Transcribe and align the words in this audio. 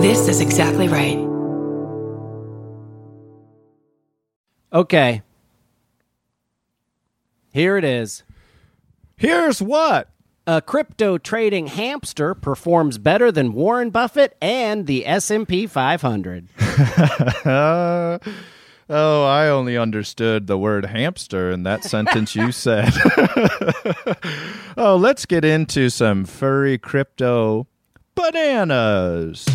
This 0.00 0.28
is 0.28 0.40
exactly 0.40 0.88
right. 0.88 1.18
Okay. 4.72 5.20
Here 7.52 7.76
it 7.76 7.84
is. 7.84 8.22
Here's 9.18 9.60
what. 9.60 10.08
A 10.46 10.62
crypto 10.62 11.18
trading 11.18 11.66
hamster 11.66 12.34
performs 12.34 12.96
better 12.96 13.30
than 13.30 13.52
Warren 13.52 13.90
Buffett 13.90 14.38
and 14.40 14.86
the 14.86 15.06
S&P 15.06 15.66
500. 15.66 16.48
Uh, 17.44 18.18
oh, 18.88 19.24
I 19.24 19.48
only 19.48 19.76
understood 19.76 20.46
the 20.46 20.56
word 20.56 20.86
hamster 20.86 21.50
in 21.50 21.64
that 21.64 21.84
sentence 21.84 22.34
you 22.34 22.52
said. 22.52 22.90
oh, 24.78 24.96
let's 24.96 25.26
get 25.26 25.44
into 25.44 25.90
some 25.90 26.24
furry 26.24 26.78
crypto 26.78 27.66
bananas. 28.14 29.46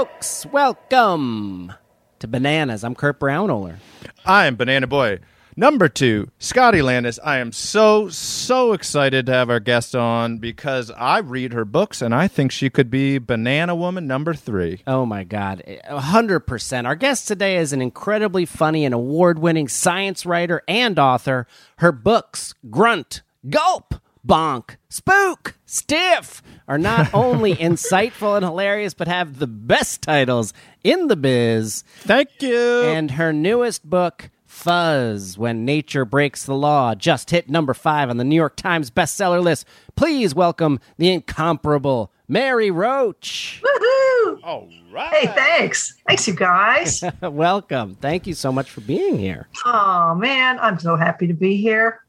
Folks, 0.00 0.46
welcome 0.46 1.74
to 2.20 2.26
Bananas. 2.26 2.84
I'm 2.84 2.94
Kurt 2.94 3.20
Braunohler. 3.20 3.76
I 4.24 4.46
am 4.46 4.56
Banana 4.56 4.86
Boy. 4.86 5.18
Number 5.56 5.90
two, 5.90 6.30
Scotty 6.38 6.80
Landis. 6.80 7.18
I 7.22 7.36
am 7.36 7.52
so, 7.52 8.08
so 8.08 8.72
excited 8.72 9.26
to 9.26 9.32
have 9.32 9.50
our 9.50 9.60
guest 9.60 9.94
on 9.94 10.38
because 10.38 10.90
I 10.92 11.18
read 11.18 11.52
her 11.52 11.66
books 11.66 12.00
and 12.00 12.14
I 12.14 12.28
think 12.28 12.50
she 12.50 12.70
could 12.70 12.90
be 12.90 13.18
Banana 13.18 13.74
Woman 13.74 14.06
number 14.06 14.32
three. 14.32 14.82
Oh 14.86 15.04
my 15.04 15.22
God, 15.22 15.62
a 15.66 16.00
hundred 16.00 16.40
percent. 16.46 16.86
Our 16.86 16.96
guest 16.96 17.28
today 17.28 17.58
is 17.58 17.74
an 17.74 17.82
incredibly 17.82 18.46
funny 18.46 18.86
and 18.86 18.94
award-winning 18.94 19.68
science 19.68 20.24
writer 20.24 20.62
and 20.66 20.98
author. 20.98 21.46
Her 21.76 21.92
books, 21.92 22.54
Grunt, 22.70 23.20
Gulp, 23.50 23.96
Bonk, 24.26 24.76
Spook, 24.88 25.56
Stiff, 25.64 26.42
are 26.68 26.78
not 26.78 27.08
only 27.14 27.54
insightful 27.54 28.36
and 28.36 28.44
hilarious, 28.44 28.94
but 28.94 29.08
have 29.08 29.38
the 29.38 29.46
best 29.46 30.02
titles 30.02 30.52
in 30.84 31.08
the 31.08 31.16
biz. 31.16 31.84
Thank 32.00 32.28
you. 32.40 32.82
And 32.82 33.12
her 33.12 33.32
newest 33.32 33.88
book, 33.88 34.30
Fuzz 34.46 35.38
When 35.38 35.64
Nature 35.64 36.04
Breaks 36.04 36.44
the 36.44 36.54
Law, 36.54 36.94
just 36.94 37.30
hit 37.30 37.48
number 37.48 37.72
five 37.72 38.10
on 38.10 38.18
the 38.18 38.24
New 38.24 38.36
York 38.36 38.56
Times 38.56 38.90
bestseller 38.90 39.42
list. 39.42 39.66
Please 39.96 40.34
welcome 40.34 40.80
the 40.98 41.10
incomparable 41.12 42.12
Mary 42.28 42.70
Roach. 42.70 43.62
Woohoo! 43.64 44.40
All 44.44 44.68
right. 44.92 45.12
Hey, 45.14 45.26
thanks. 45.28 45.94
Thanks, 46.06 46.28
you 46.28 46.34
guys. 46.34 47.02
welcome. 47.22 47.94
Thank 47.96 48.26
you 48.26 48.34
so 48.34 48.52
much 48.52 48.70
for 48.70 48.82
being 48.82 49.18
here. 49.18 49.48
oh, 49.64 50.14
man, 50.14 50.58
I'm 50.58 50.78
so 50.78 50.94
happy 50.96 51.26
to 51.26 51.34
be 51.34 51.56
here. 51.56 52.04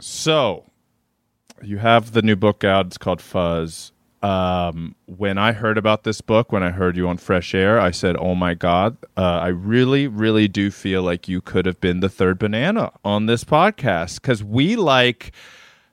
So, 0.00 0.64
you 1.62 1.78
have 1.78 2.12
the 2.12 2.22
new 2.22 2.36
book 2.36 2.64
out. 2.64 2.86
It's 2.86 2.98
called 2.98 3.20
Fuzz. 3.20 3.92
Um, 4.20 4.96
when 5.06 5.38
I 5.38 5.52
heard 5.52 5.78
about 5.78 6.02
this 6.02 6.20
book, 6.20 6.50
when 6.50 6.62
I 6.64 6.70
heard 6.70 6.96
you 6.96 7.08
on 7.08 7.18
Fresh 7.18 7.54
Air, 7.54 7.78
I 7.78 7.92
said, 7.92 8.16
"Oh 8.18 8.34
my 8.34 8.54
God!" 8.54 8.96
Uh, 9.16 9.20
I 9.20 9.48
really, 9.48 10.08
really 10.08 10.48
do 10.48 10.70
feel 10.72 11.02
like 11.02 11.28
you 11.28 11.40
could 11.40 11.66
have 11.66 11.80
been 11.80 12.00
the 12.00 12.08
third 12.08 12.38
banana 12.38 12.90
on 13.04 13.26
this 13.26 13.44
podcast 13.44 14.20
because 14.20 14.42
we 14.42 14.74
like, 14.74 15.32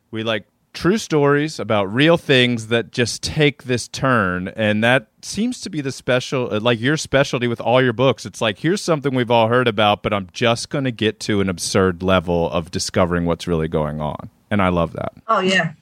we 0.10 0.24
like 0.24 0.48
true 0.74 0.98
stories 0.98 1.60
about 1.60 1.92
real 1.94 2.18
things 2.18 2.68
that 2.68 2.92
just 2.92 3.22
take 3.24 3.64
this 3.64 3.88
turn, 3.88 4.48
and 4.50 4.84
that 4.84 5.08
seems 5.22 5.62
to 5.62 5.70
be 5.70 5.82
the 5.82 5.92
special, 5.92 6.52
uh, 6.52 6.60
like 6.60 6.80
your 6.80 6.98
specialty 6.98 7.48
with 7.48 7.62
all 7.62 7.82
your 7.82 7.94
books. 7.94 8.26
It's 8.26 8.42
like 8.42 8.60
here's 8.60 8.82
something 8.82 9.14
we've 9.14 9.32
all 9.32 9.48
heard 9.48 9.68
about, 9.68 10.02
but 10.02 10.14
I'm 10.14 10.30
just 10.34 10.70
going 10.70 10.84
to 10.84 10.92
get 10.92 11.20
to 11.22 11.42
an 11.42 11.50
absurd 11.50 12.02
level 12.02 12.50
of 12.50 12.72
discovering 12.72 13.26
what's 13.26 13.48
really 13.48 13.68
going 13.68 14.02
on, 14.02 14.30
and 14.52 14.62
I 14.62 14.70
love 14.70 14.94
that. 14.94 15.14
Oh, 15.28 15.40
yeah, 15.40 15.74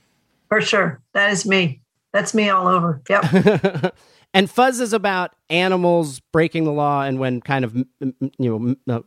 for 0.49 0.61
sure. 0.61 1.01
That 1.13 1.31
is 1.31 1.45
me. 1.45 1.81
That's 2.11 2.33
me 2.33 2.49
all 2.49 2.67
over. 2.67 3.01
Yep. 3.09 3.95
And 4.35 4.49
Fuzz 4.49 4.79
is 4.79 4.93
about 4.93 5.35
animals 5.51 6.19
breaking 6.31 6.63
the 6.63 6.71
law 6.71 7.03
and 7.03 7.19
when 7.19 7.39
kind 7.39 7.63
of 7.63 7.75
m- 7.75 7.85
m- 8.01 8.31
you 8.39 8.75
know 8.87 8.95
uh, 8.95 9.01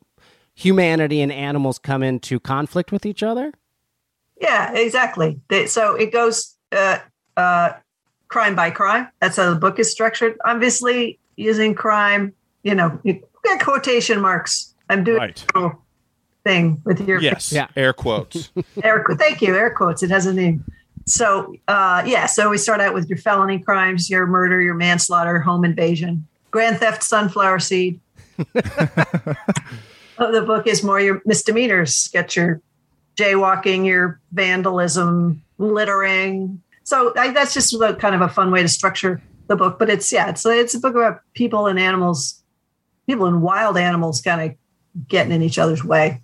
humanity 0.55 1.21
and 1.21 1.33
animals 1.33 1.81
come 1.81 2.05
into 2.05 2.39
conflict 2.39 2.93
with 2.93 3.05
each 3.05 3.25
other. 3.25 3.53
yeah, 4.41 4.73
exactly. 4.73 5.41
So 5.67 5.97
it 5.97 6.13
goes 6.13 6.55
uh, 6.71 6.99
uh, 7.37 7.73
crime 8.29 8.55
by 8.55 8.71
crime. 8.71 9.09
That's 9.21 9.37
how 9.37 9.51
the 9.53 9.59
book 9.59 9.81
is 9.81 9.91
structured. 9.91 10.37
Obviously, 10.45 11.19
using 11.35 11.75
crime, 11.75 12.33
you 12.63 12.77
know, 12.77 12.97
you 13.03 13.21
get 13.43 13.61
quotation 13.61 14.21
marks. 14.21 14.75
I'm 14.89 15.03
doing 15.03 15.19
Right. 15.19 15.45
A 16.47 16.51
little 16.51 16.75
thing 16.75 16.83
with 16.85 17.07
your 17.07 17.21
Yes, 17.21 17.53
Yeah. 17.53 17.69
air 17.77 17.93
quotes. 17.93 18.51
air 18.83 19.03
qu- 19.05 19.17
thank 19.17 19.43
you 19.43 19.55
air 19.57 19.71
quotes 19.71 20.03
it 20.03 20.11
has 20.11 20.27
a 20.27 20.33
name 20.35 20.65
so 21.07 21.55
uh 21.69 22.03
yeah 22.07 22.27
so 22.27 22.51
we 22.51 22.59
start 22.59 22.81
out 22.81 22.93
with 22.93 23.09
your 23.09 23.19
felony 23.19 23.59
crimes 23.61 24.11
your 24.11 24.27
murder 24.27 24.61
your 24.61 24.75
manslaughter 24.75 25.39
home 25.39 25.65
invasion 25.65 26.27
grand 26.51 26.79
theft 26.79 27.03
sunflower 27.03 27.61
seed 27.61 28.01
oh, 30.19 30.33
the 30.33 30.43
book 30.45 30.67
is 30.67 30.83
more 30.83 30.99
your 31.01 31.23
misdemeanors 31.25 32.09
get 32.09 32.35
your 32.35 32.61
jaywalking 33.17 33.87
your 33.87 34.21
vandalism 34.33 35.41
littering 35.59 36.61
so 36.83 37.13
I, 37.17 37.31
that's 37.31 37.55
just 37.55 37.73
a, 37.75 37.95
kind 37.95 38.15
of 38.15 38.21
a 38.21 38.29
fun 38.29 38.51
way 38.51 38.63
to 38.63 38.69
structure 38.69 39.23
the 39.47 39.55
book 39.57 39.79
but 39.79 39.89
it's 39.89 40.13
yeah 40.13 40.29
it's 40.29 40.45
it's 40.45 40.75
a 40.75 40.81
book 40.81 40.95
about 40.97 41.21
people 41.35 41.67
and 41.69 41.79
animals 41.79 42.43
people 43.07 43.27
and 43.27 43.43
wild 43.43 43.77
animals 43.79 44.21
kind 44.21 44.41
of 44.51 45.07
getting 45.09 45.33
in 45.33 45.41
each 45.43 45.59
other's 45.59 45.85
way 45.85 46.21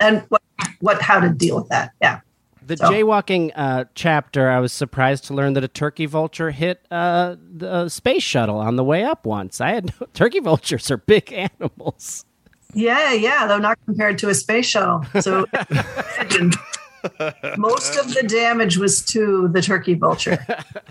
and 0.00 0.24
what 0.28 0.42
what 0.80 1.00
how 1.02 1.20
to 1.20 1.28
deal 1.30 1.56
with 1.56 1.68
that 1.68 1.92
yeah 2.02 2.20
The 2.66 2.76
So- 2.78 2.90
jaywalking 2.90 3.52
uh, 3.54 3.84
chapter, 3.94 4.50
I 4.50 4.58
was 4.58 4.72
surprised 4.72 5.24
to 5.26 5.34
learn 5.34 5.52
that 5.54 5.64
a 5.64 5.68
turkey 5.68 6.06
vulture 6.06 6.50
hit 6.50 6.80
uh, 6.90 7.36
the 7.38 7.88
space 7.90 8.22
shuttle 8.22 8.56
on 8.58 8.76
the 8.76 8.84
way 8.84 9.04
up 9.04 9.26
once. 9.26 9.60
I 9.60 9.72
had 9.74 9.92
no, 10.00 10.06
turkey 10.14 10.40
vultures 10.40 10.90
are 10.90 10.96
big 10.96 11.30
animals. 11.32 12.24
Yeah, 12.72 13.12
yeah, 13.12 13.46
though 13.46 13.58
not 13.58 13.78
compared 13.84 14.16
to 14.18 14.30
a 14.30 14.34
space 14.34 14.66
shuttle. 14.66 15.04
So 15.20 15.46
most 17.58 17.96
of 17.96 18.14
the 18.14 18.24
damage 18.26 18.78
was 18.78 19.04
to 19.06 19.48
the 19.48 19.60
turkey 19.60 19.94
vulture, 19.94 20.38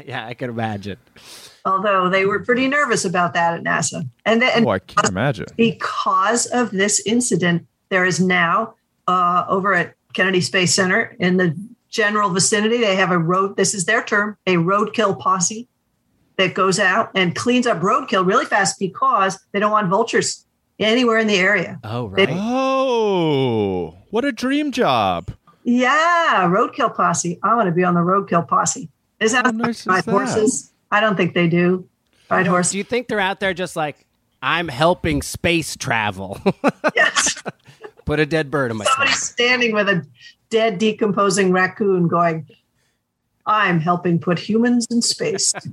yeah, 0.06 0.25
I 0.28 0.35
can 0.35 0.50
imagine. 0.52 0.97
although 1.66 2.08
they 2.09 2.25
were 2.25 2.40
pretty 2.44 2.68
nervous 2.68 3.03
about 3.03 3.34
that 3.34 3.56
at 3.56 3.64
NASA. 3.64 4.08
And, 4.25 4.41
th- 4.41 4.53
and 4.56 4.66
oh, 4.66 4.70
I 4.70 4.80
can't 4.80 5.09
imagine. 5.09 5.47
because 5.58 6.46
of 6.47 6.70
this 6.72 7.02
incident, 7.06 7.66
there 7.90 8.06
is 8.06 8.20
now 8.20 8.75
uh, 9.08 9.46
over 9.47 9.74
at 9.74 9.94
Kennedy 10.14 10.41
Space 10.41 10.74
Center 10.74 11.16
in 11.19 11.38
the 11.38 11.56
general 11.90 12.30
vicinity, 12.30 12.78
they 12.78 12.96
have 12.96 13.12
a 13.12 13.18
road, 13.18 13.56
this 13.58 13.74
is 13.74 13.86
their 13.86 14.03
term, 14.03 14.38
a 14.47 14.56
roadkill 14.56 15.18
posse 15.19 15.68
that 16.38 16.53
goes 16.56 16.80
out 16.80 17.12
and 17.16 17.36
cleans 17.36 17.68
up 17.68 17.80
roadkill 17.81 18.25
really 18.25 18.46
fast 18.46 18.80
because 18.80 19.40
they 19.52 19.59
don't 19.59 19.72
want 19.72 19.88
vultures 19.90 20.46
anywhere 20.80 21.19
in 21.19 21.28
the 21.28 21.36
area. 21.38 21.80
Oh, 21.84 22.09
They- 22.09 22.25
right. 22.25 22.36
Oh, 22.40 23.97
what 24.09 24.25
a 24.25 24.31
dream 24.31 24.72
job! 24.72 25.31
Yeah, 25.64 26.47
roadkill 26.50 26.94
posse. 26.96 27.40
I 27.44 27.56
want 27.56 27.68
to 27.68 27.72
be 27.72 27.84
on 27.84 27.94
the 27.94 28.02
roadkill 28.02 28.47
posse. 28.47 28.90
Is 29.20 29.31
that 29.31 29.46
How 29.46 29.52
nice 29.52 29.88
ride 29.88 30.03
horses? 30.06 30.74
I 30.91 31.00
don't 31.00 31.16
think 31.16 31.34
they 31.34 31.47
do. 31.47 31.88
Ride 32.30 32.47
horses. 32.47 32.72
Do 32.74 32.78
you 32.80 32.84
think 32.84 33.08
they're 33.08 33.20
out 33.20 33.40
there 33.40 33.53
just 33.53 33.75
like 33.75 34.06
I'm 34.41 34.68
helping 34.68 35.22
space 35.22 35.75
travel? 35.78 36.41
Yes. 36.96 37.41
Put 38.05 38.20
a 38.20 38.26
dead 38.26 38.52
bird 38.52 38.72
in 38.72 38.78
my 38.78 38.85
Somebody's 38.85 39.16
stomach. 39.16 39.34
standing 39.34 39.73
with 39.73 39.90
a 39.90 40.05
dead, 40.50 40.78
decomposing 40.78 41.52
raccoon 41.52 42.08
going, 42.08 42.47
I'm 43.46 43.79
helping 43.79 44.20
put 44.20 44.40
humans 44.40 44.88
in 44.90 45.02
space. 45.02 45.53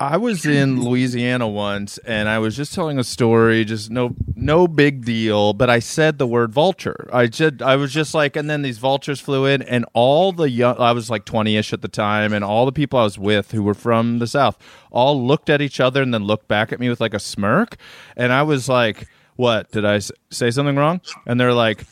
I 0.00 0.18
was 0.18 0.44
in 0.44 0.82
Louisiana 0.82 1.48
once, 1.48 1.96
and 1.98 2.28
I 2.28 2.38
was 2.38 2.54
just 2.54 2.74
telling 2.74 2.98
a 2.98 3.04
story, 3.04 3.64
just 3.64 3.90
no, 3.90 4.14
no 4.36 4.68
big 4.68 5.04
deal. 5.04 5.54
But 5.54 5.70
I 5.70 5.78
said 5.78 6.18
the 6.18 6.26
word 6.26 6.52
vulture. 6.52 7.08
I 7.10 7.26
just, 7.26 7.62
I 7.62 7.76
was 7.76 7.92
just 7.92 8.12
like, 8.12 8.36
and 8.36 8.50
then 8.50 8.60
these 8.60 8.76
vultures 8.76 9.18
flew 9.18 9.46
in, 9.46 9.62
and 9.62 9.86
all 9.94 10.32
the 10.32 10.50
young, 10.50 10.76
I 10.78 10.92
was 10.92 11.08
like 11.08 11.24
twenty-ish 11.24 11.72
at 11.72 11.80
the 11.80 11.88
time, 11.88 12.34
and 12.34 12.44
all 12.44 12.66
the 12.66 12.72
people 12.72 12.98
I 12.98 13.04
was 13.04 13.18
with 13.18 13.52
who 13.52 13.62
were 13.62 13.72
from 13.74 14.18
the 14.18 14.26
south 14.26 14.58
all 14.90 15.26
looked 15.26 15.48
at 15.48 15.62
each 15.62 15.80
other 15.80 16.02
and 16.02 16.12
then 16.12 16.24
looked 16.24 16.48
back 16.48 16.70
at 16.70 16.80
me 16.80 16.90
with 16.90 17.00
like 17.00 17.14
a 17.14 17.18
smirk, 17.18 17.76
and 18.14 18.30
I 18.30 18.42
was 18.42 18.68
like, 18.68 19.08
"What 19.38 19.70
did 19.70 19.86
I 19.86 20.00
say 20.30 20.50
something 20.50 20.76
wrong?" 20.76 21.00
And 21.26 21.40
they're 21.40 21.54
like. 21.54 21.86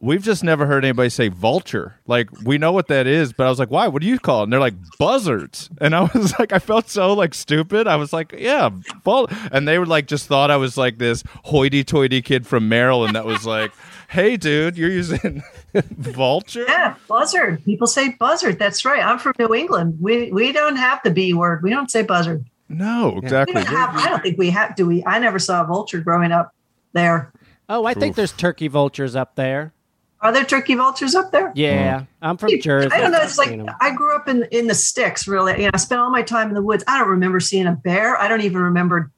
we've 0.00 0.22
just 0.22 0.44
never 0.44 0.64
heard 0.64 0.84
anybody 0.84 1.08
say 1.10 1.26
vulture. 1.26 1.96
Like 2.06 2.28
we 2.44 2.56
know 2.56 2.70
what 2.70 2.86
that 2.86 3.08
is, 3.08 3.32
but 3.32 3.48
I 3.48 3.50
was 3.50 3.58
like, 3.58 3.72
why? 3.72 3.88
What 3.88 4.00
do 4.00 4.06
you 4.06 4.20
call 4.20 4.40
it? 4.40 4.42
And 4.44 4.52
they're 4.52 4.60
like 4.60 4.76
buzzards. 4.96 5.68
And 5.80 5.92
I 5.92 6.02
was 6.14 6.38
like, 6.38 6.52
I 6.52 6.60
felt 6.60 6.88
so 6.88 7.14
like 7.14 7.34
stupid. 7.34 7.88
I 7.88 7.96
was 7.96 8.12
like, 8.12 8.32
yeah, 8.38 8.70
vul-. 9.04 9.26
and 9.50 9.66
they 9.66 9.76
were 9.76 9.86
like, 9.86 10.06
just 10.06 10.28
thought 10.28 10.52
I 10.52 10.56
was 10.56 10.76
like 10.76 10.98
this 10.98 11.24
hoity-toity 11.46 12.22
kid 12.22 12.46
from 12.46 12.68
Maryland 12.68 13.16
that 13.16 13.24
was 13.26 13.44
like, 13.44 13.72
hey, 14.08 14.36
dude, 14.36 14.78
you're 14.78 14.88
using 14.88 15.42
vulture. 15.74 16.64
Yeah, 16.68 16.94
buzzard. 17.08 17.64
People 17.64 17.88
say 17.88 18.10
buzzard. 18.20 18.56
That's 18.60 18.84
right. 18.84 19.04
I'm 19.04 19.18
from 19.18 19.32
New 19.36 19.52
England. 19.52 19.98
We 20.00 20.30
we 20.30 20.52
don't 20.52 20.76
have 20.76 21.00
the 21.02 21.10
B 21.10 21.34
word. 21.34 21.64
We 21.64 21.70
don't 21.70 21.90
say 21.90 22.02
buzzard. 22.04 22.44
No, 22.68 23.14
We 23.16 23.22
exactly. 23.22 23.54
don't 23.54 23.66
have. 23.66 23.96
I 23.96 24.08
don't 24.08 24.22
think 24.22 24.38
we 24.38 24.50
have. 24.50 24.76
Do 24.76 24.86
we? 24.86 25.04
I 25.04 25.18
never 25.18 25.40
saw 25.40 25.64
a 25.64 25.66
vulture 25.66 26.00
growing 26.00 26.30
up 26.30 26.52
there. 26.98 27.32
Oh, 27.68 27.84
I 27.84 27.94
think 27.94 28.16
there's 28.16 28.32
turkey 28.32 28.68
vultures 28.68 29.14
up 29.14 29.36
there. 29.36 29.72
Are 30.20 30.32
there 30.32 30.44
turkey 30.44 30.74
vultures 30.74 31.14
up 31.14 31.30
there? 31.30 31.52
Yeah, 31.54 32.00
hmm. 32.00 32.04
I'm 32.20 32.36
from 32.36 32.50
Jersey. 32.60 32.88
I 32.90 33.00
don't 33.00 33.12
know. 33.12 33.20
It's 33.22 33.38
like. 33.38 33.58
I 33.80 33.94
grew 33.94 34.16
up 34.16 34.28
in 34.28 34.44
in 34.50 34.66
the 34.66 34.74
sticks. 34.74 35.28
Really, 35.28 35.52
you 35.52 35.62
know, 35.64 35.70
I 35.72 35.76
spent 35.76 36.00
all 36.00 36.10
my 36.10 36.22
time 36.22 36.48
in 36.48 36.54
the 36.54 36.62
woods. 36.62 36.82
I 36.88 36.98
don't 36.98 37.08
remember 37.08 37.38
seeing 37.40 37.66
a 37.66 37.72
bear. 37.72 38.16
I 38.16 38.26
don't 38.26 38.40
even 38.40 38.60
remember 38.60 39.12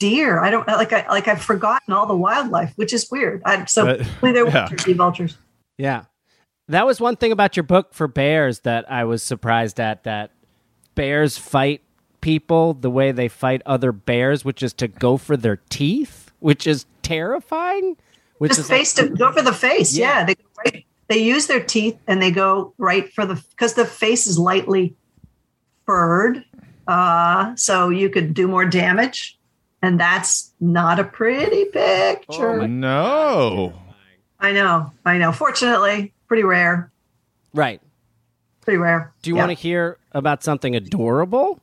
deer. 0.00 0.40
I 0.40 0.50
don't 0.50 0.66
like. 0.66 0.92
I 0.92 1.06
like. 1.08 1.28
I've 1.28 1.42
forgotten 1.42 1.94
all 1.94 2.06
the 2.06 2.16
wildlife, 2.16 2.72
which 2.74 2.92
is 2.92 3.08
weird. 3.10 3.42
I, 3.44 3.66
so 3.66 3.84
But- 3.84 4.06
there 4.34 4.44
were 4.44 4.50
yeah. 4.50 4.66
turkey 4.66 4.94
vultures. 4.94 5.36
Yeah. 5.78 6.04
That 6.68 6.86
was 6.86 7.00
one 7.00 7.16
thing 7.16 7.32
about 7.32 7.56
your 7.56 7.64
book 7.64 7.92
for 7.92 8.08
bears 8.08 8.60
that 8.60 8.90
I 8.90 9.04
was 9.04 9.22
surprised 9.22 9.78
at 9.78 10.04
that 10.04 10.30
bears 10.94 11.36
fight 11.36 11.82
people 12.20 12.74
the 12.74 12.90
way 12.90 13.12
they 13.12 13.28
fight 13.28 13.62
other 13.66 13.92
bears, 13.92 14.44
which 14.44 14.62
is 14.62 14.72
to 14.74 14.88
go 14.88 15.16
for 15.16 15.36
their 15.36 15.56
teeth, 15.68 16.32
which 16.38 16.66
is 16.66 16.86
terrifying. 17.02 17.96
Which 18.38 18.50
Just 18.50 18.60
is 18.60 18.70
like- 18.70 18.78
face 18.80 18.94
to 18.94 19.08
go 19.08 19.32
for 19.32 19.42
the 19.42 19.52
face. 19.52 19.96
Yeah. 19.96 20.20
Yeah, 20.20 20.24
they 20.24 20.34
go 20.34 20.44
right, 20.64 20.86
they 21.08 21.18
use 21.18 21.46
their 21.46 21.62
teeth 21.62 21.96
and 22.06 22.20
they 22.20 22.30
go 22.30 22.72
right 22.78 23.12
for 23.12 23.24
the 23.26 23.34
because 23.50 23.74
the 23.74 23.84
face 23.86 24.26
is 24.26 24.38
lightly 24.38 24.94
furred, 25.86 26.44
uh, 26.88 27.54
so 27.56 27.88
you 27.88 28.08
could 28.08 28.34
do 28.34 28.48
more 28.48 28.64
damage, 28.64 29.38
and 29.82 29.98
that's 30.00 30.52
not 30.60 30.98
a 30.98 31.04
pretty 31.04 31.66
picture. 31.66 32.62
Oh 32.62 32.66
no. 32.66 33.72
I 34.40 34.50
know, 34.52 34.92
I 35.04 35.18
know. 35.18 35.30
Fortunately, 35.30 36.12
pretty 36.26 36.42
rare, 36.42 36.90
right. 37.54 37.80
pretty 38.60 38.78
rare. 38.78 39.12
Do 39.22 39.30
you 39.30 39.36
Yeah. 39.36 39.42
want 39.46 39.56
to 39.56 39.62
hear 39.62 39.98
about 40.12 40.42
something 40.42 40.74
adorable? 40.74 41.60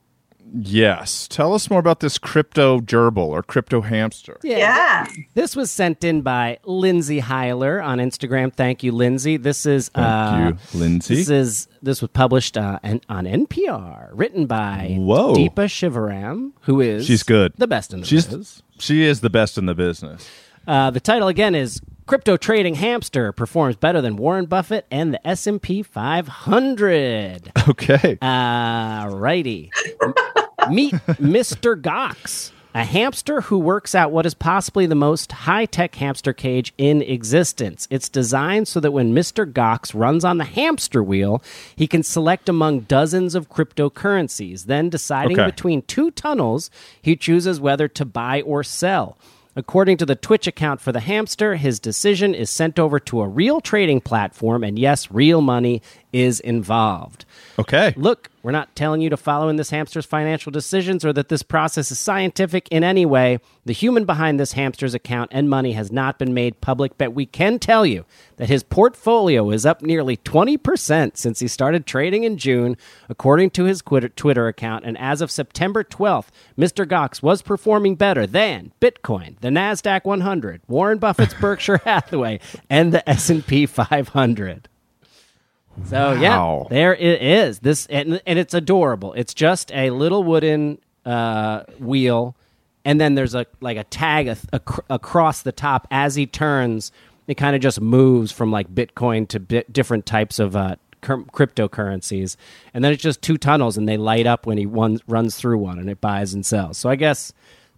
Yes. 0.53 1.27
Tell 1.27 1.53
us 1.53 1.69
more 1.69 1.79
about 1.79 1.99
this 1.99 2.17
crypto 2.17 2.79
gerbil 2.79 3.17
or 3.27 3.43
crypto 3.43 3.81
hamster. 3.81 4.37
Yeah, 4.43 5.05
This 5.33 5.55
was 5.55 5.69
sent 5.71 6.03
in 6.03 6.21
by 6.21 6.59
Lindsay 6.63 7.21
Heiler 7.21 7.83
on 7.83 7.99
Instagram. 7.99 8.53
Thank 8.53 8.83
you, 8.83 8.91
Lindsay. 8.91 9.37
This 9.37 9.65
is 9.65 9.89
Thank 9.89 10.07
uh, 10.07 10.57
you, 10.73 10.79
Lindsay. 10.79 11.15
This 11.15 11.29
is 11.29 11.67
this 11.81 12.01
was 12.01 12.09
published 12.11 12.57
uh, 12.57 12.79
an, 12.83 13.01
on 13.09 13.25
NPR, 13.25 14.09
written 14.13 14.45
by 14.47 14.95
Whoa. 14.99 15.33
Deepa 15.35 15.65
Shivaram, 15.67 16.51
who 16.61 16.81
is 16.81 17.05
She's 17.05 17.23
good. 17.23 17.53
the 17.57 17.67
best 17.67 17.93
in 17.93 18.01
the 18.01 18.05
She's 18.07 18.25
biz. 18.25 18.63
she 18.79 19.03
is 19.03 19.21
the 19.21 19.29
best 19.29 19.57
in 19.57 19.65
the 19.65 19.75
business. 19.75 20.29
Uh, 20.67 20.89
the 20.91 20.99
title 20.99 21.27
again 21.29 21.55
is 21.55 21.81
"Crypto 22.05 22.37
Trading 22.37 22.75
Hamster 22.75 23.31
Performs 23.31 23.75
Better 23.75 24.01
Than 24.01 24.17
Warren 24.17 24.45
Buffett 24.45 24.85
and 24.91 25.13
the 25.13 25.27
S 25.27 25.47
and 25.47 25.61
P 25.61 25.83
500." 25.83 27.51
Okay. 27.69 28.17
Uh, 28.21 29.07
righty. 29.11 29.71
Meet 30.73 30.93
Mr. 30.93 31.79
Goxx, 31.79 32.51
a 32.75 32.83
hamster 32.83 33.41
who 33.41 33.57
works 33.57 33.95
out 33.95 34.11
what 34.11 34.25
is 34.25 34.33
possibly 34.35 34.85
the 34.85 34.93
most 34.95 35.31
high 35.31 35.65
tech 35.65 35.95
hamster 35.95 36.33
cage 36.33 36.73
in 36.77 37.01
existence. 37.01 37.87
It's 37.89 38.09
designed 38.09 38.67
so 38.67 38.79
that 38.79 38.91
when 38.91 39.13
Mr. 39.13 39.51
Goxx 39.51 39.93
runs 39.99 40.23
on 40.23 40.37
the 40.37 40.43
hamster 40.45 41.03
wheel, 41.03 41.41
he 41.75 41.87
can 41.87 42.03
select 42.03 42.47
among 42.47 42.81
dozens 42.81 43.33
of 43.35 43.49
cryptocurrencies. 43.49 44.65
Then, 44.65 44.89
deciding 44.89 45.39
Okay. 45.39 45.49
between 45.49 45.81
two 45.83 46.11
tunnels, 46.11 46.69
he 47.01 47.15
chooses 47.15 47.59
whether 47.59 47.87
to 47.87 48.05
buy 48.05 48.41
or 48.41 48.63
sell. 48.63 49.17
According 49.55 49.97
to 49.97 50.05
the 50.05 50.15
Twitch 50.15 50.47
account 50.47 50.79
for 50.79 50.91
the 50.93 51.01
hamster, 51.01 51.55
his 51.55 51.79
decision 51.81 52.33
is 52.35 52.49
sent 52.49 52.79
over 52.79 52.97
to 53.01 53.19
a 53.21 53.27
real 53.27 53.59
trading 53.59 53.99
platform, 53.99 54.63
and 54.63 54.77
yes, 54.79 55.11
real 55.11 55.41
money 55.41 55.81
is 56.11 56.39
involved. 56.39 57.25
Okay. 57.57 57.93
Look, 57.95 58.29
we're 58.41 58.51
not 58.51 58.75
telling 58.75 59.01
you 59.01 59.09
to 59.09 59.17
follow 59.17 59.49
in 59.49 59.57
this 59.57 59.69
hamster's 59.69 60.05
financial 60.05 60.51
decisions 60.51 61.03
or 61.03 61.11
that 61.13 61.29
this 61.29 61.43
process 61.43 61.91
is 61.91 61.99
scientific 61.99 62.67
in 62.69 62.83
any 62.83 63.05
way. 63.05 63.39
The 63.65 63.73
human 63.73 64.05
behind 64.05 64.39
this 64.39 64.53
hamster's 64.53 64.93
account 64.93 65.31
and 65.33 65.49
money 65.49 65.73
has 65.73 65.91
not 65.91 66.17
been 66.17 66.33
made 66.33 66.61
public, 66.61 66.97
but 66.97 67.13
we 67.13 67.25
can 67.25 67.59
tell 67.59 67.85
you 67.85 68.05
that 68.37 68.47
his 68.47 68.63
portfolio 68.63 69.49
is 69.51 69.65
up 69.65 69.81
nearly 69.81 70.15
20% 70.17 71.17
since 71.17 71.39
he 71.39 71.47
started 71.47 71.85
trading 71.85 72.23
in 72.23 72.37
June, 72.37 72.77
according 73.09 73.49
to 73.51 73.65
his 73.65 73.81
Twitter, 73.81 74.47
account. 74.47 74.85
And 74.85 74.97
as 74.97 75.21
of 75.21 75.29
September 75.29 75.83
12th, 75.83 76.27
Mr. 76.57 76.85
Goxx 76.85 77.21
was 77.21 77.41
performing 77.41 77.95
better 77.95 78.25
than 78.25 78.71
Bitcoin, 78.79 79.37
the 79.41 79.49
Nasdaq 79.49 80.05
100, 80.05 80.61
Warren 80.67 80.97
Buffett's 80.97 81.33
Berkshire 81.41 81.81
Hathaway, 81.83 82.39
and 82.69 82.93
the 82.93 83.07
S&P 83.07 83.65
500. 83.65 84.69
So 85.85 86.15
Wow. 86.15 86.67
yeah, 86.69 86.75
there 86.75 86.95
it 86.95 87.21
is. 87.21 87.59
This 87.59 87.85
and, 87.87 88.21
and 88.25 88.37
it's 88.39 88.53
adorable. 88.53 89.13
It's 89.13 89.33
just 89.33 89.71
a 89.71 89.89
little 89.91 90.23
wooden 90.23 90.79
uh, 91.05 91.63
wheel, 91.79 92.35
and 92.83 92.99
then 92.99 93.15
there's 93.15 93.33
a 93.35 93.45
like 93.61 93.77
a 93.77 93.83
tag 93.85 94.27
a, 94.27 94.37
ac- 94.53 94.81
across 94.89 95.41
the 95.41 95.51
top 95.51 95.87
as 95.91 96.15
he 96.15 96.25
turns. 96.25 96.91
It 97.27 97.35
kind 97.35 97.55
of 97.55 97.61
just 97.61 97.79
moves 97.79 98.31
from 98.31 98.51
like 98.51 98.73
Bitcoin 98.73 99.27
to 99.29 99.39
bit, 99.39 99.71
different 99.71 100.05
types 100.05 100.39
of 100.39 100.55
uh, 100.55 100.75
cur- 101.01 101.23
cryptocurrencies, 101.25 102.35
and 102.73 102.83
then 102.83 102.91
it's 102.91 103.03
just 103.03 103.21
two 103.21 103.37
tunnels, 103.37 103.77
and 103.77 103.87
they 103.87 103.97
light 103.97 104.25
up 104.27 104.45
when 104.45 104.57
he 104.57 104.65
one, 104.65 104.99
runs 105.07 105.35
through 105.35 105.59
one, 105.59 105.79
and 105.79 105.89
it 105.89 106.01
buys 106.01 106.33
and 106.33 106.45
sells. 106.45 106.77
So 106.77 106.89
I 106.89 106.95
guess. 106.95 107.31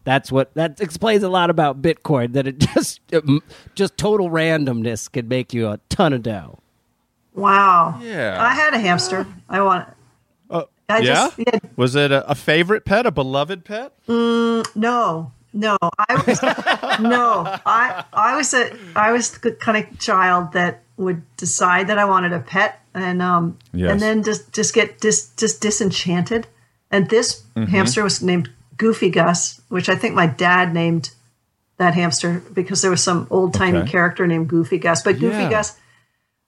That's 0.04 0.32
what 0.32 0.52
that 0.56 0.82
explains 0.82 1.22
a 1.22 1.30
lot 1.30 1.52
about 1.52 1.84
Bitcoin. 1.84 2.34
That 2.34 2.48
it 2.48 2.58
just 2.74 3.02
it, 3.12 3.24
just 3.76 3.98
total 4.00 4.32
randomness 4.32 5.12
could 5.12 5.30
make 5.30 5.54
you 5.54 5.68
a 5.68 5.80
ton 5.90 6.12
of 6.14 6.24
dough. 6.24 6.58
Wow. 7.34 8.00
Yeah. 8.02 8.38
I 8.42 8.54
had 8.54 8.74
a 8.74 8.80
hamster. 8.80 9.26
I 9.50 9.62
want. 9.62 9.88
Uh, 10.50 10.64
I 10.90 11.00
yeah? 11.00 11.14
just 11.14 11.40
yeah, 11.40 11.60
Was 11.76 11.96
it 11.96 12.12
a, 12.12 12.30
a 12.30 12.36
favorite 12.36 12.86
pet, 12.86 13.06
a 13.06 13.12
beloved 13.12 13.64
pet? 13.66 13.94
no, 14.08 15.32
no. 15.54 15.78
I 15.82 16.16
was 16.28 16.42
no. 17.02 17.44
I 17.66 18.04
I 18.14 18.36
was 18.36 18.54
a 18.54 18.76
I 18.96 19.12
was 19.12 19.32
the 19.40 19.52
kind 19.54 19.78
of 19.84 20.00
child 20.00 20.54
that 20.54 20.84
would 20.98 21.22
decide 21.38 21.88
that 21.88 21.98
I 21.98 22.06
wanted 22.06 22.34
a 22.34 22.40
pet 22.40 22.80
and 22.94 23.22
um 23.22 23.58
Yes. 23.74 23.92
and 23.92 24.00
then 24.02 24.24
just 24.24 24.52
just 24.54 24.74
get 24.74 25.00
dis, 25.00 25.30
just 25.38 25.62
disenchanted. 25.62 26.48
And 26.92 27.10
this 27.10 27.44
Mm-hmm. 27.56 27.72
hamster 27.72 28.04
was 28.04 28.22
named 28.22 28.50
Goofy 28.78 29.10
Gus, 29.10 29.62
which 29.70 29.88
I 29.90 29.96
think 29.96 30.16
my 30.16 30.26
dad 30.28 30.74
named 30.74 31.12
that 31.78 31.94
hamster 31.96 32.44
because 32.54 32.82
there 32.82 32.92
was 32.92 33.04
some 33.04 33.28
old 33.30 33.54
timey 33.54 33.80
Okay. 33.80 33.92
character 33.92 34.28
named 34.28 34.48
Goofy 34.50 34.78
Gus. 34.78 35.02
But 35.04 35.20
Goofy 35.20 35.44
Yeah. 35.44 35.50
Gus, 35.50 35.78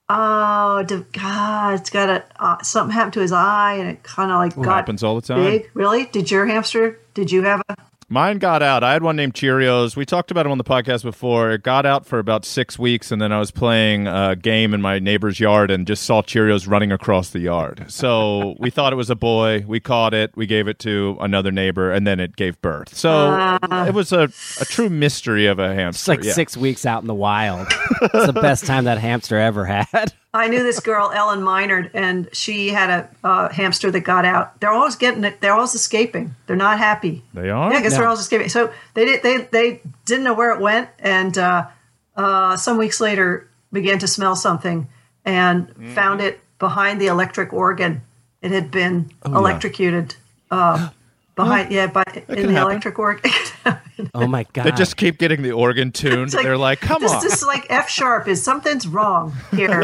oh 0.09 0.83
God, 1.11 1.79
it's 1.79 1.89
got 1.89 2.09
a 2.09 2.23
uh, 2.39 2.61
something 2.61 2.93
happened 2.93 3.13
to 3.13 3.21
his 3.21 3.31
eye 3.31 3.75
and 3.75 3.89
it 3.89 4.03
kind 4.03 4.31
of 4.31 4.37
like 4.37 4.55
got 4.55 4.75
happens 4.77 5.03
all 5.03 5.15
the 5.15 5.21
time. 5.21 5.43
big. 5.43 5.69
Really? 5.73 6.05
Did 6.05 6.31
your 6.31 6.45
hamster? 6.45 6.99
Did 7.13 7.31
you 7.31 7.43
have 7.43 7.61
a? 7.69 7.75
Mine 8.13 8.37
got 8.37 8.61
out. 8.61 8.83
I 8.83 8.93
had 8.93 9.01
one 9.01 9.15
named 9.15 9.33
Cheerios. 9.33 9.95
We 9.95 10.05
talked 10.05 10.29
about 10.29 10.45
him 10.45 10.51
on 10.51 10.59
the 10.59 10.63
podcast 10.63 11.01
before. 11.01 11.49
It 11.49 11.63
got 11.63 11.83
out 11.83 12.05
for 12.05 12.19
about 12.19 12.45
six 12.45 12.77
weeks, 12.77 13.11
and 13.11 13.19
then 13.19 13.31
I 13.31 13.39
was 13.39 13.49
playing 13.49 14.05
a 14.05 14.35
game 14.35 14.75
in 14.75 14.83
my 14.83 14.99
neighbor's 14.99 15.39
yard 15.39 15.71
and 15.71 15.87
just 15.87 16.03
saw 16.03 16.21
Cheerios 16.21 16.69
running 16.69 16.91
across 16.91 17.31
the 17.31 17.39
yard. 17.39 17.85
So 17.87 18.55
we 18.59 18.69
thought 18.69 18.93
it 18.93 18.97
was 18.97 19.09
a 19.09 19.15
boy. 19.15 19.65
We 19.67 19.79
caught 19.79 20.13
it. 20.13 20.29
We 20.37 20.45
gave 20.45 20.67
it 20.67 20.77
to 20.79 21.17
another 21.21 21.51
neighbor, 21.51 21.91
and 21.91 22.05
then 22.05 22.19
it 22.19 22.35
gave 22.35 22.61
birth. 22.61 22.95
So 22.95 23.57
it 23.63 23.95
was 23.95 24.11
a, 24.11 24.29
a 24.61 24.65
true 24.65 24.91
mystery 24.91 25.47
of 25.47 25.57
a 25.57 25.73
hamster. 25.73 26.11
It's 26.11 26.19
like 26.19 26.27
yeah. 26.27 26.33
six 26.33 26.55
weeks 26.55 26.85
out 26.85 27.01
in 27.01 27.07
the 27.07 27.15
wild. 27.15 27.65
it's 28.03 28.27
the 28.27 28.33
best 28.33 28.67
time 28.67 28.83
that 28.83 28.99
hamster 28.99 29.39
ever 29.39 29.65
had. 29.65 30.13
I 30.35 30.47
knew 30.47 30.63
this 30.63 30.79
girl, 30.79 31.11
Ellen 31.13 31.43
Minard, 31.43 31.91
and 31.93 32.27
she 32.33 32.69
had 32.69 32.89
a 32.89 33.09
uh, 33.23 33.49
hamster 33.49 33.91
that 33.91 33.99
got 33.99 34.25
out. 34.25 34.59
They're 34.59 34.71
always 34.71 34.95
getting 34.95 35.23
it. 35.23 35.41
They're 35.41 35.53
always 35.53 35.75
escaping. 35.75 36.33
They're 36.47 36.55
not 36.55 36.79
happy. 36.79 37.23
They 37.35 37.51
are? 37.51 37.71
Yeah, 37.71 37.77
I 37.77 37.81
guess 38.03 38.03
No. 38.03 38.05
they're 38.05 38.09
always 38.09 38.19
escaping. 38.21 38.49
So 38.49 38.71
they 38.93 39.05
did. 39.05 39.23
They 39.23 39.37
they 39.51 39.81
didn't 40.05 40.23
know 40.23 40.33
where 40.33 40.51
it 40.51 40.61
went, 40.61 40.89
and 40.99 41.37
uh, 41.37 41.67
uh, 42.15 42.57
some 42.57 42.77
weeks 42.77 43.01
later 43.01 43.49
began 43.71 43.99
to 43.99 44.07
smell 44.07 44.35
something 44.35 44.87
and 45.25 45.67
Mm-hmm. 45.69 45.93
found 45.95 46.21
it 46.21 46.39
behind 46.59 47.01
the 47.01 47.07
electric 47.07 47.53
organ. 47.53 48.01
It 48.41 48.51
had 48.51 48.69
been 48.71 49.11
Oh, 49.23 49.37
electrocuted. 49.37 50.15
Uh, 50.51 50.89
behind, 51.35 51.71
yeah, 51.71 51.87
by 51.87 52.03
in 52.27 52.47
the 52.47 52.53
happen. 52.53 52.57
electric 52.57 52.99
organ. 52.99 53.31
Oh 54.15 54.25
my 54.27 54.43
god! 54.53 54.65
They 54.65 54.71
just 54.71 54.97
keep 54.97 55.19
getting 55.19 55.43
the 55.43 55.51
organ 55.51 55.91
tuned. 55.91 56.33
Like- 56.33 56.43
They're 56.43 56.57
like, 56.57 56.79
come 56.81 57.01
this, 57.03 57.11
on. 57.11 57.21
This 57.21 57.33
is 57.41 57.45
like 57.45 57.67
F 57.69 57.87
sharp. 57.89 58.27
Is 58.27 58.43
something's 58.43 58.87
wrong 58.87 59.33
here? 59.51 59.69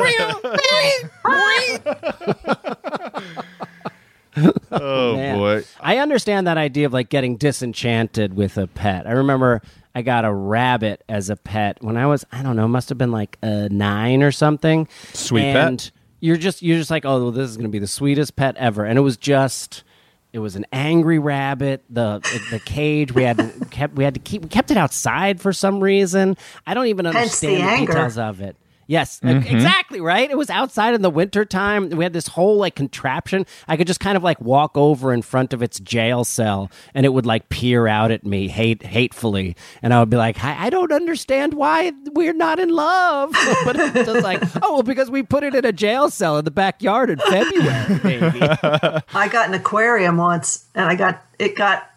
oh, 4.71 5.15
Man. 5.15 5.37
boy. 5.37 5.63
I 5.79 5.97
understand 5.97 6.47
that 6.47 6.57
idea 6.57 6.85
of 6.85 6.93
like 6.93 7.09
getting 7.09 7.37
disenchanted 7.37 8.35
with 8.35 8.57
a 8.57 8.67
pet. 8.67 9.07
I 9.07 9.11
remember 9.11 9.61
I 9.95 10.01
got 10.01 10.25
a 10.25 10.33
rabbit 10.33 11.03
as 11.09 11.29
a 11.29 11.35
pet 11.35 11.77
when 11.81 11.97
I 11.97 12.05
was 12.05 12.25
I 12.31 12.43
don't 12.43 12.55
know, 12.55 12.67
must 12.67 12.89
have 12.89 12.97
been 12.97 13.11
like 13.11 13.37
uh, 13.41 13.67
nine 13.71 14.23
or 14.23 14.31
something. 14.31 14.87
Sweet 15.13 15.53
pet. 15.53 15.91
You're 16.21 16.37
just 16.37 16.61
you're 16.61 16.77
just 16.77 16.91
like, 16.91 17.05
oh, 17.05 17.21
well, 17.23 17.31
this 17.31 17.49
is 17.49 17.57
going 17.57 17.63
to 17.67 17.71
be 17.71 17.79
the 17.79 17.87
sweetest 17.87 18.35
pet 18.35 18.55
ever, 18.57 18.85
and 18.85 18.97
it 18.97 19.01
was 19.01 19.17
just. 19.17 19.83
It 20.31 20.37
was 20.37 20.55
an 20.55 20.67
angry 20.71 21.17
rabbit. 21.17 21.83
The 21.89 22.19
the 22.51 22.59
cage 22.59 23.11
we 23.15 23.23
had 23.23 23.39
kept 23.71 23.95
we 23.95 24.03
had 24.03 24.13
to 24.13 24.19
keep 24.19 24.43
we 24.43 24.47
kept 24.47 24.69
it 24.69 24.77
outside 24.77 25.41
for 25.41 25.51
some 25.51 25.79
reason. 25.79 26.37
I 26.67 26.75
don't 26.75 26.85
even 26.85 27.05
Hence 27.05 27.39
the 27.39 27.47
understand 27.47 27.57
the, 27.57 27.63
anger. 27.63 27.93
details 27.93 28.17
of 28.19 28.39
it. 28.39 28.55
Yes, 28.89 29.19
e- 29.23 29.27
mm-hmm. 29.27 29.55
exactly 29.55 30.01
right. 30.01 30.27
It 30.31 30.35
was 30.35 30.49
outside 30.49 30.95
in 30.95 31.03
the 31.03 31.11
winter 31.11 31.45
time. 31.45 31.91
We 31.91 32.03
had 32.03 32.11
this 32.11 32.25
whole 32.25 32.57
like 32.57 32.73
contraption. 32.73 33.45
I 33.67 33.77
could 33.77 33.85
just 33.85 33.99
kind 33.99 34.17
of 34.17 34.23
like 34.23 34.41
walk 34.41 34.75
over 34.75 35.13
in 35.13 35.21
front 35.21 35.53
of 35.53 35.61
its 35.61 35.79
jail 35.79 36.23
cell, 36.23 36.71
and 36.95 37.05
it 37.05 37.09
would 37.09 37.27
like 37.27 37.49
peer 37.49 37.85
out 37.85 38.09
at 38.09 38.25
me 38.25 38.47
hate 38.47 38.81
hatefully, 38.81 39.55
and 39.83 39.93
I 39.93 39.99
would 39.99 40.09
be 40.09 40.17
like, 40.17 40.43
I, 40.43 40.65
I 40.65 40.69
don't 40.71 40.91
understand 40.91 41.53
why 41.53 41.91
we're 42.13 42.33
not 42.33 42.57
in 42.59 42.69
love. 42.69 43.31
but 43.63 43.75
it's 43.75 44.07
just 44.07 44.23
like, 44.23 44.41
oh, 44.63 44.73
well, 44.73 44.83
because 44.83 45.11
we 45.11 45.21
put 45.21 45.43
it 45.43 45.53
in 45.53 45.65
a 45.65 45.71
jail 45.71 46.09
cell 46.09 46.39
in 46.39 46.45
the 46.45 46.49
backyard 46.49 47.11
in 47.11 47.19
February, 47.19 47.99
baby. 48.31 48.39
I 48.41 49.29
got 49.31 49.49
an 49.49 49.53
aquarium 49.53 50.17
once, 50.17 50.65
and 50.73 50.85
I 50.85 50.95
got 50.95 51.23
it 51.37 51.55
got 51.55 51.87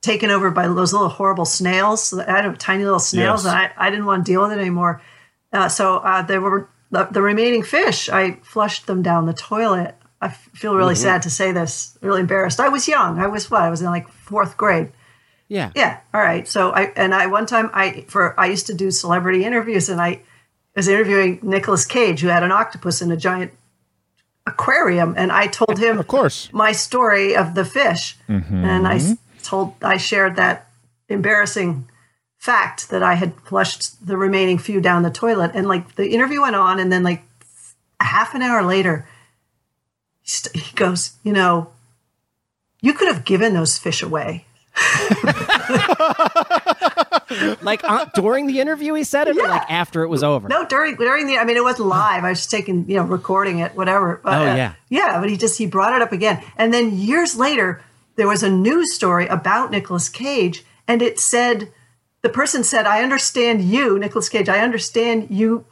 taken 0.00 0.30
over 0.30 0.50
by 0.50 0.66
those 0.66 0.94
little 0.94 1.10
horrible 1.10 1.44
snails. 1.44 2.14
I 2.18 2.40
had 2.40 2.58
tiny 2.58 2.84
little 2.84 3.00
snails, 3.00 3.44
Yes. 3.44 3.52
and 3.52 3.70
I, 3.76 3.86
I 3.86 3.90
didn't 3.90 4.06
want 4.06 4.24
to 4.24 4.32
deal 4.32 4.40
with 4.40 4.52
it 4.52 4.58
anymore. 4.58 5.02
Uh, 5.52 5.68
so 5.68 5.96
uh, 5.98 6.22
there 6.22 6.40
were 6.40 6.68
the, 6.90 7.04
the 7.10 7.22
remaining 7.22 7.62
fish. 7.62 8.08
I 8.08 8.32
flushed 8.42 8.86
them 8.86 9.02
down 9.02 9.26
the 9.26 9.32
toilet. 9.32 9.94
I 10.20 10.26
f- 10.26 10.48
feel 10.52 10.74
really 10.74 10.94
sad 10.96 11.22
to 11.22 11.30
say 11.30 11.52
this. 11.52 11.96
Really 12.02 12.20
embarrassed. 12.20 12.60
I 12.60 12.68
was 12.68 12.88
young. 12.88 13.18
I 13.18 13.26
was 13.28 13.50
what? 13.50 13.62
I 13.62 13.70
was 13.70 13.80
in 13.80 13.86
like 13.86 14.08
fourth 14.08 14.56
grade. 14.56 14.90
Yeah, 15.48 15.70
Yeah. 15.74 16.00
All 16.12 16.20
right. 16.20 16.46
So 16.46 16.70
I 16.72 16.92
and 16.96 17.14
I 17.14 17.26
one 17.26 17.46
time 17.46 17.70
I 17.72 18.04
for 18.08 18.38
I 18.38 18.46
used 18.46 18.66
to 18.66 18.74
do 18.74 18.90
celebrity 18.90 19.44
interviews 19.44 19.88
and 19.88 19.98
I 20.00 20.20
was 20.76 20.88
interviewing 20.88 21.38
Nicolas 21.42 21.86
Cage 21.86 22.20
who 22.20 22.28
had 22.28 22.42
an 22.42 22.52
octopus 22.52 23.00
in 23.00 23.10
a 23.10 23.16
giant 23.16 23.52
aquarium 24.46 25.14
and 25.16 25.30
I 25.32 25.46
told 25.46 25.78
him 25.78 25.98
Of 25.98 26.06
course. 26.06 26.48
my 26.52 26.72
story 26.72 27.36
of 27.36 27.54
the 27.54 27.64
fish 27.64 28.16
and 28.28 28.86
I 28.88 29.00
told 29.42 29.74
I 29.82 29.96
shared 29.98 30.36
that 30.36 30.68
embarrassing 31.08 31.88
fact 32.38 32.88
that 32.90 33.02
I 33.02 33.14
had 33.14 33.34
flushed 33.40 34.06
the 34.06 34.16
remaining 34.16 34.58
few 34.58 34.80
down 34.80 35.02
the 35.02 35.10
toilet 35.10 35.50
and 35.54 35.66
like 35.68 35.96
the 35.96 36.08
interview 36.10 36.40
went 36.42 36.56
on 36.56 36.78
and 36.80 36.90
then 36.90 37.02
like 37.02 37.22
a 38.00 38.04
half 38.04 38.34
an 38.34 38.42
hour 38.42 38.62
later 38.62 39.06
he, 40.22 40.28
st- 40.28 40.56
he 40.64 40.74
goes 40.76 41.12
you 41.24 41.32
know 41.32 41.72
you 42.80 42.92
could 42.94 43.08
have 43.08 43.24
given 43.24 43.54
those 43.54 43.76
fish 43.76 44.02
away 44.02 44.44
like 47.62 47.82
uh, 47.84 48.06
during 48.14 48.46
the 48.46 48.60
interview, 48.60 48.94
he 48.94 49.02
said 49.04 49.26
it, 49.28 49.36
or 49.36 49.40
Yeah. 49.42 49.48
like 49.50 49.70
after 49.70 50.02
it 50.04 50.08
was 50.08 50.22
over. 50.22 50.48
No, 50.48 50.64
during 50.66 50.94
during 50.96 51.26
the 51.26 51.38
I 51.38 51.44
mean 51.44 51.56
it 51.56 51.62
wasn't 51.64 51.88
live. 51.88 52.24
I 52.24 52.30
was 52.30 52.38
just 52.40 52.50
taking, 52.50 52.88
you 52.88 52.96
know, 52.96 53.02
recording 53.02 53.58
it, 53.58 53.74
whatever. 53.74 54.20
But, 54.22 54.34
Oh, 54.38 54.42
uh, 54.42 54.54
yeah. 54.54 54.74
Yeah, 54.88 55.20
but 55.20 55.28
he 55.30 55.36
just 55.36 55.58
he 55.58 55.66
brought 55.66 55.94
it 55.94 56.02
up 56.02 56.12
again. 56.12 56.42
And 56.56 56.72
then 56.72 56.96
years 56.96 57.36
later, 57.36 57.82
there 58.16 58.28
was 58.28 58.42
a 58.44 58.50
news 58.50 58.94
story 58.94 59.26
about 59.26 59.70
Nicolas 59.70 60.08
Cage, 60.08 60.64
and 60.86 61.02
it 61.02 61.18
said 61.18 61.72
the 62.22 62.28
person 62.28 62.64
said, 62.64 62.86
I 62.86 63.02
understand 63.02 63.62
you, 63.62 63.98
Nicolas 63.98 64.28
Cage, 64.28 64.48
I 64.48 64.60
understand 64.60 65.28
you 65.30 65.64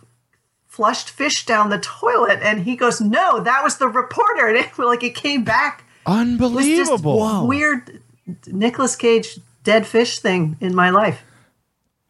flushed 0.67 1.11
fish 1.11 1.47
down 1.47 1.71
the 1.71 1.79
toilet. 1.79 2.41
And 2.43 2.62
he 2.65 2.76
goes, 2.76 3.00
No, 3.00 3.41
that 3.41 3.62
was 3.65 3.79
the 3.79 3.88
reporter. 3.88 4.47
And 4.49 4.57
it 4.59 4.79
like 4.79 5.03
it 5.03 5.15
came 5.15 5.43
back. 5.45 5.85
It 6.07 6.41
was 6.41 6.67
just 6.67 6.91
Unbelievable. 6.93 7.47
weird 7.47 8.03
Nicolas 8.47 8.95
Cage 8.95 9.38
dead 9.65 9.87
fish 9.87 10.21
thing 10.21 10.57
in 10.61 10.75
my 10.75 10.91
life. 10.91 11.23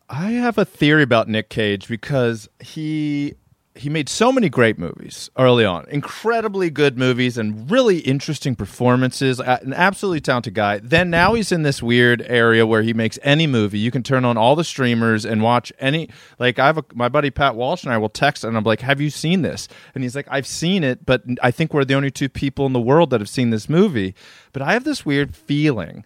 I 0.09 0.33
have 0.33 0.59
a 0.59 0.65
theory 0.65 1.03
about 1.03 1.29
Nick 1.29 1.49
Cage 1.49 1.89
because 1.89 2.49
he 2.61 3.35
he 3.77 3.89
made 3.89 4.09
so 4.09 4.33
many 4.33 4.49
great 4.49 4.79
movies 4.79 5.31
early 5.39 5.65
on, 5.65 5.87
incredibly 5.89 6.71
good 6.71 6.99
movies 6.99 7.39
and 7.39 7.71
really 7.71 7.99
interesting 7.99 8.55
performances. 8.55 9.41
An 9.41 9.73
absolutely 9.75 10.21
talented 10.21 10.55
guy. 10.55 10.79
Then 10.79 11.11
now 11.11 11.35
he's 11.35 11.53
in 11.53 11.63
this 11.63 11.83
weird 11.83 12.23
area 12.23 12.67
where 12.67 12.83
he 12.83 12.95
makes 12.95 13.19
any 13.23 13.47
movie. 13.47 13.79
You 13.79 13.91
can 13.91 14.03
turn 14.03 14.25
on 14.25 14.37
all 14.37 14.57
the 14.57 14.65
streamers 14.65 15.25
and 15.25 15.43
watch 15.43 15.73
any. 15.79 16.09
Like 16.39 16.59
I 16.59 16.67
have 16.67 16.79
a, 16.79 16.85
my 16.95 17.09
buddy 17.09 17.31
Pat 17.31 17.55
Walsh 17.55 17.85
and 17.85 17.93
I 17.93 17.99
will 17.99 18.09
text 18.09 18.45
and 18.45 18.57
I'm 18.57 18.65
like, 18.65 18.81
"Have 18.81 19.01
you 19.01 19.11
seen 19.11 19.43
this?" 19.43 19.69
And 19.95 20.03
he's 20.03 20.17
like, 20.17 20.29
"I've 20.31 20.47
seen 20.47 20.83
it, 20.83 21.05
but 21.07 21.23
I 21.43 21.51
think 21.51 21.75
we're 21.75 21.85
the 21.85 21.95
only 21.95 22.11
two 22.11 22.29
people 22.29 22.67
in 22.67 22.73
the 22.73 22.81
world 22.81 23.11
that 23.11 23.21
have 23.21 23.29
seen 23.29 23.51
this 23.51 23.69
movie." 23.69 24.15
But 24.53 24.63
I 24.63 24.73
have 24.73 24.85
this 24.85 25.05
weird 25.05 25.35
feeling 25.35 26.05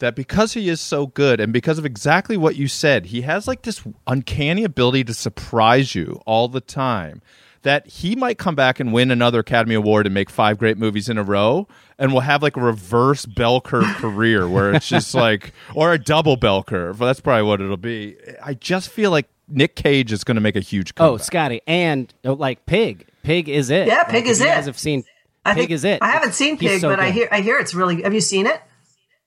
that 0.00 0.14
because 0.16 0.52
he 0.54 0.68
is 0.68 0.80
so 0.80 1.06
good 1.06 1.40
and 1.40 1.52
because 1.52 1.78
of 1.78 1.86
exactly 1.86 2.36
what 2.36 2.56
you 2.56 2.68
said, 2.68 3.06
he 3.06 3.22
has 3.22 3.46
like 3.48 3.62
this 3.62 3.82
uncanny 4.06 4.64
ability 4.64 5.04
to 5.04 5.14
surprise 5.14 5.94
you 5.94 6.20
all 6.26 6.48
the 6.48 6.60
time. 6.60 7.22
That 7.62 7.86
he 7.86 8.16
might 8.16 8.38
come 8.38 8.54
back 8.54 8.80
and 8.80 8.90
win 8.90 9.10
another 9.10 9.40
Academy 9.40 9.74
Award 9.74 10.06
and 10.06 10.14
make 10.14 10.30
five 10.30 10.56
great 10.56 10.78
movies 10.78 11.10
in 11.10 11.18
a 11.18 11.22
row, 11.22 11.68
and 11.98 12.10
we'll 12.10 12.22
have 12.22 12.42
like 12.42 12.56
a 12.56 12.60
reverse 12.62 13.26
bell 13.26 13.60
curve 13.60 13.84
career 13.96 14.48
where 14.48 14.72
it's 14.72 14.88
just 14.96 15.14
like, 15.14 15.52
or 15.74 15.92
a 15.92 15.98
double 15.98 16.36
bell 16.36 16.62
curve. 16.62 16.96
That's 16.96 17.20
probably 17.20 17.42
what 17.42 17.60
it'll 17.60 17.76
be. 17.76 18.16
I 18.42 18.54
just 18.54 18.88
feel 18.88 19.10
like 19.10 19.28
Nick 19.46 19.76
Cage 19.76 20.10
is 20.10 20.24
going 20.24 20.36
to 20.36 20.40
make 20.40 20.56
a 20.56 20.60
huge 20.60 20.94
comeback. 20.94 21.12
Oh. 21.12 21.16
Scotty, 21.22 21.60
and 21.66 22.12
uh, 22.24 22.32
like 22.32 22.64
Pig. 22.64 23.06
Pig 23.24 23.50
is 23.50 23.68
it. 23.68 23.86
Yeah, 23.88 24.04
Pig 24.04 24.14
Like, 24.14 24.24
if 24.24 24.30
is 24.30 24.40
you 24.40 24.46
it. 24.46 24.48
guys 24.48 24.64
have 24.64 24.78
seen 24.78 25.04
I 25.44 25.52
Pig 25.52 25.60
think- 25.64 25.70
is 25.72 25.84
it. 25.84 25.98
I 26.02 26.12
haven't 26.12 26.32
seen 26.32 26.56
Pig, 26.56 26.80
so 26.80 26.88
but 26.88 26.98
I 26.98 27.10
hear 27.10 27.28
I 27.30 27.42
hear 27.42 27.58
it's 27.58 27.74
really 27.74 28.00
have 28.04 28.14
you 28.14 28.22
seen 28.22 28.46
it? 28.46 28.58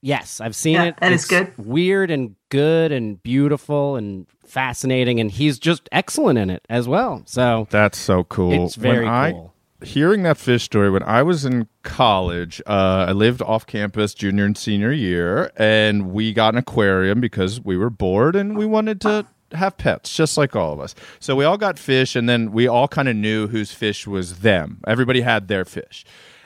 Yes, 0.06 0.42
I've 0.42 0.54
seen 0.56 0.74
Yeah, 0.74 0.84
it. 0.84 0.96
and 1.00 1.14
it's 1.14 1.26
good. 1.26 1.54
Weird 1.58 2.12
and 2.12 2.36
good 2.50 2.92
and 2.92 3.24
beautiful 3.24 3.96
and 3.96 4.28
fascinating, 4.46 5.22
and 5.22 5.32
he's 5.32 5.58
just 5.58 5.88
excellent 5.94 6.38
in 6.38 6.50
it 6.50 6.66
as 6.70 6.90
well. 6.90 7.24
So 7.26 7.68
That's 7.70 7.98
so 7.98 8.26
cool. 8.26 8.66
It's 8.66 8.76
very 8.76 9.06
when 9.06 9.08
I, 9.14 9.32
cool. 9.32 9.54
Hearing 9.82 10.24
that 10.24 10.38
fish 10.38 10.64
story, 10.64 10.90
when 10.92 11.04
I 11.04 11.24
was 11.24 11.46
in 11.46 11.70
college, 11.84 12.62
uh, 12.68 13.06
I 13.08 13.12
lived 13.14 13.42
off 13.42 13.66
campus 13.66 14.14
junior 14.14 14.44
and 14.44 14.58
senior 14.58 14.92
year, 14.92 15.52
and 15.56 16.12
we 16.12 16.34
got 16.34 16.54
an 16.54 16.58
aquarium 16.58 17.22
because 17.22 17.62
we 17.62 17.78
were 17.78 17.90
bored 17.90 18.36
and 18.36 18.58
we 18.58 18.66
wanted 18.66 19.00
to 19.02 19.26
have 19.54 19.78
pets, 19.78 20.14
just 20.14 20.38
like 20.38 20.54
all 20.54 20.74
of 20.74 20.80
us. 20.82 20.96
So 21.22 21.34
we 21.36 21.46
all 21.46 21.58
got 21.58 21.80
fish, 21.80 22.16
and 22.18 22.28
then 22.28 22.52
we 22.52 22.68
all 22.68 22.90
kind 22.90 23.08
of 23.08 23.16
knew 23.16 23.48
whose 23.48 23.72
fish 23.72 24.06
was 24.06 24.40
them. 24.40 24.82
Everybody 24.86 25.22
had 25.22 25.48
their 25.48 25.64
fish. 25.64 26.04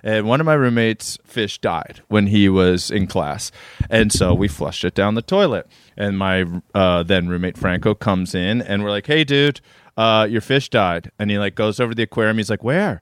And 0.07 0.25
one 0.25 0.39
of 0.39 0.45
my 0.45 0.53
roommates' 0.53 1.17
fish 1.25 1.59
died 1.59 1.99
when 2.07 2.27
he 2.27 2.47
was 2.47 2.89
in 2.89 3.07
class. 3.07 3.51
And 3.89 4.09
so 4.09 4.33
we 4.33 4.47
flushed 4.47 4.85
it 4.85 4.95
down 4.95 5.15
the 5.15 5.21
toilet. 5.21 5.67
And 5.97 6.17
my 6.17 6.45
uh, 6.73 7.03
then 7.03 7.27
roommate 7.27 7.57
Franco 7.57 7.93
comes 7.93 8.33
in 8.33 8.61
and 8.61 8.85
we're 8.85 8.89
like, 8.89 9.05
hey, 9.05 9.25
dude, 9.25 9.59
uh, 9.97 10.25
your 10.29 10.39
fish 10.39 10.69
died. 10.69 11.11
And 11.19 11.29
he 11.29 11.37
like 11.37 11.55
goes 11.55 11.81
over 11.81 11.91
to 11.91 11.95
the 11.95 12.03
aquarium. 12.03 12.37
He's 12.37 12.49
like, 12.49 12.63
where? 12.63 13.01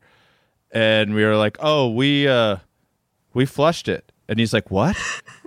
And 0.71 1.13
we 1.13 1.23
were 1.23 1.37
like, 1.37 1.57
oh, 1.59 1.91
we, 1.91 2.27
uh, 2.27 2.57
we 3.35 3.45
flushed 3.45 3.87
it. 3.87 4.11
And 4.27 4.39
he's 4.39 4.51
like, 4.51 4.71
what? 4.71 4.97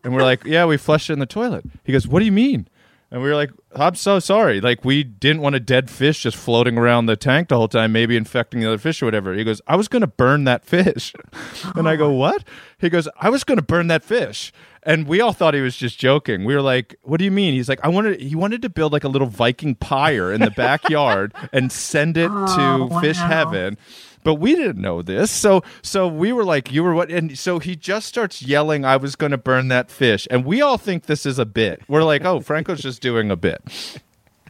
And 0.04 0.14
we're 0.14 0.22
like, 0.22 0.44
yeah, 0.44 0.64
we 0.64 0.76
flushed 0.76 1.10
it 1.10 1.14
in 1.14 1.18
the 1.18 1.26
toilet. 1.26 1.64
He 1.82 1.92
goes, 1.92 2.06
what 2.06 2.20
do 2.20 2.24
you 2.24 2.30
mean? 2.30 2.68
And 3.10 3.22
we 3.22 3.28
were 3.28 3.34
like, 3.34 3.50
I'm 3.74 3.94
so 3.94 4.18
sorry. 4.18 4.60
Like, 4.60 4.84
we 4.84 5.02
didn't 5.02 5.40
want 5.40 5.54
a 5.54 5.60
dead 5.60 5.88
fish 5.88 6.22
just 6.24 6.36
floating 6.36 6.76
around 6.76 7.06
the 7.06 7.16
tank 7.16 7.48
the 7.48 7.56
whole 7.56 7.68
time, 7.68 7.90
maybe 7.90 8.16
infecting 8.16 8.60
the 8.60 8.66
other 8.66 8.76
fish 8.78 9.00
or 9.00 9.06
whatever. 9.06 9.32
He 9.32 9.44
goes, 9.44 9.62
I 9.66 9.76
was 9.76 9.88
going 9.88 10.02
to 10.02 10.06
burn 10.06 10.44
that 10.44 10.64
fish. 10.64 11.14
and 11.74 11.88
I 11.88 11.96
go, 11.96 12.10
What? 12.10 12.44
He 12.78 12.90
goes, 12.90 13.08
I 13.18 13.30
was 13.30 13.44
going 13.44 13.56
to 13.56 13.62
burn 13.64 13.86
that 13.86 14.04
fish. 14.04 14.52
And 14.82 15.06
we 15.08 15.20
all 15.20 15.32
thought 15.32 15.54
he 15.54 15.60
was 15.60 15.76
just 15.76 15.98
joking. 15.98 16.44
We 16.44 16.54
were 16.54 16.62
like, 16.62 16.96
What 17.02 17.18
do 17.18 17.24
you 17.24 17.30
mean? 17.30 17.54
He's 17.54 17.68
like, 17.68 17.80
I 17.82 17.88
wanted, 17.88 18.20
he 18.20 18.34
wanted 18.34 18.60
to 18.62 18.68
build 18.68 18.92
like 18.92 19.04
a 19.04 19.08
little 19.08 19.28
Viking 19.28 19.74
pyre 19.74 20.30
in 20.30 20.42
the 20.42 20.50
backyard 20.50 21.32
and 21.50 21.72
send 21.72 22.18
it 22.18 22.28
to 22.28 22.34
Oh, 22.90 23.00
fish 23.00 23.16
heaven 23.16 23.78
but 24.24 24.34
we 24.34 24.54
didn't 24.54 24.80
know 24.80 25.02
this 25.02 25.30
so 25.30 25.62
so 25.82 26.06
we 26.06 26.32
were 26.32 26.44
like 26.44 26.70
you 26.72 26.82
were 26.82 26.94
what 26.94 27.10
and 27.10 27.38
so 27.38 27.58
he 27.58 27.76
just 27.76 28.06
starts 28.06 28.42
yelling 28.42 28.84
i 28.84 28.96
was 28.96 29.16
going 29.16 29.32
to 29.32 29.38
burn 29.38 29.68
that 29.68 29.90
fish 29.90 30.26
and 30.30 30.44
we 30.44 30.60
all 30.60 30.78
think 30.78 31.06
this 31.06 31.24
is 31.24 31.38
a 31.38 31.46
bit 31.46 31.82
we're 31.88 32.04
like 32.04 32.24
oh 32.24 32.40
franco's 32.40 32.80
just 32.80 33.00
doing 33.00 33.30
a 33.30 33.36
bit 33.36 33.62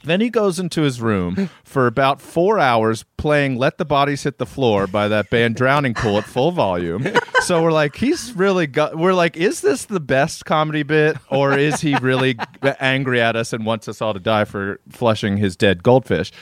then 0.04 0.20
he 0.20 0.30
goes 0.30 0.58
into 0.58 0.82
his 0.82 1.00
room 1.00 1.50
for 1.64 1.86
about 1.86 2.20
four 2.20 2.58
hours 2.58 3.04
playing 3.16 3.56
Let 3.56 3.78
the 3.78 3.84
Bodies 3.84 4.22
Hit 4.22 4.38
the 4.38 4.46
Floor 4.46 4.86
by 4.86 5.08
that 5.08 5.30
band 5.30 5.56
Drowning 5.56 5.94
Pool 5.94 6.18
at 6.18 6.24
full 6.24 6.52
volume. 6.52 7.06
So 7.42 7.62
we're 7.62 7.72
like, 7.72 7.96
he's 7.96 8.32
really 8.34 8.66
got, 8.66 8.96
we're 8.96 9.14
like, 9.14 9.36
is 9.36 9.60
this 9.60 9.84
the 9.84 10.00
best 10.00 10.44
comedy 10.44 10.82
bit 10.82 11.16
or 11.30 11.56
is 11.56 11.80
he 11.80 11.94
really 11.96 12.36
angry 12.80 13.20
at 13.20 13.36
us 13.36 13.52
and 13.52 13.64
wants 13.64 13.88
us 13.88 14.02
all 14.02 14.12
to 14.12 14.20
die 14.20 14.44
for 14.44 14.80
flushing 14.88 15.36
his 15.36 15.56
dead 15.56 15.82
goldfish? 15.82 16.32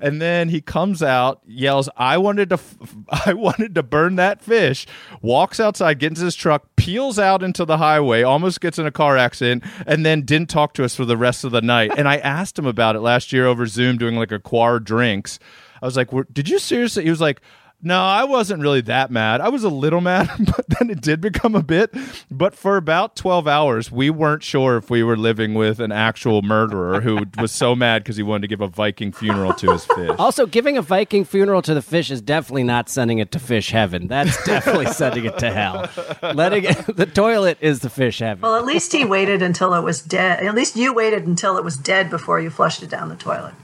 And 0.00 0.20
then 0.20 0.48
he 0.48 0.60
comes 0.60 1.02
out, 1.02 1.40
yells, 1.46 1.88
"I 1.96 2.18
wanted 2.18 2.48
to, 2.50 2.54
f- 2.54 2.76
I 3.26 3.32
wanted 3.34 3.74
to 3.74 3.82
burn 3.82 4.16
that 4.16 4.40
fish." 4.40 4.86
Walks 5.22 5.60
outside, 5.60 5.98
gets 5.98 6.10
into 6.10 6.24
his 6.24 6.34
truck, 6.34 6.64
peels 6.76 7.18
out 7.18 7.42
into 7.42 7.64
the 7.64 7.78
highway, 7.78 8.22
almost 8.22 8.60
gets 8.60 8.78
in 8.78 8.86
a 8.86 8.90
car 8.90 9.16
accident, 9.16 9.64
and 9.86 10.04
then 10.04 10.22
didn't 10.22 10.50
talk 10.50 10.74
to 10.74 10.84
us 10.84 10.94
for 10.94 11.04
the 11.04 11.16
rest 11.16 11.44
of 11.44 11.52
the 11.52 11.62
night. 11.62 11.92
And 11.96 12.08
I 12.08 12.16
asked 12.18 12.58
him 12.58 12.66
about 12.66 12.96
it 12.96 13.00
last 13.00 13.32
year 13.32 13.46
over 13.46 13.66
Zoom, 13.66 13.98
doing 13.98 14.16
like 14.16 14.32
a 14.32 14.38
quar 14.40 14.80
drinks. 14.80 15.38
I 15.82 15.86
was 15.86 15.96
like, 15.96 16.10
"Did 16.32 16.48
you 16.48 16.58
seriously?" 16.58 17.04
He 17.04 17.10
was 17.10 17.20
like. 17.20 17.40
No, 17.82 17.98
I 17.98 18.24
wasn't 18.24 18.60
really 18.60 18.82
that 18.82 19.10
mad. 19.10 19.40
I 19.40 19.48
was 19.48 19.64
a 19.64 19.70
little 19.70 20.02
mad, 20.02 20.28
but 20.38 20.66
then 20.68 20.90
it 20.90 21.00
did 21.00 21.20
become 21.20 21.54
a 21.54 21.62
bit. 21.62 21.94
But 22.30 22.54
for 22.54 22.76
about 22.76 23.16
12 23.16 23.48
hours, 23.48 23.90
we 23.90 24.10
weren't 24.10 24.42
sure 24.42 24.76
if 24.76 24.90
we 24.90 25.02
were 25.02 25.16
living 25.16 25.54
with 25.54 25.80
an 25.80 25.90
actual 25.90 26.42
murderer 26.42 27.00
who 27.00 27.24
was 27.38 27.52
so 27.52 27.74
mad 27.74 28.02
because 28.02 28.16
he 28.16 28.22
wanted 28.22 28.42
to 28.42 28.48
give 28.48 28.60
a 28.60 28.68
Viking 28.68 29.12
funeral 29.12 29.54
to 29.54 29.72
his 29.72 29.84
fish. 29.86 30.10
Also, 30.18 30.44
giving 30.44 30.76
a 30.76 30.82
Viking 30.82 31.24
funeral 31.24 31.62
to 31.62 31.72
the 31.72 31.82
fish 31.82 32.10
is 32.10 32.20
definitely 32.20 32.64
not 32.64 32.90
sending 32.90 33.18
it 33.18 33.32
to 33.32 33.38
fish 33.38 33.70
heaven. 33.70 34.08
That's 34.08 34.42
definitely 34.44 34.86
sending 34.86 35.24
it 35.24 35.38
to 35.38 35.50
hell. 35.50 35.88
Letting 36.34 36.64
it, 36.64 36.96
the 36.96 37.06
toilet 37.06 37.58
is 37.60 37.80
the 37.80 37.90
fish 37.90 38.18
heaven. 38.18 38.42
Well, 38.42 38.56
at 38.56 38.66
least 38.66 38.92
he 38.92 39.04
waited 39.04 39.40
until 39.40 39.72
it 39.74 39.82
was 39.82 40.02
dead. 40.02 40.44
At 40.44 40.54
least 40.54 40.76
you 40.76 40.92
waited 40.92 41.26
until 41.26 41.56
it 41.56 41.64
was 41.64 41.76
dead 41.76 42.10
before 42.10 42.40
you 42.40 42.50
flushed 42.50 42.82
it 42.82 42.90
down 42.90 43.08
the 43.08 43.16
toilet. 43.16 43.54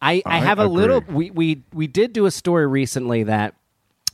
I, 0.00 0.22
I 0.26 0.38
I 0.38 0.38
have 0.38 0.58
a 0.58 0.64
agree. 0.64 0.76
little. 0.76 1.00
We, 1.08 1.30
we 1.30 1.62
we 1.72 1.86
did 1.86 2.12
do 2.12 2.26
a 2.26 2.30
story 2.30 2.66
recently 2.66 3.22
that 3.24 3.54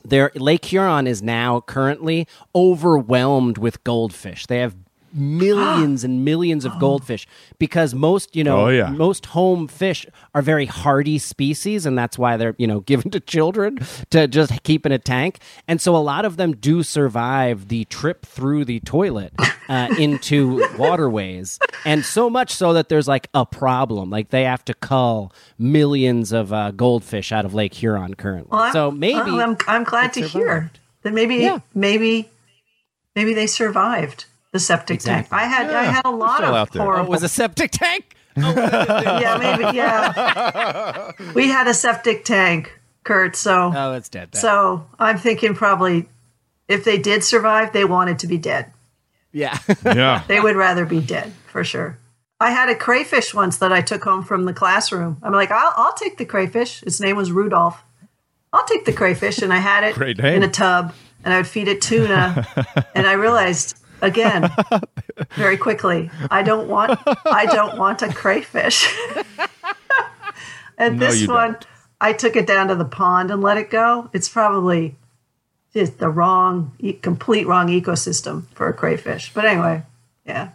there 0.04 0.30
Lake 0.34 0.64
Huron 0.66 1.06
is 1.06 1.22
now 1.22 1.60
currently 1.60 2.26
overwhelmed 2.54 3.58
with 3.58 3.82
goldfish. 3.84 4.46
They 4.46 4.58
have 4.58 4.76
millions 5.16 6.04
and 6.04 6.24
millions 6.24 6.64
of 6.64 6.78
goldfish 6.80 7.26
because 7.58 7.94
most 7.94 8.34
you 8.36 8.44
know 8.44 8.66
Oh, 8.66 8.68
yeah. 8.68 8.90
most 8.90 9.26
home 9.26 9.66
fish 9.68 10.06
are 10.34 10.42
very 10.42 10.66
hardy 10.66 11.18
species 11.18 11.86
and 11.86 11.96
that's 11.98 12.18
why 12.18 12.36
they're 12.36 12.54
you 12.58 12.66
know 12.66 12.80
given 12.90 13.10
to 13.10 13.20
children 13.20 13.78
to 14.10 14.28
just 14.28 14.62
keep 14.62 14.84
in 14.86 14.92
a 14.92 14.98
tank. 14.98 15.38
And 15.68 15.80
so 15.80 15.96
a 15.96 15.98
lot 15.98 16.24
of 16.24 16.36
them 16.36 16.52
do 16.56 16.82
survive 16.82 17.68
the 17.68 17.84
trip 17.86 18.24
through 18.26 18.64
the 18.66 18.80
toilet 18.80 19.32
uh, 19.68 19.88
into 19.98 20.66
waterways. 20.78 21.58
And 21.84 22.04
so 22.04 22.28
much 22.30 22.50
so 22.52 22.72
that 22.72 22.88
there's 22.88 23.08
like 23.08 23.28
a 23.34 23.44
problem. 23.46 24.10
Like 24.10 24.30
they 24.30 24.44
have 24.44 24.64
to 24.66 24.74
cull 24.74 25.32
millions 25.58 26.32
of 26.32 26.52
uh, 26.52 26.70
goldfish 26.72 27.32
out 27.32 27.44
of 27.44 27.54
lake 27.54 27.74
huron 27.74 28.14
currently. 28.14 28.48
Well, 28.50 28.60
I'm- 28.62 28.72
so 28.72 28.90
maybe 28.90 29.30
well, 29.32 29.40
I'm, 29.40 29.56
I'm 29.66 29.84
glad 29.84 30.12
to 30.14 30.22
hear 30.26 30.70
that 31.02 31.12
maybe 31.12 31.36
Yeah. 31.36 31.60
maybe 31.74 32.28
maybe 33.14 33.34
they 33.34 33.46
survived 33.46 34.24
the 34.56 34.60
septic 34.60 34.94
Exactly. 34.96 35.28
tank. 35.36 35.42
I 35.42 35.46
had 35.46 35.70
I 35.70 35.84
had 35.84 36.04
a 36.06 36.10
lot 36.10 36.42
of 36.42 36.54
out 36.54 36.72
there. 36.72 36.80
oh, 36.82 36.84
horrible. 36.86 37.04
it 37.06 37.10
was 37.10 37.22
a 37.22 37.28
septic 37.28 37.70
tank 37.72 38.14
yeah, 38.36 39.38
maybe 39.40 39.76
yeah. 39.76 41.12
we 41.34 41.48
had 41.48 41.66
a 41.66 41.72
septic 41.74 42.24
tank, 42.24 42.70
Kurt. 43.04 43.34
So 43.36 43.72
oh 43.74 43.92
it's 43.92 44.08
dead 44.10 44.28
then. 44.32 44.40
so 44.40 44.86
I'm 44.98 45.18
thinking 45.18 45.54
probably 45.54 46.08
if 46.68 46.84
they 46.84 46.98
did 46.98 47.22
survive, 47.24 47.72
they 47.72 47.84
wanted 47.84 48.18
to 48.20 48.26
be 48.26 48.38
dead. 48.38 48.72
yeah 49.32 49.58
Yeah. 49.84 50.22
They 50.28 50.40
would 50.40 50.56
rather 50.56 50.84
be 50.84 51.00
dead 51.00 51.32
for 51.46 51.64
sure. 51.64 51.98
I 52.38 52.50
had 52.50 52.68
a 52.68 52.74
crayfish 52.74 53.32
once 53.32 53.56
that 53.58 53.72
I 53.72 53.80
took 53.80 54.04
home 54.04 54.22
from 54.22 54.44
the 54.44 54.52
classroom. 54.52 55.16
I'm 55.22 55.32
like, 55.32 55.50
I'll, 55.50 55.72
I'll 55.76 55.94
take 55.94 56.18
the 56.18 56.26
crayfish. 56.26 56.82
Its 56.82 57.00
name 57.00 57.16
was 57.16 57.32
Rudolph. 57.32 57.82
I'll 58.52 58.66
take 58.66 58.84
the 58.84 58.92
crayfish, 58.92 59.38
and 59.38 59.52
I 59.52 59.58
had 59.58 59.82
it 59.84 59.96
in 60.20 60.42
a 60.42 60.48
tub, 60.50 60.94
and 61.24 61.32
I 61.32 61.38
would 61.38 61.46
feed 61.46 61.68
it 61.68 61.80
tuna. 61.80 62.46
and 62.94 63.06
I 63.06 63.14
realized 63.14 63.78
again, 64.00 64.50
very 65.34 65.56
quickly, 65.56 66.10
I 66.30 66.42
don't 66.42 66.68
want, 66.68 66.98
I 67.26 67.46
don't 67.46 67.78
want 67.78 68.02
a 68.02 68.12
crayfish. 68.12 68.92
and 70.78 70.98
No, 70.98 71.06
this 71.06 71.26
one, 71.26 71.52
don't. 71.52 71.66
I 72.00 72.12
took 72.12 72.36
it 72.36 72.46
down 72.46 72.68
to 72.68 72.74
the 72.74 72.84
pond 72.84 73.30
and 73.30 73.42
let 73.42 73.56
it 73.56 73.70
go. 73.70 74.10
It's 74.12 74.28
probably 74.28 74.96
just 75.72 75.98
the 75.98 76.08
wrong, 76.08 76.72
complete 77.02 77.46
wrong 77.46 77.68
ecosystem 77.68 78.44
for 78.54 78.68
a 78.68 78.74
crayfish. 78.74 79.32
But 79.32 79.44
anyway, 79.44 79.82
yeah, 80.24 80.50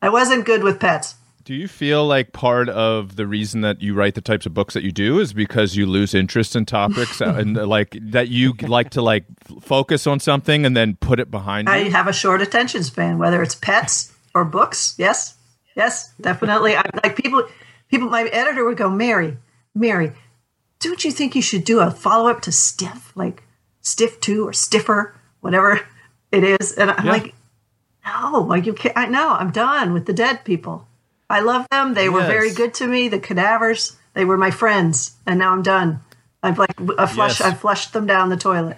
I 0.00 0.08
wasn't 0.08 0.44
good 0.44 0.62
with 0.62 0.80
pets. 0.80 1.14
Do 1.50 1.56
you 1.56 1.66
feel 1.66 2.06
like 2.06 2.32
part 2.32 2.68
of 2.68 3.16
the 3.16 3.26
reason 3.26 3.62
that 3.62 3.82
you 3.82 3.92
write 3.92 4.14
the 4.14 4.20
types 4.20 4.46
of 4.46 4.54
books 4.54 4.72
that 4.74 4.84
you 4.84 4.92
do 4.92 5.18
is 5.18 5.32
because 5.32 5.74
you 5.74 5.84
lose 5.84 6.14
interest 6.14 6.54
in 6.54 6.64
topics 6.64 7.20
and 7.20 7.56
like 7.56 7.98
that 8.00 8.28
you 8.28 8.52
like 8.62 8.90
to 8.90 9.02
like 9.02 9.24
focus 9.60 10.06
on 10.06 10.20
something 10.20 10.64
and 10.64 10.76
then 10.76 10.94
put 10.94 11.18
it 11.18 11.28
behind 11.28 11.66
you? 11.66 11.74
I 11.74 11.88
have 11.88 12.06
a 12.06 12.12
short 12.12 12.40
attention 12.40 12.84
span, 12.84 13.18
whether 13.18 13.42
it's 13.42 13.56
pets 13.56 14.12
or 14.32 14.44
books. 14.44 14.94
Yes, 14.96 15.34
yes, 15.74 16.12
definitely. 16.20 16.76
I 16.76 16.88
like 17.02 17.16
people. 17.16 17.42
People, 17.88 18.08
my 18.10 18.22
editor 18.26 18.64
would 18.64 18.76
go, 18.76 18.88
Mary, 18.88 19.36
Mary, 19.74 20.12
don't 20.78 21.04
you 21.04 21.10
think 21.10 21.34
you 21.34 21.42
should 21.42 21.64
do 21.64 21.80
a 21.80 21.90
follow 21.90 22.30
up 22.30 22.42
to 22.42 22.52
Stiff, 22.52 23.10
like 23.16 23.42
Stiff 23.80 24.20
Two 24.20 24.46
or 24.46 24.52
Stiffer, 24.52 25.16
whatever 25.40 25.80
it 26.30 26.44
is? 26.44 26.74
And 26.74 26.92
I'm 26.92 27.06
Yeah. 27.06 27.10
like, 27.10 27.34
no, 28.06 28.38
like 28.42 28.66
you 28.66 28.72
can't. 28.72 28.96
I 28.96 29.06
know. 29.06 29.30
I'm 29.30 29.50
done 29.50 29.92
with 29.92 30.06
the 30.06 30.12
dead 30.12 30.44
people. 30.44 30.86
I 31.30 31.40
love 31.40 31.66
them. 31.70 31.94
They 31.94 32.08
were 32.08 32.22
very 32.26 32.52
good 32.52 32.74
to 32.74 32.86
me. 32.86 33.08
The 33.08 33.20
cadavers, 33.20 33.96
they 34.14 34.24
were 34.24 34.36
my 34.36 34.50
friends, 34.50 35.12
and 35.26 35.38
now 35.38 35.52
I'm 35.52 35.62
done. 35.62 36.00
I've 36.42 36.58
like 36.58 36.78
I 36.98 37.06
flush. 37.06 37.40
Yes. 37.40 37.42
I 37.42 37.54
flushed 37.54 37.92
them 37.92 38.06
down 38.06 38.28
the 38.28 38.36
toilet. 38.36 38.76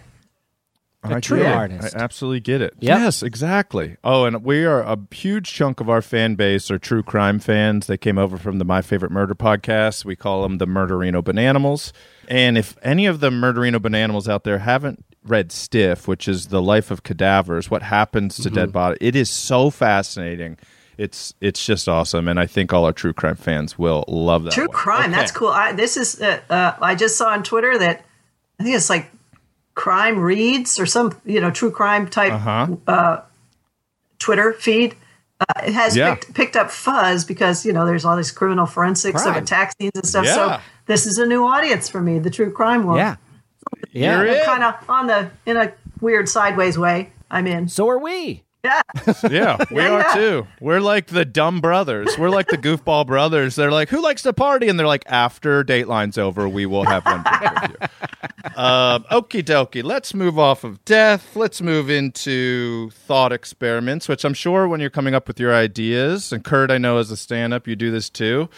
I 1.04 1.18
true 1.18 1.38
get 1.38 1.52
artist. 1.52 1.96
I 1.96 1.98
absolutely 1.98 2.38
get 2.40 2.60
it. 2.60 2.74
Yep. 2.78 2.98
Yes, 2.98 3.22
exactly. 3.24 3.96
Oh, 4.04 4.24
and 4.24 4.44
we 4.44 4.64
are 4.64 4.82
a 4.82 4.96
huge 5.10 5.52
chunk 5.52 5.80
of 5.80 5.90
our 5.90 6.00
fan 6.00 6.36
base 6.36 6.70
are 6.70 6.78
true 6.78 7.02
crime 7.02 7.40
fans. 7.40 7.88
They 7.88 7.96
came 7.96 8.18
over 8.18 8.36
from 8.36 8.58
the 8.58 8.64
My 8.64 8.82
Favorite 8.82 9.10
Murder 9.10 9.34
podcast. 9.34 10.04
We 10.04 10.14
call 10.14 10.42
them 10.42 10.58
the 10.58 10.66
Murderino 10.66 11.20
Bananimals. 11.20 11.90
And 12.28 12.56
if 12.56 12.76
any 12.84 13.06
of 13.06 13.18
the 13.18 13.30
Murderino 13.30 13.78
Bananimals 13.78 14.28
out 14.28 14.44
there 14.44 14.58
haven't 14.58 15.04
read 15.24 15.50
Stiff, 15.50 16.06
which 16.06 16.28
is 16.28 16.48
the 16.48 16.62
life 16.62 16.92
of 16.92 17.02
cadavers, 17.02 17.68
what 17.68 17.82
happens 17.82 18.36
to 18.36 18.42
Mm-hmm. 18.42 18.54
dead 18.54 18.72
body, 18.72 18.98
it 19.00 19.16
is 19.16 19.28
so 19.28 19.70
fascinating. 19.70 20.56
It's 21.02 21.34
it's 21.40 21.64
just 21.66 21.88
awesome, 21.88 22.28
and 22.28 22.38
I 22.38 22.46
think 22.46 22.72
all 22.72 22.84
our 22.84 22.92
true 22.92 23.12
crime 23.12 23.36
fans 23.36 23.78
will 23.78 24.04
love 24.08 24.44
that. 24.44 24.52
True 24.52 24.66
one. 24.68 24.72
crime. 24.76 25.10
Okay. 25.10 25.12
That's 25.20 25.32
cool. 25.32 25.48
I, 25.48 25.72
this 25.72 25.96
is. 25.96 26.20
Uh, 26.20 26.40
uh, 26.48 26.72
I 26.80 26.94
just 26.94 27.16
saw 27.16 27.30
on 27.30 27.42
Twitter 27.42 27.76
that 27.78 28.04
I 28.60 28.62
think 28.62 28.76
it's 28.76 28.88
like 28.90 29.10
crime 29.74 30.18
reads 30.18 30.78
or 30.78 30.86
some 30.86 31.18
you 31.24 31.40
know 31.40 31.50
true 31.50 31.70
crime 31.70 32.06
type 32.08 32.32
Uh-huh. 32.32 33.22
Twitter 34.18 34.52
feed. 34.52 34.94
Uh, 35.40 35.44
it 35.66 35.72
has 35.74 35.96
Yeah. 35.96 36.14
picked, 36.14 36.34
picked 36.34 36.56
up 36.56 36.70
fuzz 36.70 37.24
because 37.24 37.66
you 37.66 37.72
know 37.72 37.84
there's 37.84 38.04
all 38.04 38.16
these 38.16 38.30
criminal 38.30 38.66
forensics 38.66 39.26
of 39.26 39.34
attack 39.36 39.72
scenes 39.80 39.92
and 39.96 40.06
stuff. 40.06 40.24
Yeah. 40.26 40.34
So 40.34 40.60
this 40.86 41.06
is 41.06 41.18
a 41.18 41.26
new 41.26 41.44
audience 41.44 41.88
for 41.88 42.00
me, 42.00 42.18
the 42.20 42.30
true 42.30 42.52
crime 42.52 42.84
world. 42.84 42.98
yeah 42.98 43.16
yeah 43.92 44.22
You're 44.22 44.44
kind 44.44 44.62
of 44.62 44.74
on 44.88 45.06
the 45.08 45.30
in 45.46 45.56
a 45.56 45.72
weird 46.00 46.28
sideways 46.28 46.78
way. 46.78 47.10
I'm 47.30 47.46
in. 47.46 47.66
so 47.68 47.88
are 47.88 47.98
we 47.98 48.44
Yeah, 48.64 48.82
Yeah, 49.30 49.56
we 49.70 49.82
Yeah, 49.82 49.90
are 49.90 50.00
yeah. 50.00 50.14
too. 50.14 50.46
We're 50.60 50.80
like 50.80 51.06
the 51.08 51.24
dumb 51.24 51.60
brothers. 51.60 52.16
We're 52.16 52.30
like 52.30 52.46
the 52.48 52.58
goofball 52.58 53.06
brothers. 53.06 53.56
They're 53.56 53.72
like, 53.72 53.88
who 53.88 54.00
likes 54.00 54.22
to 54.22 54.32
party? 54.32 54.68
And 54.68 54.78
they're 54.78 54.86
like, 54.86 55.04
after 55.08 55.64
Dateline's 55.64 56.16
over, 56.16 56.48
we 56.48 56.66
will 56.66 56.84
have 56.84 57.04
one 57.04 57.22
drink 57.24 57.60
with 57.62 57.70
you. 57.70 58.62
Um, 58.62 59.04
okie 59.10 59.42
dokie. 59.42 59.82
Let's 59.82 60.14
move 60.14 60.38
off 60.38 60.62
of 60.64 60.84
death. 60.84 61.34
Let's 61.34 61.60
move 61.60 61.90
into 61.90 62.90
thought 62.90 63.32
experiments, 63.32 64.08
which 64.08 64.24
I'm 64.24 64.34
sure 64.34 64.68
when 64.68 64.80
you're 64.80 64.90
coming 64.90 65.14
up 65.14 65.26
with 65.26 65.40
your 65.40 65.54
ideas, 65.54 66.32
and 66.32 66.44
Kurt, 66.44 66.70
I 66.70 66.78
know 66.78 66.98
as 66.98 67.10
a 67.10 67.16
stand 67.16 67.52
up, 67.54 67.66
you 67.66 67.74
do 67.76 67.90
this 67.90 68.10
too. 68.10 68.48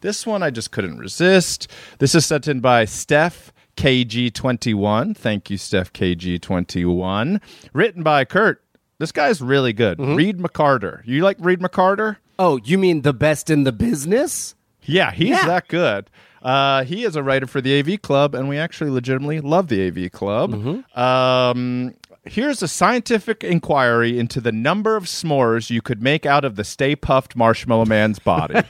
This 0.00 0.26
one 0.26 0.42
I 0.42 0.50
just 0.50 0.70
couldn't 0.72 0.98
resist. 0.98 1.68
This 2.00 2.14
is 2.14 2.26
sent 2.26 2.48
in 2.48 2.60
by 2.60 2.84
Steph. 2.84 3.50
KG21. 3.76 5.16
Thank 5.16 5.50
you, 5.50 5.58
Steph 5.58 5.92
KG21. 5.92 7.40
Written 7.72 8.02
by 8.04 8.24
Kurt. 8.24 8.63
This 8.98 9.12
guy's 9.12 9.40
really 9.42 9.72
good. 9.72 9.98
Reid 9.98 10.38
McCarter. 10.38 11.02
You 11.04 11.22
like 11.22 11.36
Reid 11.40 11.60
McCarter? 11.60 12.16
oh 12.38 12.58
you 12.64 12.76
mean 12.78 13.02
the 13.02 13.12
best 13.12 13.48
in 13.48 13.62
the 13.64 13.70
business 13.72 14.54
Yeah, 14.82 15.12
he's 15.12 15.28
Yeah. 15.30 15.46
that 15.46 15.68
good. 15.68 16.10
Uh, 16.42 16.84
he 16.84 17.04
is 17.04 17.14
a 17.16 17.22
writer 17.22 17.46
for 17.46 17.60
the 17.62 17.78
AV 17.78 18.02
Club, 18.02 18.34
and 18.34 18.48
we 18.50 18.58
actually 18.58 18.90
legitimately 18.90 19.40
love 19.40 19.68
the 19.68 19.86
AV 19.86 20.10
Club. 20.12 20.52
Um, 20.98 21.94
here's 22.24 22.60
a 22.62 22.68
scientific 22.68 23.42
inquiry 23.42 24.18
into 24.18 24.40
the 24.42 24.52
number 24.52 24.94
of 24.96 25.04
s'mores 25.04 25.70
you 25.70 25.80
could 25.80 26.02
make 26.02 26.26
out 26.26 26.44
of 26.44 26.56
the 26.56 26.64
Stay 26.64 26.94
Puft 26.96 27.34
Marshmallow 27.34 27.86
Man's 27.86 28.18
body. 28.18 28.60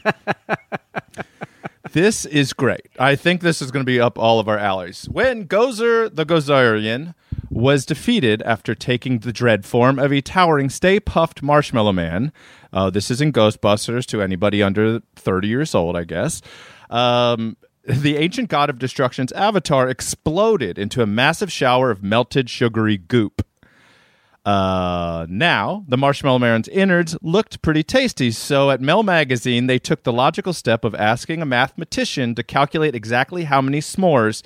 this 1.92 2.24
is 2.26 2.52
great. 2.52 2.86
I 2.98 3.16
think 3.16 3.40
this 3.40 3.60
is 3.62 3.70
going 3.70 3.84
to 3.84 3.90
be 3.90 4.00
up 4.00 4.18
all 4.18 4.40
of 4.40 4.48
our 4.48 4.58
alleys. 4.58 5.08
When 5.08 5.46
Gozer 5.46 6.14
the 6.14 6.24
Gozerian 6.26 7.14
was 7.50 7.86
defeated 7.86 8.42
after 8.42 8.74
taking 8.74 9.20
the 9.20 9.32
dread 9.32 9.64
form 9.64 9.98
of 9.98 10.12
a 10.12 10.20
towering 10.20 10.68
Stay 10.68 11.00
Puft 11.00 11.42
Marshmallow 11.42 11.92
Man, 11.92 12.32
uh, 12.72 12.90
this 12.90 13.10
is 13.10 13.20
in 13.20 13.32
Ghostbusters 13.32 14.06
to 14.06 14.22
anybody 14.22 14.62
under 14.62 15.00
30 15.16 15.48
years 15.48 15.74
old, 15.74 15.96
I 15.96 16.04
guess. 16.04 16.42
Um, 16.90 17.56
the 17.86 18.16
ancient 18.16 18.48
god 18.48 18.70
of 18.70 18.78
destruction's 18.78 19.32
avatar 19.32 19.88
exploded 19.88 20.78
into 20.78 21.02
a 21.02 21.06
massive 21.06 21.52
shower 21.52 21.90
of 21.90 22.02
melted 22.02 22.48
sugary 22.48 22.96
goop. 22.96 23.46
Uh, 24.44 25.26
now, 25.30 25.84
the 25.88 25.96
Marshmallow 25.96 26.38
Man's 26.38 26.68
innards 26.68 27.16
looked 27.22 27.62
pretty 27.62 27.82
tasty, 27.82 28.30
so 28.30 28.70
at 28.70 28.80
Mel 28.80 29.02
Magazine, 29.02 29.68
they 29.68 29.78
took 29.78 30.02
the 30.02 30.12
logical 30.12 30.52
step 30.52 30.84
of 30.84 30.94
asking 30.94 31.40
a 31.40 31.46
mathematician 31.46 32.34
to 32.34 32.42
calculate 32.42 32.94
exactly 32.94 33.44
how 33.44 33.62
many 33.62 33.80
s'mores 33.80 34.42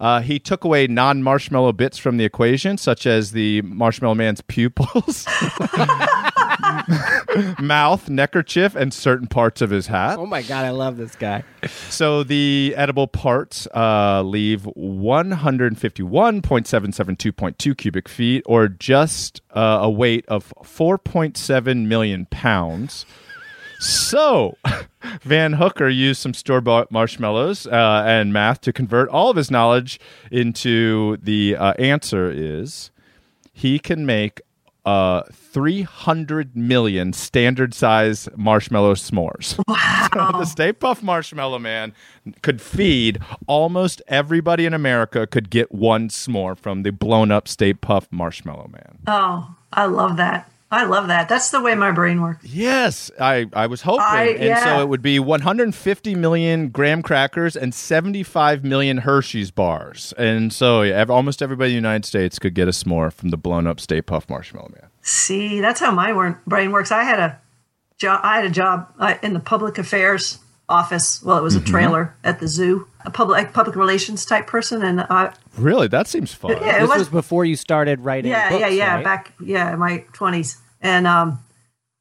Uh, 0.00 0.20
he 0.20 0.38
took 0.38 0.64
away 0.64 0.86
non 0.86 1.22
marshmallow 1.22 1.72
bits 1.72 1.98
from 1.98 2.16
the 2.16 2.24
equation, 2.24 2.78
such 2.78 3.06
as 3.06 3.32
the 3.32 3.60
marshmallow 3.62 4.14
man's 4.14 4.40
pupils, 4.40 5.26
mouth, 7.60 8.08
neckerchief, 8.08 8.74
and 8.74 8.92
certain 8.92 9.26
parts 9.26 9.60
of 9.60 9.70
his 9.70 9.86
hat. 9.86 10.18
Oh 10.18 10.26
my 10.26 10.42
god, 10.42 10.64
I 10.64 10.70
love 10.70 10.96
this 10.96 11.14
guy. 11.14 11.44
So 11.88 12.22
the 12.22 12.74
edible 12.76 13.06
parts 13.06 13.66
uh, 13.74 14.22
leave 14.22 14.62
151.772.2 14.76 17.76
cubic 17.76 18.08
feet, 18.08 18.42
or 18.46 18.68
just 18.68 19.42
uh, 19.50 19.80
a 19.82 19.90
weight 19.90 20.24
of 20.28 20.52
4.7 20.62 21.86
million 21.86 22.26
pounds. 22.26 23.06
So, 23.82 24.56
Van 25.22 25.54
Hooker 25.54 25.88
used 25.88 26.20
some 26.20 26.34
store 26.34 26.60
bought 26.60 26.92
marshmallows 26.92 27.66
uh, 27.66 28.04
and 28.06 28.32
math 28.32 28.60
to 28.62 28.72
convert 28.72 29.08
all 29.08 29.30
of 29.30 29.36
his 29.36 29.50
knowledge 29.50 29.98
into 30.30 31.16
the 31.16 31.56
uh, 31.56 31.72
answer 31.72 32.30
is 32.30 32.92
he 33.52 33.80
can 33.80 34.06
make 34.06 34.40
uh, 34.84 35.22
300 35.32 36.56
million 36.56 37.12
standard 37.12 37.72
size 37.74 38.28
marshmallow 38.36 38.94
s'mores. 38.94 39.58
So 40.12 40.30
the 40.38 40.44
Stay 40.44 40.74
Puft 40.74 41.02
Marshmallow 41.02 41.58
Man 41.58 41.94
could 42.42 42.60
feed 42.60 43.18
almost 43.46 44.02
everybody 44.08 44.66
in 44.66 44.74
America 44.74 45.26
could 45.26 45.48
get 45.48 45.72
one 45.72 46.10
s'more 46.10 46.58
from 46.58 46.82
the 46.82 46.90
blown 46.90 47.30
up 47.30 47.48
Stay 47.48 47.72
Puft 47.72 48.08
Marshmallow 48.10 48.68
Man. 48.70 48.98
oh, 49.06 49.54
I 49.72 49.86
love 49.86 50.18
that. 50.18 50.51
I 50.72 50.84
love 50.84 51.08
that. 51.08 51.28
That's 51.28 51.50
the 51.50 51.60
way 51.60 51.74
my 51.74 51.92
brain 51.92 52.22
works. 52.22 52.46
Yes, 52.46 53.10
I, 53.20 53.46
I 53.52 53.66
was 53.66 53.82
hoping. 53.82 54.00
I- 54.00 54.28
and 54.30 54.44
yeah. 54.44 54.64
so 54.64 54.80
it 54.80 54.88
would 54.88 55.02
be 55.02 55.18
150 55.18 56.14
million 56.14 56.70
graham 56.70 57.02
crackers 57.02 57.56
and 57.56 57.74
75 57.74 58.64
million 58.64 58.98
Hershey's 58.98 59.50
bars. 59.50 60.14
And 60.16 60.50
so 60.50 60.80
yeah, 60.80 61.04
almost 61.10 61.42
everybody 61.42 61.72
in 61.72 61.74
the 61.74 61.88
United 61.88 62.06
States 62.06 62.38
could 62.38 62.54
get 62.54 62.68
a 62.68 62.70
s'more 62.70 63.12
from 63.12 63.28
the 63.28 63.36
blown 63.36 63.66
up 63.66 63.80
Stay 63.80 64.00
Puft 64.00 64.30
Marshmallow 64.30 64.70
Man. 64.70 64.88
See, 65.02 65.60
that's 65.60 65.78
how 65.78 65.90
my 65.90 66.34
brain 66.46 66.72
works. 66.72 66.90
I 66.90 67.04
had 67.04 67.18
a 67.18 67.38
job. 67.98 68.20
I 68.24 68.36
had 68.36 68.46
a 68.46 68.50
job 68.50 68.92
uh, 68.98 69.16
in 69.22 69.34
the 69.34 69.40
public 69.40 69.76
affairs 69.76 70.38
office. 70.68 71.22
Well, 71.22 71.36
it 71.38 71.42
was 71.42 71.54
a 71.54 71.60
trailer 71.60 72.14
at 72.24 72.40
the 72.40 72.48
zoo. 72.48 72.88
A 73.04 73.10
public 73.10 73.52
public 73.52 73.76
relations 73.76 74.24
type 74.24 74.46
person, 74.46 74.82
and 74.82 75.00
I 75.00 75.32
Really? 75.56 75.88
That 75.88 76.06
seems 76.06 76.32
fun. 76.32 76.52
yeah, 76.52 76.80
This 76.80 76.88
was, 76.88 76.98
was 76.98 77.08
before 77.08 77.44
you 77.44 77.56
started 77.56 78.00
writing. 78.00 78.30
yeah, 78.30 78.50
books, 78.50 78.60
yeah, 78.60 78.68
yeah. 78.68 78.94
right? 78.94 79.04
Back 79.04 79.32
yeah, 79.44 79.72
in 79.72 79.78
my 79.78 80.04
twenties, 80.12 80.56
and 80.80 81.06
um, 81.06 81.40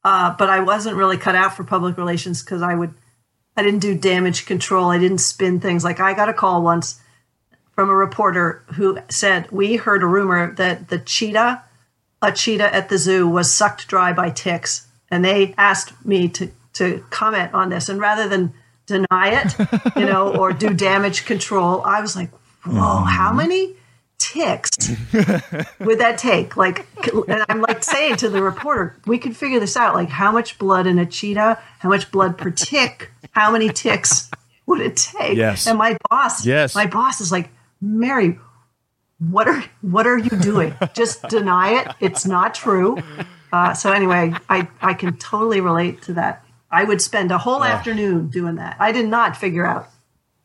uh, 0.04 0.36
but 0.38 0.50
I 0.50 0.60
wasn't 0.62 0.96
really 0.96 1.18
cut 1.18 1.36
out 1.36 1.56
for 1.56 1.64
public 1.64 1.98
relations 1.98 2.44
because 2.44 2.62
I 2.62 2.76
would, 2.76 2.94
I 3.58 3.64
didn't 3.64 3.80
do 3.80 3.98
damage 3.98 4.46
control. 4.46 4.90
I 4.90 4.98
didn't 4.98 5.20
spin 5.20 5.60
things. 5.60 5.84
Like 5.84 6.00
I 6.00 6.14
got 6.14 6.30
a 6.30 6.34
call 6.34 6.62
once 6.62 7.00
from 7.76 7.90
a 7.90 7.96
reporter 7.96 8.64
who 8.76 9.00
said 9.10 9.50
we 9.52 9.76
heard 9.78 10.04
a 10.04 10.08
rumor 10.08 10.54
that 10.56 10.90
the 10.90 11.00
cheetah, 11.00 11.64
a 12.22 12.32
cheetah 12.32 12.74
at 12.74 12.90
the 12.90 12.98
zoo, 12.98 13.28
was 13.28 13.52
sucked 13.52 13.88
dry 13.88 14.14
by 14.14 14.30
ticks, 14.30 14.88
and 15.10 15.26
they 15.26 15.54
asked 15.58 16.06
me 16.06 16.30
to 16.30 16.52
to 16.74 17.04
comment 17.10 17.54
on 17.54 17.70
this, 17.70 17.90
and 17.90 18.00
rather 18.00 18.28
than 18.30 18.54
deny 18.86 19.42
it, 19.44 19.96
you 19.96 20.06
know, 20.06 20.36
or 20.36 20.52
do 20.54 20.74
damage 20.74 21.26
control, 21.26 21.82
I 21.84 22.02
was 22.02 22.16
like, 22.16 22.30
whoa, 22.66 23.04
how 23.04 23.32
many 23.34 23.76
ticks 24.18 24.70
would 25.80 26.00
that 26.00 26.18
take? 26.18 26.56
Like, 26.58 26.86
and 27.28 27.46
I'm 27.50 27.62
like 27.62 27.84
saying 27.84 28.18
to 28.18 28.30
the 28.30 28.42
reporter, 28.44 28.96
we 29.06 29.18
could 29.18 29.36
figure 29.36 29.60
this 29.60 29.76
out. 29.78 29.96
Like, 29.96 30.10
how 30.10 30.32
much 30.32 30.58
blood 30.60 30.88
in 30.88 31.00
a 31.00 31.06
cheetah? 31.06 31.60
How 31.80 31.90
much 31.90 32.12
blood 32.12 32.38
per 32.38 32.52
tick? 32.52 33.12
How 33.32 33.52
many 33.52 33.70
ticks 33.70 34.30
would 34.66 34.82
it 34.82 34.96
take? 34.98 35.38
Yes. 35.38 35.68
And 35.68 35.78
my 35.78 35.98
boss, 36.10 36.46
Yes. 36.46 36.76
my 36.76 36.86
boss 36.86 37.22
is 37.22 37.32
like, 37.32 37.50
Mary, 37.82 38.38
what 39.20 39.48
are 39.48 39.64
what 39.82 40.08
are 40.08 40.18
you 40.18 40.30
doing? 40.40 40.74
Just 40.94 41.22
deny 41.30 41.80
it. 41.82 41.96
It's 42.00 42.26
not 42.26 42.54
true. 42.56 42.98
Uh, 43.54 43.74
so 43.74 43.92
anyway, 43.92 44.34
I 44.50 44.68
I 44.82 44.94
can 44.94 45.18
totally 45.18 45.62
relate 45.62 46.02
to 46.04 46.14
that. 46.14 46.44
I 46.72 46.84
would 46.84 47.02
spend 47.02 47.32
a 47.32 47.38
whole 47.38 47.64
afternoon 47.64 48.30
doing 48.30 48.56
that. 48.56 48.78
I 48.80 48.92
did 48.92 49.08
not 49.08 49.36
figure 49.36 49.66
out 49.66 49.90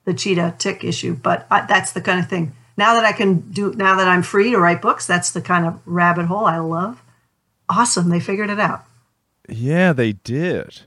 the 0.04 0.14
cheetah 0.14 0.56
tick 0.58 0.82
issue, 0.82 1.14
but 1.14 1.46
I, 1.50 1.66
that's 1.66 1.92
the 1.92 2.00
kind 2.00 2.18
of 2.18 2.28
thing. 2.28 2.54
Now 2.76 2.94
that 2.94 3.04
I 3.04 3.12
can 3.12 3.40
do, 3.50 3.72
now 3.74 3.96
that 3.96 4.08
I'm 4.08 4.22
free 4.22 4.50
to 4.50 4.58
write 4.58 4.82
books, 4.82 5.06
that's 5.06 5.30
the 5.30 5.40
kind 5.40 5.64
of 5.66 5.80
rabbit 5.86 6.26
hole 6.26 6.46
I 6.46 6.58
love. 6.58 7.02
Awesome, 7.68 8.10
they 8.10 8.20
figured 8.20 8.50
it 8.50 8.60
out. 8.60 8.84
Yeah, 9.48 9.92
they 9.92 10.12
did. 10.12 10.82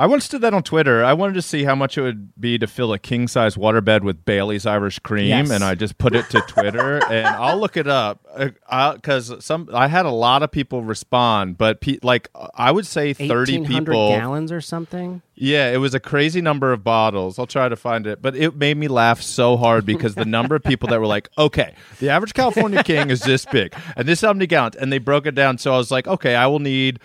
I 0.00 0.06
once 0.06 0.28
did 0.28 0.40
that 0.40 0.54
on 0.54 0.62
Twitter. 0.62 1.04
I 1.04 1.12
wanted 1.12 1.34
to 1.34 1.42
see 1.42 1.64
how 1.64 1.74
much 1.74 1.98
it 1.98 2.00
would 2.00 2.32
be 2.40 2.56
to 2.56 2.66
fill 2.66 2.94
a 2.94 2.98
king 2.98 3.28
size 3.28 3.56
waterbed 3.56 4.00
with 4.00 4.24
Bailey's 4.24 4.64
Irish 4.64 4.98
cream, 5.00 5.26
Yes. 5.28 5.50
and 5.50 5.62
I 5.62 5.74
just 5.74 5.98
put 5.98 6.14
it 6.14 6.24
to 6.30 6.40
Twitter, 6.40 7.04
and 7.10 7.26
I'll 7.26 7.58
look 7.58 7.76
it 7.76 7.86
up 7.86 8.26
uh, 8.66 8.94
because 8.94 9.44
some 9.44 9.68
I 9.74 9.88
had 9.88 10.06
a 10.06 10.10
lot 10.10 10.42
of 10.42 10.50
people 10.50 10.82
respond, 10.82 11.58
but 11.58 11.82
pe- 11.82 11.98
like 12.02 12.30
I 12.54 12.70
would 12.70 12.86
say 12.86 13.12
thirty 13.12 13.62
people. 13.66 14.08
gallons 14.08 14.50
or 14.50 14.62
something. 14.62 15.20
Yeah, 15.34 15.70
it 15.70 15.76
was 15.76 15.92
a 15.94 16.00
crazy 16.00 16.40
number 16.40 16.72
of 16.72 16.82
bottles. 16.82 17.38
I'll 17.38 17.46
try 17.46 17.68
to 17.68 17.76
find 17.76 18.06
it, 18.06 18.22
but 18.22 18.34
it 18.34 18.56
made 18.56 18.78
me 18.78 18.88
laugh 18.88 19.20
so 19.20 19.58
hard 19.58 19.84
because 19.84 20.14
the 20.14 20.24
number 20.24 20.54
of 20.54 20.62
people 20.62 20.88
that 20.88 20.98
were 20.98 21.06
like, 21.06 21.28
"Okay, 21.38 21.74
the 21.98 22.08
average 22.08 22.32
California 22.32 22.82
king 22.82 23.10
is 23.10 23.20
this 23.20 23.44
big, 23.44 23.74
and 23.96 24.08
this 24.08 24.20
is 24.20 24.26
how 24.26 24.32
many 24.32 24.46
gallons," 24.46 24.76
and 24.76 24.90
they 24.90 24.98
broke 24.98 25.26
it 25.26 25.34
down. 25.34 25.58
So 25.58 25.74
I 25.74 25.76
was 25.76 25.90
like, 25.90 26.06
"Okay, 26.08 26.34
I 26.34 26.46
will 26.46 26.58
need." 26.58 27.00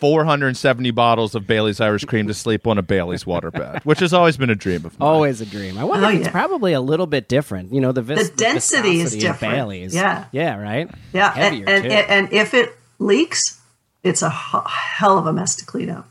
470 0.00 0.90
bottles 0.92 1.34
of 1.34 1.46
Bailey's 1.46 1.80
Irish 1.80 2.04
cream 2.04 2.26
to 2.26 2.34
sleep 2.34 2.66
on 2.66 2.78
a 2.78 2.82
Bailey's 2.82 3.24
waterbed, 3.24 3.84
which 3.84 4.00
has 4.00 4.12
always 4.12 4.36
been 4.36 4.50
a 4.50 4.54
dream 4.54 4.84
of 4.84 4.98
mine. 4.98 5.08
Always 5.08 5.40
a 5.40 5.46
dream. 5.46 5.78
I 5.78 5.84
wonder 5.84 6.06
Oh, 6.06 6.08
if 6.10 6.16
it's 6.16 6.24
yeah. 6.26 6.30
probably 6.32 6.72
a 6.72 6.80
little 6.80 7.06
bit 7.06 7.28
different. 7.28 7.72
You 7.72 7.80
know, 7.80 7.92
the, 7.92 8.02
vis- 8.02 8.30
The 8.30 8.36
density 8.36 9.00
is 9.00 9.14
of 9.14 9.20
different. 9.20 9.54
Bailey's. 9.54 9.94
Yeah. 9.94 10.26
yeah, 10.32 10.56
right. 10.56 10.90
Yeah, 11.12 11.32
heavier 11.32 11.64
and, 11.68 11.84
and, 11.86 11.92
too. 11.92 12.12
and 12.12 12.32
if 12.32 12.54
it 12.54 12.76
leaks, 12.98 13.60
it's 14.02 14.22
a 14.22 14.26
h- 14.28 14.62
hell 14.66 15.18
of 15.18 15.26
a 15.26 15.32
mess 15.32 15.56
to 15.56 15.64
clean 15.66 15.90
up. 15.90 16.08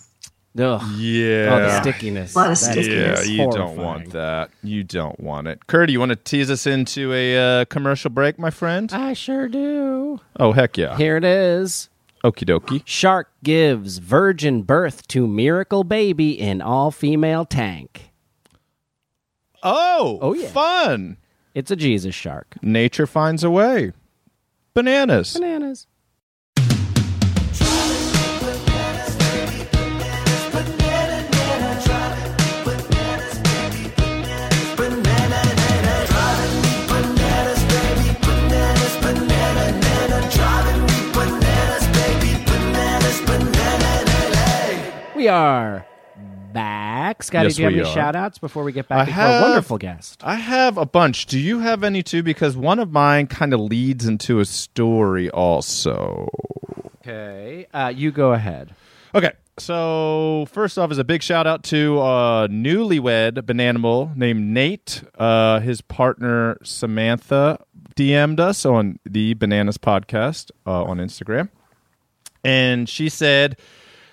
Ugh. 0.57 0.81
Yeah. 0.97 1.49
Oh, 1.51 1.59
the 1.59 1.81
stickiness. 1.81 2.33
A 2.33 2.37
lot 2.39 2.49
of 2.51 2.57
stickiness. 2.57 2.87
Yeah, 2.87 3.15
stickiness. 3.15 3.29
you 3.29 3.51
don't 3.51 3.75
want 3.75 4.11
that. 4.11 4.51
You 4.63 4.83
don't 4.85 5.19
want 5.19 5.47
it. 5.49 5.67
Kurt, 5.67 5.89
you 5.89 5.99
want 5.99 6.11
to 6.11 6.15
tease 6.15 6.49
us 6.49 6.65
into 6.65 7.11
a 7.11 7.61
uh, 7.61 7.65
commercial 7.65 8.09
break, 8.09 8.39
my 8.39 8.49
friend? 8.51 8.89
I 8.93 9.11
sure 9.13 9.49
do. 9.49 10.21
Oh, 10.39 10.53
heck 10.53 10.77
yeah. 10.77 10.95
Here 10.95 11.17
it 11.17 11.25
is. 11.25 11.89
Okie 12.25 12.45
dokie. 12.47 12.81
Shark 12.85 13.29
gives 13.43 13.99
virgin 13.99 14.63
birth 14.63 15.07
to 15.09 15.27
miracle 15.27 15.83
baby 15.83 16.31
in 16.31 16.59
all 16.59 16.89
female 16.89 17.45
tank. 17.45 18.11
Oh, 19.61 20.17
Oh, 20.21 20.33
yeah. 20.33 20.47
fun. 20.47 21.17
It's 21.53 21.69
a 21.69 21.75
Jesus 21.75 22.15
shark. 22.15 22.57
Nature 22.63 23.05
finds 23.05 23.43
a 23.43 23.49
way. 23.51 23.91
Bananas. 24.73 25.33
Bananas. 25.33 25.85
We 45.25 45.29
are 45.29 45.87
back. 46.53 47.23
Scotty, 47.23 47.47
Yes, 47.47 47.55
do 47.55 47.63
you 47.63 47.65
have 47.65 47.73
any 47.73 47.81
are. 47.81 47.91
shout 47.91 48.15
outs 48.15 48.37
before 48.37 48.63
we 48.63 48.71
get 48.71 48.87
back 48.87 48.99
I 48.99 49.01
into 49.01 49.13
have- 49.13 49.41
our 49.43 49.49
wonderful 49.49 49.79
guest? 49.79 50.21
I 50.23 50.35
have 50.35 50.77
a 50.77 50.85
bunch. 50.85 51.25
Do 51.25 51.39
you 51.39 51.61
have 51.61 51.83
any 51.83 52.03
too? 52.03 52.21
Because 52.21 52.55
one 52.55 52.77
of 52.77 52.91
mine 52.91 53.25
kind 53.25 53.51
of 53.51 53.59
leads 53.59 54.05
into 54.05 54.39
a 54.39 54.45
story 54.45 55.31
also. 55.31 56.29
Okay. 56.97 57.65
Uh, 57.73 57.91
you 57.95 58.11
go 58.11 58.33
ahead. 58.33 58.75
Okay. 59.15 59.31
So 59.57 60.45
first 60.51 60.77
off 60.77 60.91
is 60.91 60.99
a 60.99 61.03
big 61.03 61.23
shout 61.23 61.47
out 61.47 61.63
to 61.63 61.97
uh, 62.01 62.47
newlywed 62.47 63.39
bananimal 63.47 64.15
named 64.15 64.41
Nate. 64.53 65.01
Uh, 65.17 65.59
his 65.59 65.81
partner 65.81 66.59
Samantha 66.61 67.65
DM'd 67.95 68.39
us 68.39 68.63
on 68.63 68.99
the 69.07 69.33
Bananas 69.33 69.79
podcast 69.79 70.51
uh, 70.67 70.83
on 70.83 70.99
Instagram, 70.99 71.49
and 72.43 72.87
she 72.87 73.09
said 73.09 73.57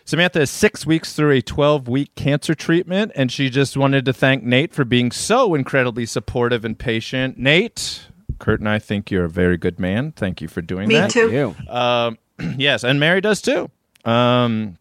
Samantha 0.04 0.40
is 0.40 0.50
six 0.50 0.84
weeks 0.84 1.12
through 1.14 1.30
a 1.30 1.42
12 1.42 1.88
week 1.88 2.14
cancer 2.14 2.54
treatment, 2.54 3.12
and 3.14 3.30
she 3.30 3.48
just 3.48 3.76
wanted 3.76 4.04
to 4.04 4.12
thank 4.12 4.42
Nate 4.42 4.74
for 4.74 4.84
being 4.84 5.10
so 5.10 5.54
incredibly 5.54 6.06
supportive 6.06 6.64
and 6.64 6.78
patient. 6.78 7.38
Nate, 7.38 8.02
Kurt 8.38 8.60
and 8.60 8.68
I 8.68 8.78
think 8.78 9.10
you're 9.10 9.24
a 9.24 9.30
very 9.30 9.56
good 9.56 9.78
man. 9.78 10.12
Thank 10.12 10.40
you 10.40 10.48
for 10.48 10.60
doing 10.60 10.88
Me 10.88 10.96
that. 10.96 11.14
Me 11.14 11.22
too. 11.22 11.30
You. 11.30 11.72
Um, 11.72 12.18
yes, 12.56 12.84
and 12.84 12.98
Mary 12.98 13.20
does 13.20 13.40
too. 13.40 13.70
Um, 14.04 14.78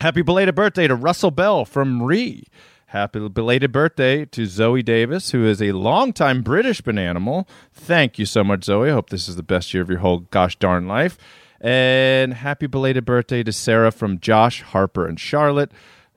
happy 0.00 0.22
belated 0.22 0.54
birthday 0.54 0.86
to 0.86 0.94
Russell 0.94 1.30
Bell 1.32 1.64
from 1.64 2.02
Ree. 2.02 2.44
Happy 2.86 3.26
belated 3.26 3.72
birthday 3.72 4.26
to 4.26 4.44
Zoe 4.44 4.82
Davis, 4.82 5.30
who 5.30 5.46
is 5.46 5.62
a 5.62 5.72
longtime 5.72 6.42
British 6.42 6.82
bananimal. 6.82 7.48
Thank 7.72 8.18
you 8.18 8.26
so 8.26 8.44
much, 8.44 8.64
Zoe. 8.64 8.90
I 8.90 8.92
hope 8.92 9.08
this 9.08 9.28
is 9.28 9.36
the 9.36 9.42
best 9.42 9.72
year 9.72 9.82
of 9.82 9.88
your 9.88 10.00
whole 10.00 10.18
gosh 10.18 10.56
darn 10.56 10.86
life. 10.86 11.16
And 11.62 12.34
happy 12.34 12.66
belated 12.66 13.04
birthday 13.04 13.42
to 13.44 13.52
Sarah 13.52 13.92
from 13.92 14.18
Josh, 14.18 14.62
Harper, 14.62 15.06
and 15.06 15.18
Charlotte. 15.18 15.70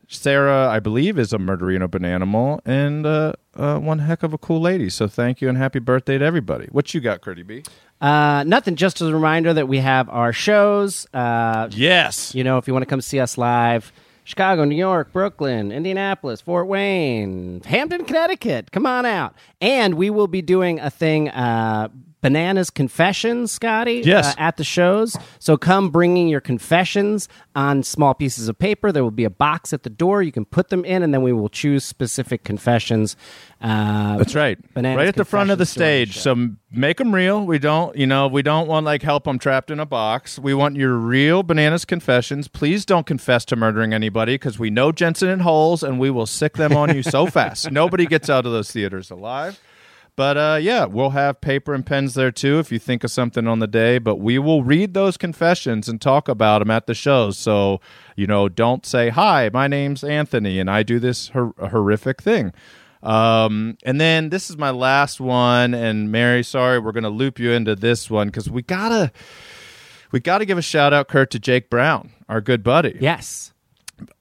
Sarah, 0.08 0.68
I 0.70 0.80
believe, 0.80 1.18
is 1.18 1.34
a 1.34 1.38
Murderino 1.38 1.88
bananimal 1.88 2.60
and 2.66 3.06
uh, 3.06 3.34
uh, 3.56 3.80
one 3.80 4.00
heck 4.00 4.22
of 4.24 4.34
a 4.34 4.38
cool 4.38 4.60
lady. 4.62 4.90
So 4.90 5.08
thank 5.08 5.42
you 5.42 5.50
and 5.50 5.58
happy 5.58 5.80
birthday 5.80 6.18
to 6.18 6.26
everybody. 6.26 6.68
What 6.72 6.94
you 6.94 7.02
got, 7.02 7.22
Curdy 7.22 7.44
B? 7.44 7.64
Uh, 8.02 8.44
nothing. 8.46 8.76
Just 8.76 9.02
as 9.02 9.08
a 9.10 9.14
reminder 9.14 9.54
that 9.54 9.68
we 9.68 9.80
have 9.80 10.10
our 10.10 10.34
shows. 10.34 11.08
Uh, 11.14 11.70
Yes. 11.72 12.34
you 12.36 12.44
know, 12.44 12.58
if 12.58 12.68
you 12.68 12.74
want 12.74 12.84
to 12.84 12.88
come 12.90 13.02
see 13.02 13.20
us 13.20 13.38
live, 13.38 13.92
Chicago, 14.24 14.64
New 14.66 14.76
York, 14.76 15.12
Brooklyn, 15.12 15.72
Indianapolis, 15.72 16.42
Fort 16.42 16.68
Wayne, 16.68 17.62
Hampton, 17.66 18.06
Connecticut. 18.06 18.72
Come 18.72 18.86
on 18.88 19.06
out. 19.06 19.36
And 19.62 19.94
we 19.96 20.10
will 20.10 20.28
be 20.28 20.42
doing 20.42 20.80
a 20.80 20.90
thing, 20.90 21.30
uh, 21.30 21.90
Bananas 22.26 22.72
Confessions, 22.72 23.52
Scotty, 23.52 24.02
Yes. 24.04 24.34
uh, 24.34 24.40
at 24.40 24.58
the 24.58 24.64
shows. 24.64 25.16
So 25.38 25.58
come 25.58 25.92
bringing 25.92 26.28
your 26.28 26.42
confessions 26.42 27.30
on 27.56 27.84
small 27.84 28.16
pieces 28.16 28.48
of 28.48 28.58
paper. 28.58 28.92
There 28.92 29.04
will 29.04 29.12
be 29.12 29.26
a 29.26 29.30
box 29.30 29.74
at 29.74 29.84
the 29.84 29.92
door. 29.92 30.24
You 30.24 30.32
can 30.32 30.44
put 30.44 30.70
them 30.70 30.84
in, 30.86 31.04
and 31.04 31.14
then 31.14 31.22
we 31.22 31.32
will 31.34 31.50
choose 31.50 31.84
specific 31.86 32.44
confessions. 32.44 33.16
Uh, 33.62 34.18
That's 34.18 34.34
right. 34.34 34.58
Bananas 34.74 34.98
right 34.98 35.08
at 35.08 35.16
the 35.18 35.24
front 35.24 35.52
of 35.52 35.60
the 35.60 35.68
stage. 35.68 36.18
So 36.18 36.50
make 36.72 36.98
them 36.98 37.14
real. 37.14 37.46
We 37.46 37.60
don't, 37.60 37.96
you 37.96 38.08
know, 38.08 38.28
we 38.28 38.42
don't 38.42 38.68
want 38.68 38.88
like 38.88 39.04
help 39.04 39.26
them 39.26 39.38
trapped 39.38 39.70
in 39.70 39.80
a 39.80 39.86
box. 39.86 40.40
We 40.40 40.56
want 40.56 40.78
your 40.78 40.96
real 40.96 41.44
bananas 41.44 41.86
confessions. 41.86 42.48
Please 42.48 42.86
don't 42.86 43.06
confess 43.06 43.46
to 43.46 43.56
murdering 43.56 43.94
anybody 43.94 44.34
because 44.34 44.58
we 44.58 44.72
know 44.72 44.92
Jensen 44.92 45.30
and 45.30 45.44
Holes 45.44 45.84
and 45.84 46.00
we 46.00 46.10
will 46.10 46.26
sick 46.26 46.54
them 46.54 46.76
on 46.76 46.96
you 46.96 47.04
so 47.04 47.26
fast. 47.38 47.70
Nobody 47.72 48.08
gets 48.08 48.32
out 48.32 48.48
of 48.48 48.52
those 48.52 48.72
theaters 48.72 49.12
alive. 49.12 49.60
But 50.18 50.38
uh, 50.38 50.58
yeah, 50.62 50.86
we'll 50.86 51.10
have 51.10 51.42
paper 51.42 51.74
and 51.74 51.86
pens 51.86 52.14
there 52.14 52.32
too 52.32 52.60
if 52.60 52.72
you 52.72 52.80
think 52.80 53.04
of 53.04 53.12
something 53.12 53.48
on 53.48 53.60
the 53.60 53.68
day. 53.68 53.98
But 53.98 54.16
we 54.16 54.40
will 54.40 54.64
read 54.64 54.94
those 54.94 55.18
confessions 55.18 55.90
and 55.90 56.00
talk 56.00 56.30
about 56.30 56.60
them 56.60 56.72
at 56.72 56.88
the 56.88 56.94
shows. 56.94 57.38
So, 57.38 57.82
you 58.16 58.26
know, 58.26 58.48
don't 58.48 58.86
say, 58.86 59.10
Hi, 59.10 59.50
my 59.54 59.68
name's 59.68 60.04
Anthony 60.04 60.60
and 60.60 60.70
I 60.70 60.84
do 60.84 61.00
this 61.00 61.30
hor- 61.30 61.54
horrific 61.60 62.22
thing. 62.22 62.54
Um, 63.04 63.78
and 63.84 64.00
then 64.00 64.30
this 64.30 64.50
is 64.50 64.58
my 64.58 64.72
last 64.72 65.20
one. 65.20 65.74
And 65.74 66.12
Mary, 66.12 66.44
sorry, 66.44 66.80
we're 66.80 66.94
going 66.94 67.04
to 67.04 67.10
loop 67.10 67.38
you 67.38 67.52
into 67.52 67.76
this 67.76 68.10
one 68.10 68.28
because 68.28 68.50
we 68.50 68.62
got 68.62 68.90
to. 68.90 69.12
We 70.12 70.22
got 70.22 70.38
to 70.38 70.46
give 70.46 70.58
a 70.58 70.62
shout 70.62 70.94
out, 70.94 71.10
Kurt, 71.10 71.30
to 71.32 71.40
Jake 71.40 71.70
Brown, 71.70 72.12
our 72.30 72.40
good 72.40 72.64
buddy. 72.64 72.96
yes. 73.02 73.52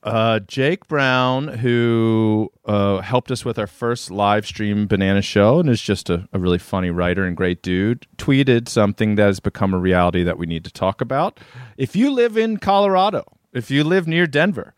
Uh, 0.03 0.39
Jake 0.41 0.87
Brown, 0.87 1.49
who 1.49 2.53
uh, 2.65 3.01
helped 3.01 3.31
us 3.31 3.45
with 3.45 3.59
our 3.59 3.67
first 3.67 4.11
live 4.11 4.47
stream 4.47 4.87
banana 4.87 5.23
show 5.23 5.59
and 5.59 5.69
is 5.69 5.81
just 5.81 6.11
a, 6.11 6.29
a 6.33 6.39
really 6.39 6.59
funny 6.59 6.91
writer 6.91 7.25
and 7.25 7.37
great 7.37 7.63
dude, 7.63 8.07
tweeted 8.17 8.69
something 8.69 9.17
that 9.17 9.27
has 9.27 9.41
become 9.41 9.75
a 9.75 9.79
reality 9.79 10.23
that 10.23 10.39
we 10.39 10.47
need 10.47 10.65
to 10.65 10.73
talk 10.73 11.01
about. 11.01 11.41
If 11.77 11.97
you 11.97 12.11
live 12.11 12.37
in 12.37 12.59
Colorado, 12.59 13.25
if 13.53 13.71
you 13.71 13.83
live 13.83 14.07
near 14.07 14.27
Denver, 14.27 14.75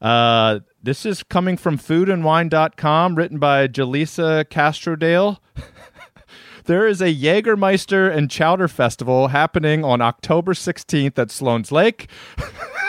uh, 0.00 0.60
this 0.82 1.06
is 1.06 1.22
coming 1.22 1.56
from 1.56 1.78
foodandwine.com, 1.78 3.14
written 3.14 3.38
by 3.38 3.68
Jelisa 3.68 4.44
Castrodale. 4.46 5.38
There 6.64 6.86
is 6.86 7.00
a 7.00 7.12
Jägermeister 7.12 8.14
and 8.14 8.30
Chowder 8.30 8.68
Festival 8.68 9.28
happening 9.28 9.84
on 9.84 10.00
October 10.00 10.54
16th 10.54 11.18
at 11.18 11.32
Sloan's 11.32 11.72
Lake. 11.72 12.08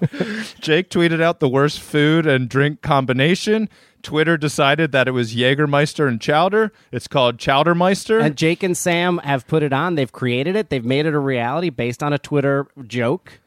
Jake 0.60 0.90
tweeted 0.90 1.22
out 1.22 1.40
the 1.40 1.48
worst 1.48 1.80
food 1.80 2.26
and 2.26 2.48
drink 2.48 2.82
combination. 2.82 3.68
Twitter 4.02 4.36
decided 4.36 4.92
that 4.92 5.08
it 5.08 5.10
was 5.10 5.34
Jägermeister 5.34 6.06
and 6.06 6.20
Chowder. 6.20 6.72
It's 6.92 7.08
called 7.08 7.38
Chowdermeister. 7.38 8.22
And 8.22 8.36
Jake 8.36 8.62
and 8.62 8.76
Sam 8.76 9.18
have 9.18 9.46
put 9.46 9.62
it 9.62 9.72
on. 9.72 9.96
They've 9.96 10.12
created 10.12 10.54
it. 10.54 10.70
They've 10.70 10.84
made 10.84 11.06
it 11.06 11.14
a 11.14 11.18
reality 11.18 11.70
based 11.70 12.02
on 12.02 12.12
a 12.12 12.18
Twitter 12.18 12.68
joke, 12.86 13.40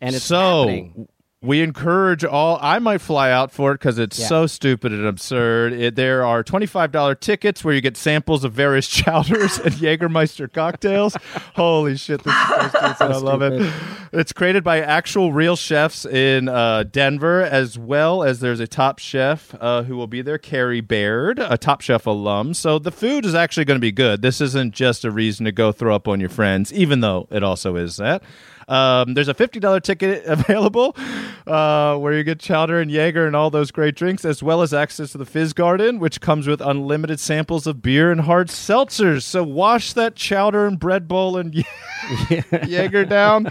and 0.00 0.14
it's 0.14 0.24
so 0.24 0.60
happening. 0.60 1.08
We 1.44 1.60
encourage 1.60 2.24
all. 2.24 2.58
I 2.62 2.78
might 2.78 3.00
fly 3.00 3.30
out 3.30 3.52
for 3.52 3.72
it 3.72 3.74
because 3.74 3.98
it's 3.98 4.18
Yeah. 4.18 4.26
so 4.26 4.46
stupid 4.46 4.92
and 4.92 5.06
absurd. 5.06 5.72
It, 5.74 5.94
there 5.94 6.24
are 6.24 6.42
twenty 6.42 6.66
five 6.66 6.90
dollar 6.90 7.14
tickets 7.14 7.62
where 7.64 7.74
you 7.74 7.80
get 7.80 7.96
samples 7.96 8.44
of 8.44 8.52
various 8.52 8.88
chowders 8.88 9.58
and 9.58 9.74
Jägermeister 9.74 10.52
cocktails. 10.52 11.16
Holy 11.54 11.96
shit! 11.96 12.22
This 12.24 12.34
is 12.34 12.48
so 12.48 12.68
stupid. 12.94 13.00
I 13.00 13.16
love 13.18 13.42
it. 13.42 13.72
It's 14.12 14.32
created 14.32 14.64
by 14.64 14.80
actual 14.80 15.32
real 15.32 15.56
chefs 15.56 16.06
in 16.06 16.48
uh, 16.48 16.84
Denver, 16.84 17.42
as 17.42 17.76
well 17.78 18.22
as 18.22 18.40
there's 18.40 18.60
a 18.60 18.66
top 18.66 18.98
chef 18.98 19.54
uh, 19.60 19.82
who 19.82 19.96
will 19.96 20.06
be 20.06 20.22
there, 20.22 20.38
Carrie 20.38 20.80
Baird, 20.80 21.38
a 21.40 21.58
Top 21.58 21.80
Chef 21.80 22.06
alum. 22.06 22.54
So 22.54 22.78
the 22.78 22.92
food 22.92 23.24
is 23.26 23.34
actually 23.34 23.64
going 23.64 23.76
to 23.76 23.80
be 23.80 23.90
good. 23.92 24.22
This 24.22 24.40
isn't 24.40 24.72
just 24.74 25.04
a 25.04 25.10
reason 25.10 25.44
to 25.46 25.52
go 25.52 25.72
throw 25.72 25.94
up 25.94 26.06
on 26.06 26.20
your 26.20 26.28
friends, 26.28 26.72
even 26.72 27.00
though 27.00 27.26
it 27.30 27.42
also 27.42 27.74
is 27.76 27.96
that. 27.96 28.22
Um, 28.68 29.14
there's 29.14 29.28
a 29.28 29.34
$50 29.34 29.82
ticket 29.82 30.24
available 30.26 30.96
uh, 31.46 31.96
where 31.98 32.12
you 32.12 32.24
get 32.24 32.38
chowder 32.38 32.80
and 32.80 32.90
Jaeger 32.90 33.26
and 33.26 33.36
all 33.36 33.50
those 33.50 33.70
great 33.70 33.94
drinks, 33.94 34.24
as 34.24 34.42
well 34.42 34.62
as 34.62 34.72
access 34.72 35.12
to 35.12 35.18
the 35.18 35.26
Fizz 35.26 35.52
Garden, 35.52 35.98
which 35.98 36.20
comes 36.20 36.46
with 36.46 36.60
unlimited 36.60 37.20
samples 37.20 37.66
of 37.66 37.82
beer 37.82 38.10
and 38.10 38.22
hard 38.22 38.48
seltzers. 38.48 39.22
So 39.22 39.44
wash 39.44 39.92
that 39.92 40.16
chowder 40.16 40.66
and 40.66 40.78
bread 40.78 41.08
bowl 41.08 41.36
and 41.36 41.54
Jaeger 42.66 43.04
down. 43.04 43.48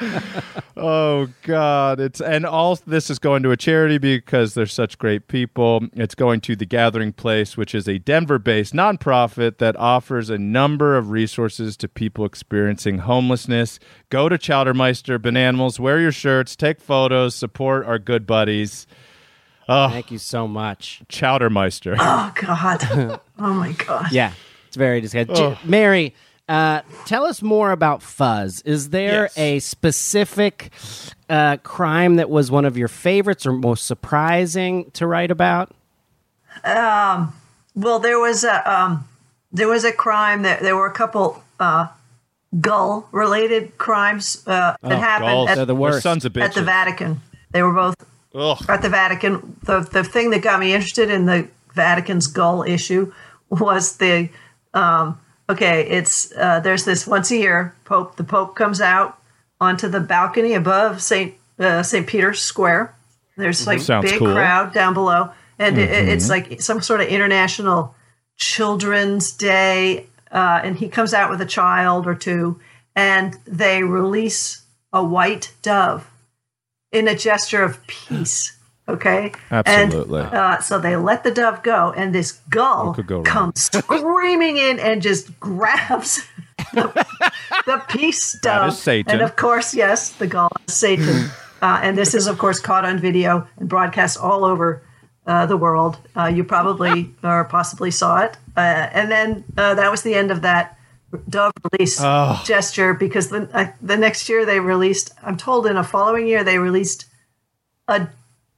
Oh 0.76 1.30
God! 1.44 2.00
It's 2.00 2.20
and 2.20 2.46
all 2.46 2.76
this 2.88 3.10
is 3.10 3.20
going 3.20 3.44
to 3.44 3.52
a 3.52 3.58
charity 3.58 3.98
because 4.00 4.54
they're 4.54 4.66
such 4.66 4.98
great 4.98 5.28
people. 5.28 5.88
It's 5.94 6.16
going 6.16 6.42
to 6.42 6.56
the 6.56 6.66
Gathering 6.66 7.14
Place, 7.14 7.56
which 7.56 7.76
is 7.76 7.88
a 7.88 8.00
Denver-based 8.00 8.74
nonprofit 8.74 9.60
that 9.60 9.76
offers 9.76 10.30
a 10.30 10.38
number 10.38 10.98
of 10.98 11.12
resources 11.12 11.78
to 11.78 11.88
people 11.88 12.26
experiencing 12.26 13.00
homelessness. 13.00 13.80
Go 14.10 14.30
to 14.30 14.38
Chowdermeister 14.38 15.03
Bananimals, 15.04 15.80
wear 15.80 16.00
your 16.00 16.12
shirts, 16.12 16.56
take 16.56 16.80
photos, 16.82 17.36
support 17.36 17.86
our 17.86 18.00
good 18.00 18.26
buddies. 18.26 18.88
Oh, 19.70 19.90
Thank 19.90 20.12
you 20.12 20.18
so 20.18 20.48
much. 20.48 21.02
Chowdermeister. 21.10 21.96
Oh 22.00 22.34
God. 22.36 23.20
oh 23.40 23.54
my 23.54 23.72
God. 23.74 24.12
Yeah, 24.12 24.34
it's 24.68 24.76
very 24.78 25.00
disgusting. 25.02 25.36
J- 25.36 25.58
Mary, 25.64 26.14
uh, 26.50 26.82
tell 27.06 27.26
us 27.26 27.42
more 27.42 27.72
about 27.72 28.02
Fuzz. 28.02 28.62
Is 28.66 28.90
there 28.90 29.24
Yes. 29.24 29.38
a 29.38 29.60
specific 29.60 30.72
uh, 31.30 31.58
crime 31.64 32.16
that 32.18 32.30
was 32.30 32.52
one 32.52 32.66
of 32.66 32.78
your 32.78 32.90
favorites 32.90 33.46
or 33.46 33.54
most 33.54 33.86
surprising 33.86 34.92
to 34.92 35.08
write 35.08 35.32
about? 35.32 35.72
Um, 36.64 37.34
Well, 37.76 38.00
there 38.00 38.20
was 38.20 38.44
a 38.44 38.72
um, 38.72 39.08
there 39.52 39.68
was 39.68 39.84
a 39.86 39.92
crime 39.94 40.42
that 40.44 40.62
there 40.62 40.76
were 40.76 40.88
a 40.88 40.94
couple 40.94 41.42
uh, 41.60 41.88
gull 42.62 43.08
related 43.12 43.78
crimes 43.78 44.44
uh, 44.48 44.76
that 44.82 45.00
happened 45.00 45.32
Gulls, 45.32 45.50
at, 45.50 45.56
they're 45.56 45.66
the 45.66 45.76
worst. 45.76 46.04
sons 46.04 46.26
of 46.26 46.34
bitches. 46.34 46.44
at 46.44 46.54
the 46.54 46.64
Vatican. 46.64 47.22
They 47.52 47.64
were 47.64 47.74
both 47.74 47.96
Ugh. 48.36 48.64
at 48.70 48.82
the 48.82 48.90
Vatican. 48.90 49.58
The 49.64 49.82
the 49.82 50.04
thing 50.04 50.30
that 50.32 50.42
got 50.42 50.60
me 50.60 50.74
interested 50.74 51.10
in 51.10 51.26
the 51.26 51.48
Vatican's 51.74 52.28
gull 52.28 52.64
issue 52.64 53.12
was 53.50 53.98
the 53.98 54.30
um, 54.74 55.20
okay. 55.50 55.88
It's 55.88 56.32
uh, 56.36 56.60
there's 56.60 56.86
this 56.86 57.08
once 57.08 57.32
a 57.32 57.38
year 57.38 57.76
Pope. 57.86 58.16
The 58.16 58.24
Pope 58.24 58.56
comes 58.56 58.82
out 58.82 59.18
onto 59.60 59.88
the 59.88 60.00
balcony 60.00 60.54
above 60.54 61.02
Saint 61.02 61.34
uh, 61.60 61.84
Saint 61.84 62.08
Peter's 62.08 62.42
Square. 62.42 62.94
There's 63.38 63.66
like 63.66 63.80
Sounds 63.80 64.10
big 64.10 64.20
cool. 64.20 64.34
crowd 64.34 64.74
down 64.74 64.94
below, 64.94 65.32
and 65.58 65.78
it, 65.78 65.90
it's 65.90 66.30
like 66.30 66.62
some 66.62 66.82
sort 66.82 67.02
of 67.02 67.08
international 67.08 67.96
Children's 68.38 69.32
Day. 69.32 70.06
Uh, 70.34 70.60
and 70.64 70.78
he 70.78 70.90
comes 70.90 71.14
out 71.14 71.30
with 71.30 71.40
a 71.40 71.46
child 71.46 72.08
or 72.08 72.16
two, 72.16 72.60
and 72.96 73.36
they 73.46 73.84
release 73.84 74.64
a 74.92 75.04
white 75.04 75.54
dove 75.62 76.10
in 76.92 77.08
a 77.08 77.16
gesture 77.16 77.64
of 77.64 77.86
peace. 77.88 78.58
Okay. 78.88 79.32
Absolutely. 79.50 80.22
And, 80.22 80.34
uh, 80.34 80.60
so 80.60 80.80
they 80.80 80.96
let 80.98 81.24
the 81.24 81.32
dove 81.32 81.64
go, 81.64 81.94
and 81.96 82.14
this 82.14 82.34
gull 82.50 82.94
comes 83.24 83.64
screaming 83.64 84.58
in 84.58 84.80
and 84.80 85.02
just 85.02 85.40
grabs 85.40 86.26
the, 86.74 87.06
the 87.66 87.82
peace 87.90 88.38
dove. 88.42 88.86
And 88.88 89.22
of 89.22 89.36
course, 89.36 89.74
yes, 89.74 90.10
the 90.12 90.28
gull 90.28 90.52
is 90.68 90.74
Satan. 90.74 91.30
uh, 91.62 91.80
and 91.82 91.98
this 91.98 92.14
is, 92.14 92.28
of 92.28 92.38
course, 92.38 92.60
caught 92.60 92.86
on 92.86 93.00
video 93.00 93.48
and 93.58 93.70
broadcast 93.70 94.20
all 94.20 94.44
over 94.44 94.82
uh, 95.26 95.46
the 95.46 95.56
world. 95.56 95.98
Uh, 96.18 96.26
you 96.26 96.44
probably 96.44 97.14
or 97.24 97.46
possibly 97.46 97.92
saw 97.92 98.20
it. 98.24 98.36
Uh, 98.56 98.60
and 98.94 99.10
then 99.12 99.44
uh, 99.58 99.74
that 99.76 99.90
was 99.92 100.04
the 100.04 100.14
end 100.14 100.32
of 100.32 100.42
that 100.42 100.78
dove 101.30 101.54
release 101.72 102.00
Oh. 102.02 102.42
gesture 102.46 102.94
because 102.94 103.30
the, 103.30 103.50
uh, 103.54 103.72
the 103.82 103.98
next 103.98 104.30
year 104.30 104.46
they 104.46 104.60
released, 104.60 105.14
I'm 105.24 105.38
told 105.38 105.68
in 105.68 105.78
a 105.78 105.84
following 105.84 106.28
year, 106.28 106.44
they 106.44 106.58
released 106.58 107.06
a 107.88 108.08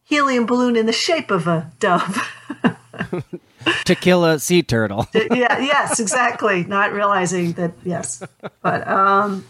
helium 0.04 0.46
balloon 0.46 0.76
in 0.76 0.86
the 0.86 0.94
shape 0.94 1.32
of 1.32 1.48
a 1.48 1.72
dove. 1.80 2.30
to 3.86 3.96
kill 3.96 4.24
a 4.26 4.40
sea 4.40 4.62
turtle. 4.64 5.08
yeah, 5.14 5.60
yes, 5.60 6.00
exactly. 6.00 6.64
Not 6.64 6.94
realizing 6.94 7.54
that, 7.54 7.74
yes. 7.84 8.24
But 8.62 8.88
um, 8.88 9.46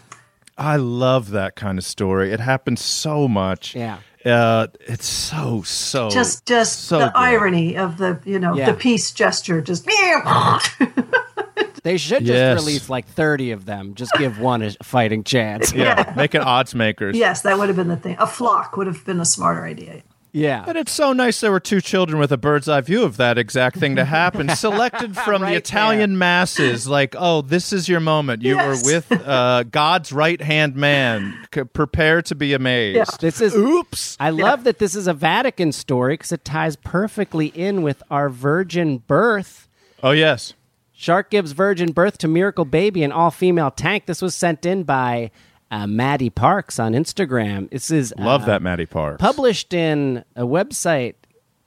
I 0.58 0.76
love 0.76 1.30
that 1.30 1.54
kind 1.56 1.78
of 1.78 1.84
story. 1.84 2.32
It 2.32 2.40
happens 2.40 2.80
so 2.80 3.28
much. 3.28 3.74
Yeah. 3.74 3.98
Uh, 4.26 4.66
it's 4.80 5.06
so 5.06 5.62
so 5.62 6.08
just 6.10 6.44
just 6.46 6.84
so 6.86 6.98
the 6.98 7.04
good. 7.06 7.12
irony 7.14 7.76
of 7.76 7.96
the, 7.96 8.20
you 8.24 8.38
know, 8.40 8.56
Yeah. 8.56 8.72
the 8.72 8.76
peace 8.76 9.12
gesture, 9.12 9.60
just 9.60 9.86
They 11.84 11.96
should 11.98 12.24
just 12.24 12.32
Yes. 12.32 12.58
release 12.58 12.90
like 12.90 13.06
30 13.06 13.52
of 13.52 13.64
them. 13.64 13.94
Just 13.94 14.12
give 14.18 14.40
one 14.40 14.62
a 14.62 14.72
fighting 14.82 15.22
chance. 15.22 15.72
Yeah, 15.72 16.12
make 16.16 16.34
it 16.34 16.40
odds 16.40 16.74
makers. 16.74 17.16
yes, 17.16 17.42
that 17.42 17.56
would 17.58 17.68
have 17.68 17.76
been 17.76 17.86
the 17.88 17.96
thing. 17.96 18.16
A 18.18 18.26
flock 18.26 18.76
would 18.76 18.88
have 18.88 19.04
been 19.04 19.20
a 19.20 19.24
smarter 19.24 19.64
idea. 19.64 20.02
Yeah. 20.36 20.64
But 20.66 20.76
it's 20.76 20.92
so 20.92 21.12
nice 21.14 21.40
there 21.40 21.50
were 21.50 21.60
two 21.60 21.80
children 21.80 22.18
with 22.18 22.30
a 22.30 22.36
bird's 22.36 22.68
eye 22.68 22.82
view 22.82 23.04
of 23.04 23.16
that 23.16 23.38
exact 23.38 23.76
thing 23.78 23.96
to 23.96 24.04
happen, 24.20 24.50
selected 24.50 25.16
from 25.16 25.42
Right 25.42 25.52
the 25.52 25.56
Italian 25.56 26.10
there. 26.10 26.18
masses. 26.18 26.86
Like, 26.86 27.14
oh, 27.18 27.40
this 27.40 27.72
is 27.72 27.88
your 27.88 28.00
moment. 28.00 28.42
You 28.42 28.56
Yes. 28.56 28.84
were 28.84 28.92
with 28.94 29.12
uh, 29.26 29.62
God's 29.64 30.12
right 30.12 30.40
hand 30.40 30.76
man. 30.76 31.34
C- 31.54 31.64
prepare 31.64 32.20
to 32.22 32.34
be 32.34 32.52
amazed. 32.52 32.96
Yeah. 32.98 33.04
This 33.18 33.40
is 33.40 33.54
Oops. 33.54 34.16
I 34.20 34.28
love 34.30 34.64
that 34.64 34.78
this 34.78 34.94
is 34.94 35.06
a 35.06 35.14
Vatican 35.14 35.72
story 35.72 36.14
because 36.14 36.32
it 36.32 36.44
ties 36.44 36.76
perfectly 36.76 37.46
in 37.48 37.82
with 37.82 38.02
our 38.10 38.28
virgin 38.28 38.98
birth. 38.98 39.68
Oh 40.02 40.10
yes. 40.10 40.52
Shark 40.92 41.30
gives 41.30 41.52
virgin 41.52 41.92
birth 41.92 42.18
to 42.18 42.28
miracle 42.28 42.64
baby, 42.64 43.02
an 43.02 43.12
all 43.12 43.30
female 43.30 43.70
tank. 43.70 44.06
This 44.06 44.20
was 44.22 44.34
sent 44.34 44.64
in 44.66 44.82
by 44.84 45.30
uh, 45.70 45.86
Maddie 45.86 46.30
Parks 46.30 46.78
on 46.78 46.92
Instagram. 46.92 47.70
This 47.70 47.90
is 47.90 48.14
Love 48.18 48.42
uh, 48.42 48.46
that, 48.46 48.62
Matty 48.62 48.86
Parks. 48.86 49.20
published 49.20 49.72
in 49.74 50.24
a 50.34 50.42
website 50.44 51.14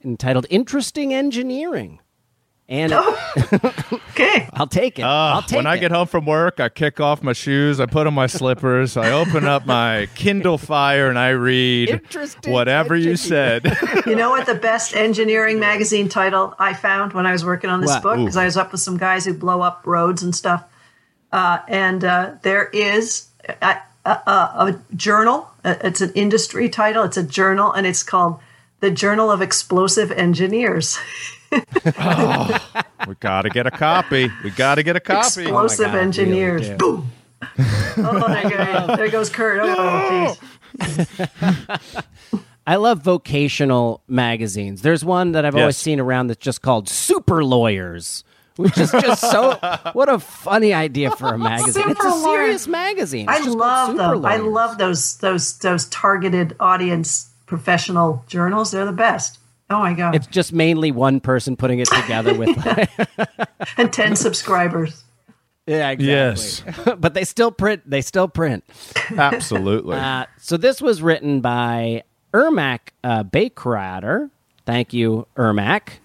entitled 0.04 0.46
Interesting 0.50 1.12
Engineering. 1.14 2.00
And 2.68 2.92
Okay. 4.10 4.48
I'll 4.54 4.68
take 4.68 4.98
it. 5.00 5.02
Ah, 5.02 5.34
I'll 5.34 5.42
take 5.42 5.56
when 5.56 5.66
I 5.66 5.74
it. 5.74 5.80
get 5.80 5.90
home 5.90 6.06
from 6.06 6.24
work, 6.24 6.60
I 6.60 6.68
kick 6.68 7.00
off 7.00 7.20
my 7.22 7.32
shoes, 7.32 7.80
I 7.80 7.86
put 7.86 8.06
on 8.06 8.14
my 8.14 8.28
slippers, 8.28 8.96
I 8.96 9.10
open 9.10 9.44
up 9.44 9.66
my 9.66 10.08
Kindle 10.14 10.56
Fire, 10.56 11.08
and 11.08 11.18
I 11.18 11.30
read 11.30 11.88
Interesting 11.90 12.52
whatever 12.52 12.94
you 12.94 13.16
said. 13.16 13.76
You 14.06 14.14
know 14.16 14.30
what 14.30 14.46
the 14.46 14.54
best 14.54 14.94
engineering 14.96 15.58
magazine 15.60 16.08
title 16.08 16.54
I 16.58 16.74
found 16.74 17.12
when 17.12 17.26
I 17.26 17.32
was 17.32 17.44
working 17.44 17.70
on 17.70 17.80
this 17.80 17.90
What? 17.90 18.02
book? 18.02 18.16
Because 18.18 18.36
I 18.36 18.44
was 18.44 18.56
up 18.56 18.72
with 18.72 18.80
some 18.80 18.96
guys 18.96 19.24
who 19.24 19.34
blow 19.34 19.60
up 19.62 19.82
roads 19.86 20.22
and 20.22 20.34
stuff. 20.34 20.64
Uh, 21.32 21.58
and 21.68 22.04
uh, 22.04 22.34
there 22.42 22.66
is 22.68 23.28
a, 23.62 23.76
a, 24.10 24.30
a, 24.30 24.66
a 24.66 24.94
journal. 24.96 25.48
Uh, 25.64 25.76
It's 25.82 26.00
an 26.00 26.12
industry 26.14 26.68
title. 26.68 27.04
It's 27.04 27.16
a 27.16 27.22
journal, 27.22 27.72
and 27.72 27.86
it's 27.86 28.02
called 28.02 28.40
the 28.80 28.90
Journal 28.90 29.30
of 29.30 29.42
Explosive 29.42 30.10
Engineers. 30.12 30.98
we 31.52 31.58
got 33.20 33.42
to 33.42 33.50
get 33.50 33.66
a 33.66 33.70
copy. 33.70 34.30
We 34.44 34.50
got 34.50 34.76
to 34.76 34.82
get 34.82 34.96
a 34.96 35.00
copy. 35.00 35.42
Explosive 35.42 35.86
God, 35.86 35.90
I 35.90 35.92
really 35.94 36.06
Engineers. 36.06 36.70
Boom. 36.70 37.10
oh, 37.58 38.28
there, 38.28 38.50
goes, 38.50 38.96
there 38.96 39.08
goes 39.08 39.30
Kurt. 39.30 39.60
Oh, 39.62 40.36
jeez. 40.78 42.04
I 42.66 42.76
love 42.76 43.00
vocational 43.02 44.02
magazines. 44.06 44.82
There's 44.82 45.04
one 45.04 45.32
that 45.32 45.44
I've 45.44 45.56
always 45.56 45.76
seen 45.76 45.98
around 45.98 46.28
that's 46.28 46.42
just 46.44 46.62
called 46.62 46.88
Super 46.88 47.42
Lawyers, 47.42 48.22
which 48.60 48.78
is 48.78 48.90
just 48.90 49.20
so. 49.30 49.58
what 49.92 50.08
a 50.08 50.18
funny 50.18 50.72
idea 50.72 51.10
for 51.16 51.28
a 51.34 51.38
magazine! 51.38 51.90
it's 51.90 52.00
a 52.00 52.02
Super 52.02 52.10
serious 52.10 52.24
Lawyers. 52.24 52.68
magazine. 52.68 53.26
It's 53.28 53.46
I 53.46 53.50
love 53.50 53.88
Super 53.90 54.14
them. 54.14 54.26
I 54.26 54.36
love 54.36 54.78
those 54.78 55.16
those 55.18 55.58
those 55.58 55.86
targeted 55.86 56.56
audience 56.60 57.30
professional 57.46 58.24
journals. 58.28 58.70
They're 58.70 58.84
the 58.84 58.92
best. 58.92 59.38
Oh 59.68 59.78
my 59.78 59.94
god! 59.94 60.14
It's 60.14 60.26
just 60.26 60.52
mainly 60.52 60.90
one 60.90 61.20
person 61.20 61.56
putting 61.56 61.78
it 61.80 61.88
together 61.88 62.34
with. 62.34 62.50
and 63.76 63.92
ten 63.92 64.16
subscribers. 64.16 65.04
yeah, 65.66 65.90
exactly. 65.90 66.06
Yes. 66.06 66.62
but 66.98 67.14
they 67.14 67.24
still 67.24 67.52
print. 67.52 67.88
They 67.88 68.02
still 68.02 68.28
print. 68.28 68.64
Absolutely. 69.16 69.96
Uh, 69.96 70.26
so 70.38 70.56
this 70.56 70.82
was 70.82 71.02
written 71.02 71.40
by 71.40 72.02
Ermac 72.34 72.80
uh, 73.04 73.24
Bakrater. 73.24 74.30
Thank 74.66 74.92
you, 74.92 75.26
Ermac. 75.36 75.99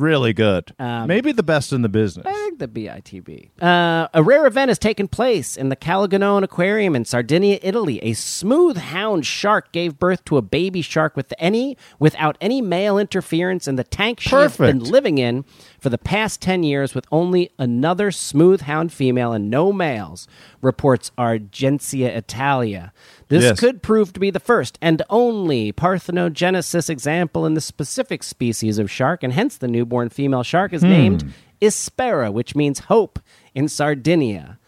Really 0.00 0.32
good. 0.32 0.72
Um, 0.78 1.08
Maybe 1.08 1.30
the 1.32 1.42
best 1.42 1.74
in 1.74 1.82
the 1.82 1.88
business. 1.90 2.26
I 2.26 2.32
think 2.32 2.58
the 2.58 2.68
BITB. 2.68 3.50
Uh, 3.62 4.08
a 4.14 4.22
rare 4.22 4.46
event 4.46 4.70
has 4.70 4.78
taken 4.78 5.08
place 5.08 5.58
in 5.58 5.68
the 5.68 5.76
Cala 5.76 6.08
Gonone 6.08 6.42
Aquarium 6.42 6.96
in 6.96 7.04
Sardinia, 7.04 7.58
Italy. 7.62 7.98
A 8.02 8.14
smooth 8.14 8.78
hound 8.78 9.26
shark 9.26 9.72
gave 9.72 9.98
birth 9.98 10.24
to 10.24 10.38
a 10.38 10.42
baby 10.42 10.80
shark 10.80 11.16
with 11.16 11.34
any 11.38 11.76
without 11.98 12.38
any 12.40 12.62
male 12.62 12.96
interference 12.98 13.68
in 13.68 13.76
the 13.76 13.84
tank 13.84 14.20
she 14.20 14.30
has 14.34 14.56
been 14.56 14.78
living 14.78 15.18
in 15.18 15.44
for 15.78 15.90
the 15.90 15.98
past 15.98 16.40
10 16.40 16.62
years 16.62 16.94
with 16.94 17.06
only 17.12 17.50
another 17.58 18.10
smooth 18.10 18.62
hound 18.62 18.92
female 18.92 19.32
and 19.32 19.50
no 19.50 19.70
males, 19.70 20.26
reports 20.62 21.10
Agenzia 21.18 22.08
Italia. 22.16 22.92
This 23.30 23.44
Yes. 23.44 23.60
could 23.60 23.82
prove 23.82 24.12
to 24.12 24.20
be 24.20 24.30
the 24.30 24.40
first 24.40 24.76
and 24.82 25.02
only 25.08 25.72
parthenogenesis 25.72 26.90
example 26.90 27.46
in 27.46 27.54
the 27.54 27.60
specific 27.62 28.22
species 28.22 28.78
of 28.78 28.90
shark, 28.90 29.22
and 29.22 29.32
hence 29.32 29.56
the 29.56 29.68
newborn 29.68 30.10
female 30.10 30.42
shark 30.42 30.72
Hmm. 30.72 30.76
is 30.76 30.82
named 30.82 31.32
Ispera, 31.62 32.32
which 32.32 32.54
means 32.54 32.80
hope 32.80 33.18
in 33.54 33.68
Sardinia, 33.68 34.58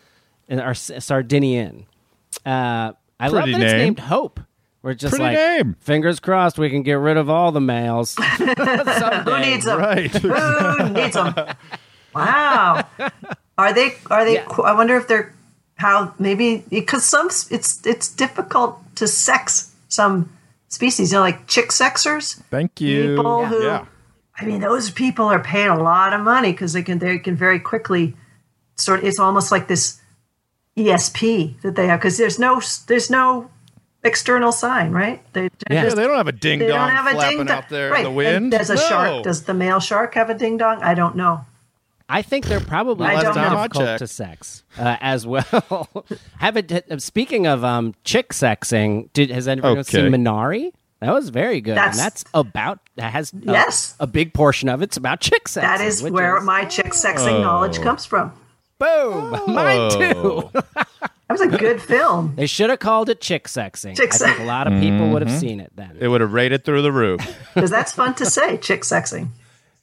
in 0.48 0.60
our 0.60 0.74
Sardinian. 0.74 1.86
Uh, 2.46 2.92
I 3.20 3.28
love 3.28 3.42
Pretty 3.44 3.52
that 3.58 3.62
it's 3.62 3.72
named 3.74 3.98
Hope. 3.98 4.40
We're 4.82 4.94
just 4.94 5.12
Pretty 5.16 5.24
like 5.24 5.36
name. 5.36 5.76
fingers 5.80 6.18
crossed 6.18 6.58
we 6.58 6.68
can 6.70 6.82
get 6.82 6.94
rid 6.94 7.16
of 7.16 7.28
all 7.30 7.52
the 7.52 7.60
males. 7.60 8.16
Who 8.38 8.46
needs 9.40 9.64
them? 9.64 9.78
Right. 9.78 10.10
Who 10.10 10.88
needs 10.90 11.14
them? 11.14 11.34
Wow. 12.14 12.84
Are 13.58 13.72
they? 13.72 13.94
Are 14.10 14.24
they? 14.24 14.34
Yeah. 14.34 14.46
I 14.64 14.72
wonder 14.74 14.96
if 14.96 15.06
they're 15.08 15.32
how 15.84 16.14
maybe 16.18 16.64
because 16.70 17.04
some 17.14 17.28
it's 17.56 17.70
it's 17.92 18.08
difficult 18.24 18.72
to 19.00 19.06
sex 19.06 19.72
some 19.88 20.16
species. 20.68 21.12
You 21.12 21.18
know, 21.18 21.24
like 21.30 21.46
chick 21.54 21.68
sexers. 21.70 22.26
Thank 22.50 22.80
you. 22.80 23.16
People 23.16 23.46
who- 23.46 23.64
yeah. 23.66 23.84
I 24.40 24.46
mean, 24.46 24.60
those 24.60 24.90
people 24.90 25.26
are 25.26 25.42
paying 25.52 25.68
a 25.68 25.80
lot 25.92 26.12
of 26.16 26.20
money 26.34 26.52
because 26.52 26.72
they 26.72 26.82
can 26.82 26.98
they 26.98 27.18
can 27.18 27.36
very 27.36 27.60
quickly 27.60 28.04
sort. 28.76 29.00
of 29.00 29.04
It's 29.08 29.18
almost 29.20 29.52
like 29.52 29.66
this 29.68 30.00
ESP 30.76 31.60
that 31.62 31.74
they 31.76 31.86
have 31.86 32.00
because 32.00 32.16
there's 32.16 32.38
no 32.38 32.60
there's 32.86 33.10
no 33.10 33.50
external 34.04 34.50
sign, 34.50 34.90
right? 34.90 35.20
They, 35.34 35.44
Yeah. 35.44 35.50
Yeah, 35.70 35.82
just- 35.84 35.96
they 35.96 36.04
don't 36.08 36.16
have 36.16 36.28
a 36.28 36.32
ding 36.46 36.58
they 36.60 36.68
dong 36.68 36.88
don't 36.88 36.96
have 36.96 37.06
a 37.06 37.10
flapping 37.10 37.36
ding 37.38 37.46
dong 37.46 37.56
out 37.58 37.68
there 37.68 37.90
right. 37.90 37.98
in 37.98 38.04
the 38.04 38.08
and 38.08 38.16
wind. 38.16 38.52
Does 38.52 38.70
a 38.70 38.74
No. 38.74 38.80
shark? 38.88 39.22
Does 39.24 39.42
the 39.44 39.54
male 39.54 39.80
shark 39.80 40.14
have 40.14 40.30
a 40.30 40.34
ding 40.34 40.56
dong? 40.56 40.82
I 40.82 40.94
don't 40.94 41.14
know. 41.14 41.44
I 42.12 42.22
think 42.22 42.46
they're 42.46 42.60
probably 42.60 43.06
I 43.06 43.14
less 43.14 43.22
don't 43.24 43.36
know. 43.36 43.62
difficult 43.62 43.98
to 43.98 44.06
sex 44.06 44.62
uh, 44.78 44.96
as 45.00 45.26
well. 45.26 46.04
have 46.38 46.56
it. 46.56 46.70
uh, 46.90 46.98
Speaking 46.98 47.46
of 47.46 47.64
um, 47.64 47.94
chick 48.04 48.30
sexing, 48.32 49.12
did 49.12 49.30
has 49.30 49.48
anyone 49.48 49.78
Okay. 49.78 49.82
seen 49.82 50.12
Minari? 50.12 50.72
That 51.00 51.12
was 51.12 51.30
very 51.30 51.60
good, 51.60 51.76
That's- 51.76 51.96
and 51.96 52.04
that's 52.04 52.24
about 52.32 52.78
that 52.96 53.12
has 53.12 53.32
a, 53.32 53.36
Yes. 53.52 53.96
a 53.98 54.06
big 54.06 54.32
portion 54.34 54.68
of 54.68 54.82
it's 54.82 54.96
about 54.96 55.20
chick 55.20 55.46
sexing. 55.48 55.62
That 55.62 55.80
is 55.80 56.02
which 56.02 56.12
where 56.12 56.36
is- 56.38 56.44
my 56.44 56.64
chick 56.66 56.92
sexing 56.92 57.40
knowledge 57.40 57.80
comes 57.80 58.04
from. 58.04 58.32
boom. 58.78 59.30
Mine 59.48 59.90
too. 59.90 60.12
Oh. 60.16 60.50
That 61.28 61.38
was 61.40 61.54
a 61.54 61.56
good 61.56 61.80
film. 61.80 62.34
They 62.36 62.44
should 62.46 62.68
have 62.68 62.78
called 62.80 63.08
it 63.08 63.22
chick 63.22 63.48
sexing. 63.48 63.96
Chick 63.96 64.12
I 64.12 64.18
think 64.18 64.40
a 64.40 64.44
lot 64.44 64.66
of 64.66 64.78
people 64.82 65.08
would 65.12 65.22
Mm-hmm. 65.22 65.30
have 65.32 65.40
seen 65.40 65.60
it 65.60 65.72
then. 65.74 65.96
It 65.98 66.08
would 66.08 66.20
have 66.20 66.34
rated 66.34 66.62
through 66.66 66.82
the 66.82 66.92
roof. 66.92 67.20
Because 67.54 67.70
that's 67.70 67.90
fun 67.90 68.12
to 68.16 68.26
say, 68.26 68.58
chick 68.58 68.82
sexing. 68.82 69.28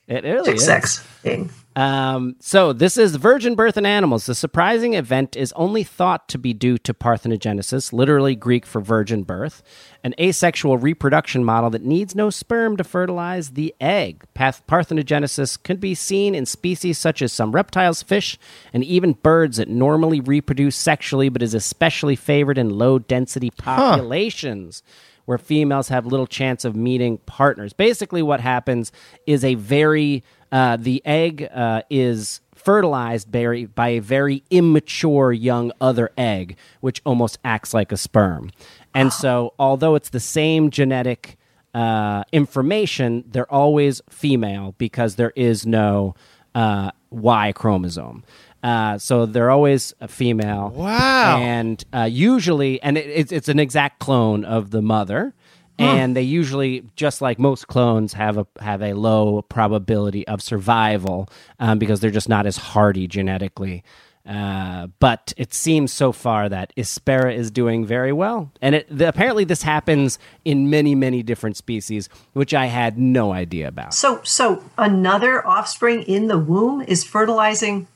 It 0.07 0.23
really 0.23 0.45
Chick 0.45 0.57
is. 0.57 0.67
sexing. 0.67 1.49
Um, 1.79 2.35
so 2.41 2.73
this 2.73 2.97
is 2.97 3.15
virgin 3.15 3.55
birth 3.55 3.77
in 3.77 3.85
animals. 3.85 4.25
The 4.25 4.35
surprising 4.35 4.95
event 4.95 5.37
is 5.37 5.53
only 5.53 5.83
thought 5.85 6.27
to 6.27 6.37
be 6.37 6.53
due 6.53 6.77
to 6.79 6.93
parthenogenesis, 6.93 7.93
literally 7.93 8.35
Greek 8.35 8.65
for 8.65 8.81
virgin 8.81 9.23
birth, 9.23 9.63
an 10.03 10.13
asexual 10.19 10.77
reproduction 10.77 11.41
model 11.41 11.69
that 11.69 11.85
needs 11.85 12.15
no 12.15 12.29
sperm 12.29 12.75
to 12.75 12.83
fertilize 12.83 13.51
the 13.51 13.73
egg. 13.79 14.25
Path- 14.33 14.61
parthenogenesis 14.67 15.63
can 15.63 15.77
be 15.77 15.95
seen 15.95 16.35
in 16.35 16.45
species 16.45 16.97
such 16.97 17.21
as 17.21 17.31
some 17.31 17.53
reptiles, 17.53 18.03
fish, 18.03 18.37
and 18.73 18.83
even 18.83 19.13
birds 19.13 19.55
that 19.55 19.69
normally 19.69 20.19
reproduce 20.19 20.75
sexually, 20.75 21.29
but 21.29 21.41
is 21.41 21.53
especially 21.53 22.17
favored 22.17 22.57
in 22.57 22.71
low 22.77 22.99
density 22.99 23.51
populations. 23.51 24.83
where 25.29 25.37
females 25.37 25.89
have 25.89 26.07
little 26.07 26.25
chance 26.25 26.65
of 26.65 26.75
meeting 26.75 27.19
partners. 27.27 27.71
Basically, 27.71 28.23
what 28.23 28.39
happens 28.39 28.91
is 29.27 29.43
a 29.43 29.53
very 29.53 30.23
uh, 30.51 30.77
the 30.77 31.01
egg 31.05 31.47
uh, 31.53 31.83
is 31.89 32.41
fertilized 32.55 33.31
by, 33.31 33.67
by 33.73 33.89
a 33.89 33.99
very 33.99 34.43
immature 34.49 35.31
young 35.31 35.71
other 35.79 36.11
egg, 36.17 36.57
which 36.81 37.01
almost 37.05 37.39
acts 37.43 37.73
like 37.73 37.91
a 37.91 37.97
sperm. 37.97 38.51
And 38.93 39.13
so, 39.13 39.53
although 39.59 39.95
it's 39.95 40.09
the 40.09 40.19
same 40.19 40.69
genetic 40.71 41.37
uh, 41.73 42.23
information, 42.31 43.23
they're 43.27 43.51
always 43.51 44.01
female 44.09 44.75
because 44.77 45.15
there 45.15 45.31
is 45.35 45.65
no 45.65 46.15
uh, 46.55 46.91
Y 47.11 47.51
chromosome. 47.53 48.23
Uh, 48.61 48.97
so 48.97 49.25
they're 49.25 49.51
always 49.51 49.93
a 50.01 50.07
female. 50.07 50.69
Wow. 50.75 51.37
And 51.37 51.83
uh, 51.93 52.09
usually, 52.11 52.81
and 52.81 52.97
it, 52.97 53.05
it's, 53.07 53.31
it's 53.31 53.47
an 53.47 53.59
exact 53.59 53.99
clone 53.99 54.43
of 54.43 54.71
the 54.71 54.81
mother. 54.81 55.33
And 55.79 56.15
they 56.15 56.21
usually, 56.21 56.83
just 56.95 57.21
like 57.21 57.39
most 57.39 57.67
clones, 57.67 58.13
have 58.13 58.37
a 58.37 58.45
have 58.59 58.81
a 58.81 58.93
low 58.93 59.41
probability 59.43 60.27
of 60.27 60.41
survival 60.41 61.29
um, 61.59 61.79
because 61.79 61.99
they're 61.99 62.11
just 62.11 62.29
not 62.29 62.45
as 62.45 62.57
hardy 62.57 63.07
genetically. 63.07 63.83
Uh, 64.27 64.87
but 64.99 65.33
it 65.37 65.53
seems 65.53 65.91
so 65.91 66.11
far 66.11 66.49
that 66.49 66.71
Ispera 66.75 67.35
is 67.35 67.49
doing 67.49 67.83
very 67.83 68.11
well, 68.11 68.51
and 68.61 68.75
it, 68.75 68.87
the, 68.95 69.07
apparently 69.07 69.43
this 69.43 69.63
happens 69.63 70.19
in 70.45 70.69
many, 70.69 70.93
many 70.93 71.23
different 71.23 71.57
species, 71.57 72.09
which 72.33 72.53
I 72.53 72.67
had 72.67 72.99
no 72.99 73.31
idea 73.31 73.69
about. 73.69 73.95
So, 73.95 74.21
so 74.23 74.63
another 74.77 75.45
offspring 75.47 76.03
in 76.03 76.27
the 76.27 76.37
womb 76.37 76.81
is 76.81 77.03
fertilizing. 77.03 77.87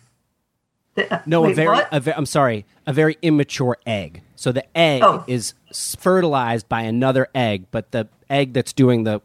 The, 0.96 1.12
uh, 1.14 1.20
No, 1.26 1.42
wait, 1.42 1.52
a 1.52 1.56
very, 1.56 1.80
a 1.92 2.00
ve- 2.00 2.14
I'm 2.16 2.26
sorry, 2.26 2.66
a 2.86 2.94
very 2.94 3.18
immature 3.22 3.78
egg. 3.86 4.22
So 4.36 4.52
the 4.52 4.66
egg 4.78 5.02
Oh. 5.04 5.24
is 5.28 5.54
fertilized 5.98 6.68
by 6.70 6.82
another 6.82 7.28
egg, 7.34 7.66
but 7.72 7.92
the 7.92 8.08
egg 8.30 8.54
that's 8.54 8.74
doing 8.74 9.04
the 9.04 9.22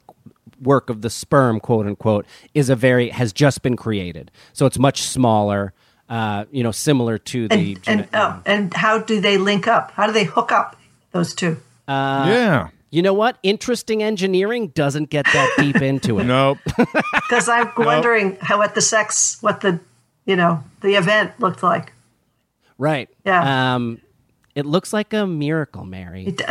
work 0.62 0.91
of 0.91 1.03
the 1.03 1.11
sperm, 1.11 1.61
quote 1.61 1.87
unquote, 1.87 2.27
is 2.55 2.69
a 2.71 2.77
very 2.77 3.11
has 3.11 3.33
just 3.33 3.62
been 3.62 3.77
created. 3.77 4.31
So 4.53 4.66
it's 4.66 4.79
much 4.79 5.03
smaller. 5.03 5.73
Uh, 6.09 6.47
you 6.51 6.62
know, 6.62 6.71
similar 6.73 7.19
to 7.19 7.49
the. 7.49 7.55
and, 7.55 7.83
gene- 7.83 7.99
and, 7.99 8.09
oh, 8.14 8.41
and 8.47 8.73
how 8.73 8.99
do 8.99 9.21
they 9.21 9.37
link 9.37 9.66
up? 9.69 9.91
How 9.91 10.07
do 10.07 10.12
they 10.14 10.25
hook 10.25 10.51
up 10.51 10.75
those 11.12 11.35
two? 11.35 11.59
yeah. 11.87 12.69
you 12.91 13.03
know 13.03 13.12
what? 13.12 13.37
Interesting 13.43 14.03
engineering 14.03 14.69
doesn't 14.69 15.11
get 15.11 15.27
that 15.27 15.51
deep 15.59 15.77
into 15.83 16.19
it. 16.19 16.25
Nope. 16.35 16.59
Because 17.12 17.47
I'm 17.51 17.71
wondering 17.77 18.39
how 18.41 18.57
what 18.57 18.75
the 18.75 18.81
sex, 18.81 19.37
what 19.43 19.61
the 19.61 19.81
you 20.29 20.37
know 20.37 20.62
the 20.83 20.95
event 20.95 21.33
looked 21.41 21.64
like. 21.64 21.93
Right. 22.79 23.09
Yeah. 23.26 23.74
Um, 23.74 24.01
it 24.55 24.64
looks 24.66 24.93
like 24.93 25.12
a 25.12 25.26
miracle, 25.26 25.85
Mary. 25.85 26.37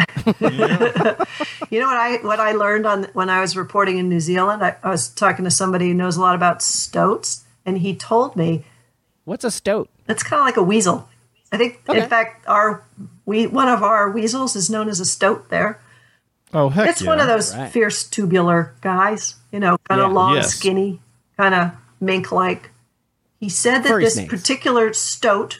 You 1.69 1.79
know 1.81 1.87
what 1.87 1.97
I 1.97 2.17
what 2.23 2.39
I 2.39 2.51
learned 2.53 2.85
on 2.85 3.03
when 3.13 3.29
I 3.29 3.41
was 3.41 3.57
reporting 3.57 3.97
in 3.97 4.07
New 4.07 4.19
Zealand. 4.21 4.63
I, 4.63 4.77
I 4.83 4.89
was 4.89 5.09
talking 5.09 5.43
to 5.45 5.51
somebody 5.51 5.87
who 5.89 5.93
knows 5.93 6.15
a 6.15 6.21
lot 6.21 6.35
about 6.35 6.61
stoats, 6.61 7.43
and 7.65 7.77
he 7.79 7.93
told 7.95 8.35
me 8.37 8.63
What's 9.25 9.43
a 9.43 9.51
stoat? 9.51 9.89
it's 10.07 10.23
kind 10.23 10.39
of 10.39 10.45
like 10.45 10.55
a 10.57 10.63
weasel. 10.63 11.09
I 11.51 11.57
think, 11.57 11.81
Okay. 11.89 12.01
in 12.01 12.09
fact, 12.09 12.45
our 12.47 12.83
we 13.25 13.47
one 13.47 13.67
of 13.67 13.83
our 13.83 14.09
weasels 14.11 14.55
is 14.55 14.69
known 14.69 14.87
as 14.87 14.99
a 15.01 15.05
stoat. 15.05 15.49
There, 15.49 15.81
Oh 16.53 16.69
heck 16.69 16.89
it's 16.89 17.01
yeah. 17.01 17.09
one 17.09 17.19
of 17.19 17.27
those 17.27 17.53
Right. 17.55 17.69
fierce 17.71 18.03
tubular 18.09 18.73
guys. 18.81 19.35
You 19.51 19.59
know, 19.59 19.77
kind 19.89 19.99
of 19.99 20.07
Yeah. 20.09 20.13
long, 20.15 20.35
Yes. 20.35 20.53
skinny, 20.55 21.01
kind 21.35 21.53
of 21.53 21.71
mink 21.99 22.31
like. 22.31 22.71
He 23.39 23.49
said 23.49 23.79
that 23.79 23.89
Furry 23.89 24.03
this 24.03 24.15
snakes. 24.15 24.33
particular 24.33 24.93
stoat 24.93 25.59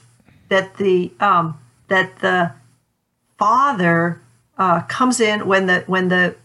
that 0.50 0.78
the 0.78 1.12
um, 1.20 1.60
that 1.90 2.20
the 2.20 2.54
father 3.38 4.22
uh, 4.58 4.82
comes 4.82 5.20
in 5.20 5.48
when 5.48 5.68
the 5.68 5.84
when 5.88 6.08
the, 6.08 6.36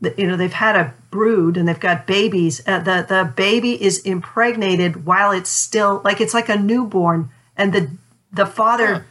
the 0.00 0.14
you 0.16 0.26
know 0.26 0.36
they've 0.36 0.52
had 0.52 0.76
a 0.76 0.94
brood 1.10 1.56
and 1.56 1.68
they've 1.68 1.78
got 1.78 2.06
babies. 2.06 2.62
Uh, 2.66 2.78
the 2.78 3.04
the 3.08 3.32
baby 3.36 3.82
is 3.82 3.98
impregnated 4.00 5.04
while 5.04 5.32
it's 5.32 5.50
still 5.50 6.00
like 6.04 6.20
it's 6.20 6.34
like 6.34 6.48
a 6.48 6.56
newborn, 6.56 7.28
and 7.56 7.72
the 7.72 7.90
the 8.32 8.46
father 8.46 9.06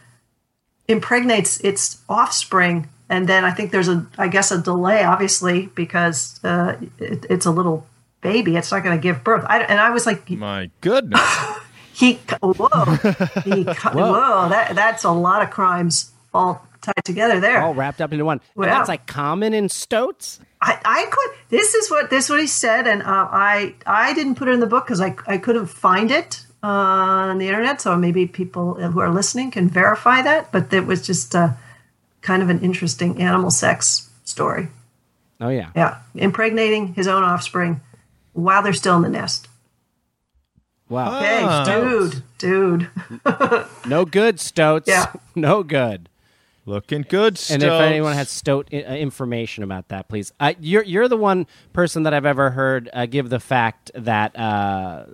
impregnates 0.87 1.59
its 1.61 2.01
offspring. 2.09 2.89
And 3.09 3.27
then 3.29 3.45
I 3.45 3.51
think 3.51 3.71
there's 3.71 3.89
a, 3.89 4.07
I 4.17 4.27
guess, 4.27 4.49
a 4.51 4.59
delay, 4.59 5.03
obviously, 5.03 5.67
because 5.75 6.43
uh, 6.43 6.77
it, 6.97 7.25
it's 7.29 7.45
a 7.45 7.51
little 7.51 7.85
baby. 8.23 8.55
It's 8.55 8.71
not 8.71 8.83
going 8.83 8.97
to 8.97 9.01
give 9.01 9.23
birth. 9.23 9.45
I, 9.47 9.59
and 9.59 9.79
I 9.79 9.91
was 9.91 10.05
like, 10.05 10.29
My 10.29 10.71
goodness. 10.81 11.21
he, 11.93 12.13
whoa, 12.41 12.85
he, 13.43 13.63
whoa, 13.93 14.49
that 14.49 14.71
that's 14.73 15.03
a 15.03 15.11
lot 15.11 15.43
of 15.43 15.51
crimes 15.51 16.11
all 16.33 16.65
tied 16.81 17.05
together 17.05 17.39
there. 17.39 17.61
All 17.61 17.73
wrapped 17.75 18.01
up 18.01 18.11
into 18.11 18.25
one. 18.25 18.39
And 18.39 18.49
Well- 18.55 18.69
that's 18.69 18.89
like 18.89 19.05
common 19.05 19.53
in 19.53 19.69
stoats? 19.69 20.39
I, 20.61 20.79
I 20.85 21.05
could. 21.11 21.31
This 21.49 21.73
is 21.75 21.91
what 21.91 22.09
this 22.09 22.25
is 22.25 22.29
what 22.29 22.39
he 22.39 22.47
said, 22.47 22.87
and 22.87 23.03
uh, 23.03 23.27
I 23.29 23.75
I 23.85 24.13
didn't 24.13 24.35
put 24.35 24.47
it 24.47 24.53
in 24.53 24.61
the 24.61 24.65
book 24.67 24.85
because 24.85 25.01
I 25.01 25.13
I 25.27 25.37
couldn't 25.37 25.65
find 25.65 26.09
it 26.09 26.45
uh, 26.63 26.67
on 26.67 27.37
the 27.37 27.47
internet. 27.49 27.81
So 27.81 27.97
maybe 27.97 28.27
people 28.27 28.75
who 28.75 28.99
are 29.01 29.09
listening 29.09 29.51
can 29.51 29.67
verify 29.67 30.21
that. 30.21 30.53
But 30.53 30.71
it 30.71 30.85
was 30.85 31.05
just 31.05 31.35
uh, 31.35 31.49
kind 32.21 32.41
of 32.41 32.49
an 32.49 32.61
interesting 32.61 33.21
animal 33.21 33.51
sex 33.51 34.09
story. 34.23 34.69
Oh, 35.41 35.49
yeah. 35.49 35.69
Yeah, 35.75 35.97
impregnating 36.15 36.93
his 36.93 37.07
own 37.07 37.23
offspring 37.23 37.81
while 38.33 38.61
they're 38.61 38.73
still 38.73 38.95
in 38.97 39.01
the 39.03 39.09
nest. 39.09 39.47
Wow. 40.89 41.19
Hey, 41.19 41.41
Ah. 41.43 41.63
dude, 41.65 42.23
dude. 42.37 42.89
No 43.87 44.05
good, 44.05 44.39
stoats. 44.39 44.87
Yeah. 44.87 45.11
no 45.35 45.63
good. 45.63 46.09
Looking 46.65 47.05
good. 47.07 47.41
And 47.49 47.61
if 47.61 47.71
anyone 47.71 48.13
has 48.13 48.29
stoat 48.29 48.69
uh, 48.73 48.77
information 48.77 49.63
about 49.63 49.89
that, 49.89 50.07
please. 50.07 50.31
Uh, 50.39 50.53
you're 50.61 50.83
you're 50.83 51.07
the 51.09 51.17
one 51.17 51.45
person 51.73 52.03
that 52.03 52.13
I've 52.13 52.25
ever 52.25 52.51
heard 52.51 52.89
uh, 52.93 53.05
give 53.05 53.29
the 53.29 53.39
fact 53.41 53.91
that 53.95 54.37
uh, 54.39 55.05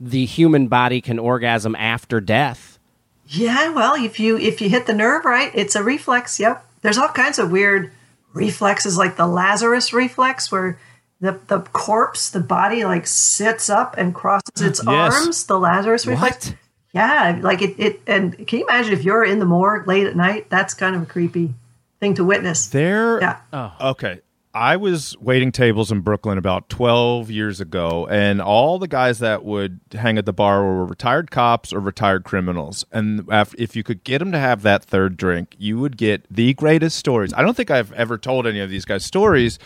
the 0.00 0.24
human 0.24 0.68
body 0.68 1.02
can 1.02 1.18
orgasm 1.18 1.76
after 1.76 2.20
death. 2.22 2.78
Yeah, 3.26 3.70
well, 3.70 3.94
if 4.02 4.18
you 4.18 4.38
if 4.38 4.62
you 4.62 4.70
hit 4.70 4.86
the 4.86 4.94
nerve 4.94 5.24
right, 5.26 5.50
it's 5.54 5.74
a 5.74 5.82
reflex. 5.82 6.40
Yep. 6.40 6.64
There's 6.80 6.96
all 6.96 7.08
kinds 7.08 7.38
of 7.38 7.50
weird 7.50 7.92
reflexes 8.32 8.96
like 8.96 9.16
the 9.16 9.26
Lazarus 9.26 9.92
reflex 9.92 10.50
where 10.50 10.78
the 11.24 11.38
the 11.48 11.60
corpse, 11.72 12.30
the 12.30 12.40
body 12.40 12.84
like 12.84 13.06
sits 13.06 13.68
up 13.70 13.96
and 13.98 14.14
crosses 14.14 14.60
its 14.60 14.80
Yes. 14.86 15.14
arms, 15.14 15.44
the 15.46 15.58
Lazarus 15.58 16.06
reflex. 16.06 16.48
What? 16.48 16.56
Yeah, 16.92 17.40
like 17.42 17.60
it 17.62 17.74
it 17.78 18.00
and 18.06 18.46
can 18.46 18.60
you 18.60 18.66
imagine 18.66 18.92
if 18.92 19.02
you're 19.04 19.24
in 19.24 19.38
the 19.40 19.46
morgue 19.46 19.88
late 19.88 20.06
at 20.06 20.14
night? 20.16 20.48
That's 20.50 20.74
kind 20.74 20.94
of 20.94 21.02
a 21.02 21.06
creepy 21.06 21.54
thing 22.00 22.14
to 22.14 22.24
witness. 22.24 22.68
There. 22.68 23.20
Yeah. 23.20 23.40
Oh. 23.52 23.72
Okay. 23.90 24.20
I 24.56 24.76
was 24.76 25.16
waiting 25.18 25.50
tables 25.50 25.90
in 25.90 26.02
Brooklyn 26.02 26.38
about 26.38 26.68
12 26.68 27.28
years 27.28 27.60
ago, 27.60 28.06
and 28.06 28.40
all 28.40 28.78
the 28.78 28.86
guys 28.86 29.18
that 29.18 29.44
would 29.44 29.80
hang 29.90 30.16
at 30.16 30.26
the 30.26 30.32
bar 30.32 30.62
were 30.62 30.84
retired 30.86 31.32
cops 31.32 31.72
or 31.72 31.80
retired 31.80 32.22
criminals. 32.22 32.84
And 32.92 33.28
if 33.58 33.74
you 33.74 33.82
could 33.82 34.04
get 34.04 34.20
them 34.20 34.30
to 34.30 34.38
have 34.38 34.62
that 34.62 34.84
third 34.84 35.16
drink, 35.16 35.56
you 35.58 35.80
would 35.80 35.96
get 35.96 36.24
the 36.32 36.54
greatest 36.54 36.96
stories. 36.96 37.32
I 37.34 37.42
don't 37.42 37.56
think 37.56 37.72
I've 37.72 37.92
ever 37.94 38.16
told 38.16 38.46
any 38.46 38.60
of 38.60 38.70
these 38.70 38.84
guys 38.84 39.04
stories, 39.04 39.58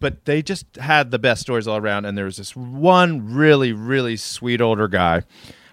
but 0.00 0.24
they 0.24 0.42
just 0.42 0.76
had 0.76 1.10
the 1.10 1.18
best 1.18 1.40
stories 1.42 1.66
all 1.66 1.78
around. 1.78 2.04
And 2.04 2.16
there 2.16 2.24
was 2.24 2.36
this 2.36 2.54
one 2.54 3.34
really, 3.34 3.72
really 3.72 4.16
sweet 4.16 4.60
older 4.60 4.88
guy 4.88 5.22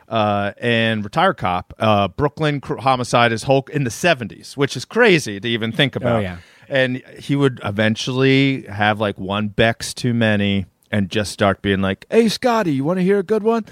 uh, 0.07 0.53
and 0.57 1.03
retired 1.03 1.37
cop. 1.37 1.73
Uh, 1.79 2.07
Brooklyn 2.07 2.61
homicide 2.63 3.31
is 3.31 3.43
Hulk 3.43 3.69
in 3.69 3.83
the 3.83 3.89
70s, 3.89 4.57
which 4.57 4.75
is 4.75 4.85
crazy 4.85 5.39
to 5.39 5.47
even 5.47 5.71
think 5.71 5.95
about. 5.95 6.23
yeah. 6.23 6.37
And 6.67 7.03
he 7.19 7.35
would 7.35 7.59
eventually 7.63 8.63
have 8.63 8.99
like 8.99 9.19
one 9.19 9.49
Bex 9.49 9.93
too 9.93 10.13
many 10.13 10.65
and 10.91 11.09
just 11.09 11.31
start 11.31 11.61
being 11.61 11.81
like, 11.81 12.05
hey, 12.09 12.27
Scotty, 12.27 12.73
you 12.73 12.83
want 12.83 12.97
to 12.97 13.03
hear 13.03 13.19
a 13.19 13.23
good 13.23 13.43
one? 13.43 13.65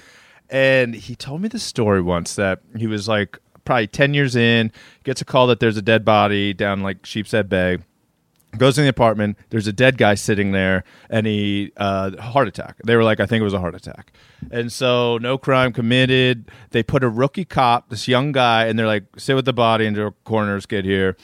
And 0.50 0.94
he 0.94 1.16
told 1.16 1.42
me 1.42 1.48
the 1.48 1.58
story 1.58 2.02
once 2.02 2.36
that 2.36 2.62
he 2.78 2.86
was 2.86 3.08
like 3.08 3.40
probably 3.66 3.88
10 3.88 4.14
years 4.14 4.36
in, 4.36 4.72
gets 5.04 5.22
a 5.22 5.26
call 5.26 5.48
that 5.48 5.60
there's 5.60 5.78
a 5.78 5.82
dead 5.82 6.06
body 6.06 6.54
down 6.54 6.82
like 6.84 7.04
Sheepshead 7.06 7.50
Bay 7.50 7.80
goes 8.58 8.78
in 8.78 8.86
the 8.86 8.90
apartment. 8.90 9.38
There's 9.50 9.68
a 9.68 9.74
dead 9.74 9.98
guy 9.98 10.16
sitting 10.16 10.52
there 10.52 10.84
and 11.10 11.26
he 11.28 11.72
uh 11.78 12.22
heart 12.22 12.48
attack. 12.48 12.78
They 12.86 12.96
were 12.96 13.04
like 13.04 13.20
i 13.20 13.26
think 13.26 13.42
it 13.42 13.44
was 13.44 13.54
a 13.54 13.60
heart 13.60 13.76
attack. 13.76 14.12
And 14.52 14.72
so 14.72 15.18
no 15.18 15.38
crime 15.38 15.74
committed. 15.74 16.50
They 16.72 16.84
put 16.84 17.04
a 17.04 17.10
rookie 17.10 17.46
cop 17.46 17.90
this 17.90 18.08
young 18.08 18.32
guy 18.32 18.66
and 18.66 18.78
they're 18.78 18.88
like 18.88 19.06
sit 19.18 19.36
with 19.36 19.46
the 19.46 19.54
body 19.54 19.86
until 19.86 20.16
coroners 20.24 20.66
get 20.66 20.86
here 20.86 21.16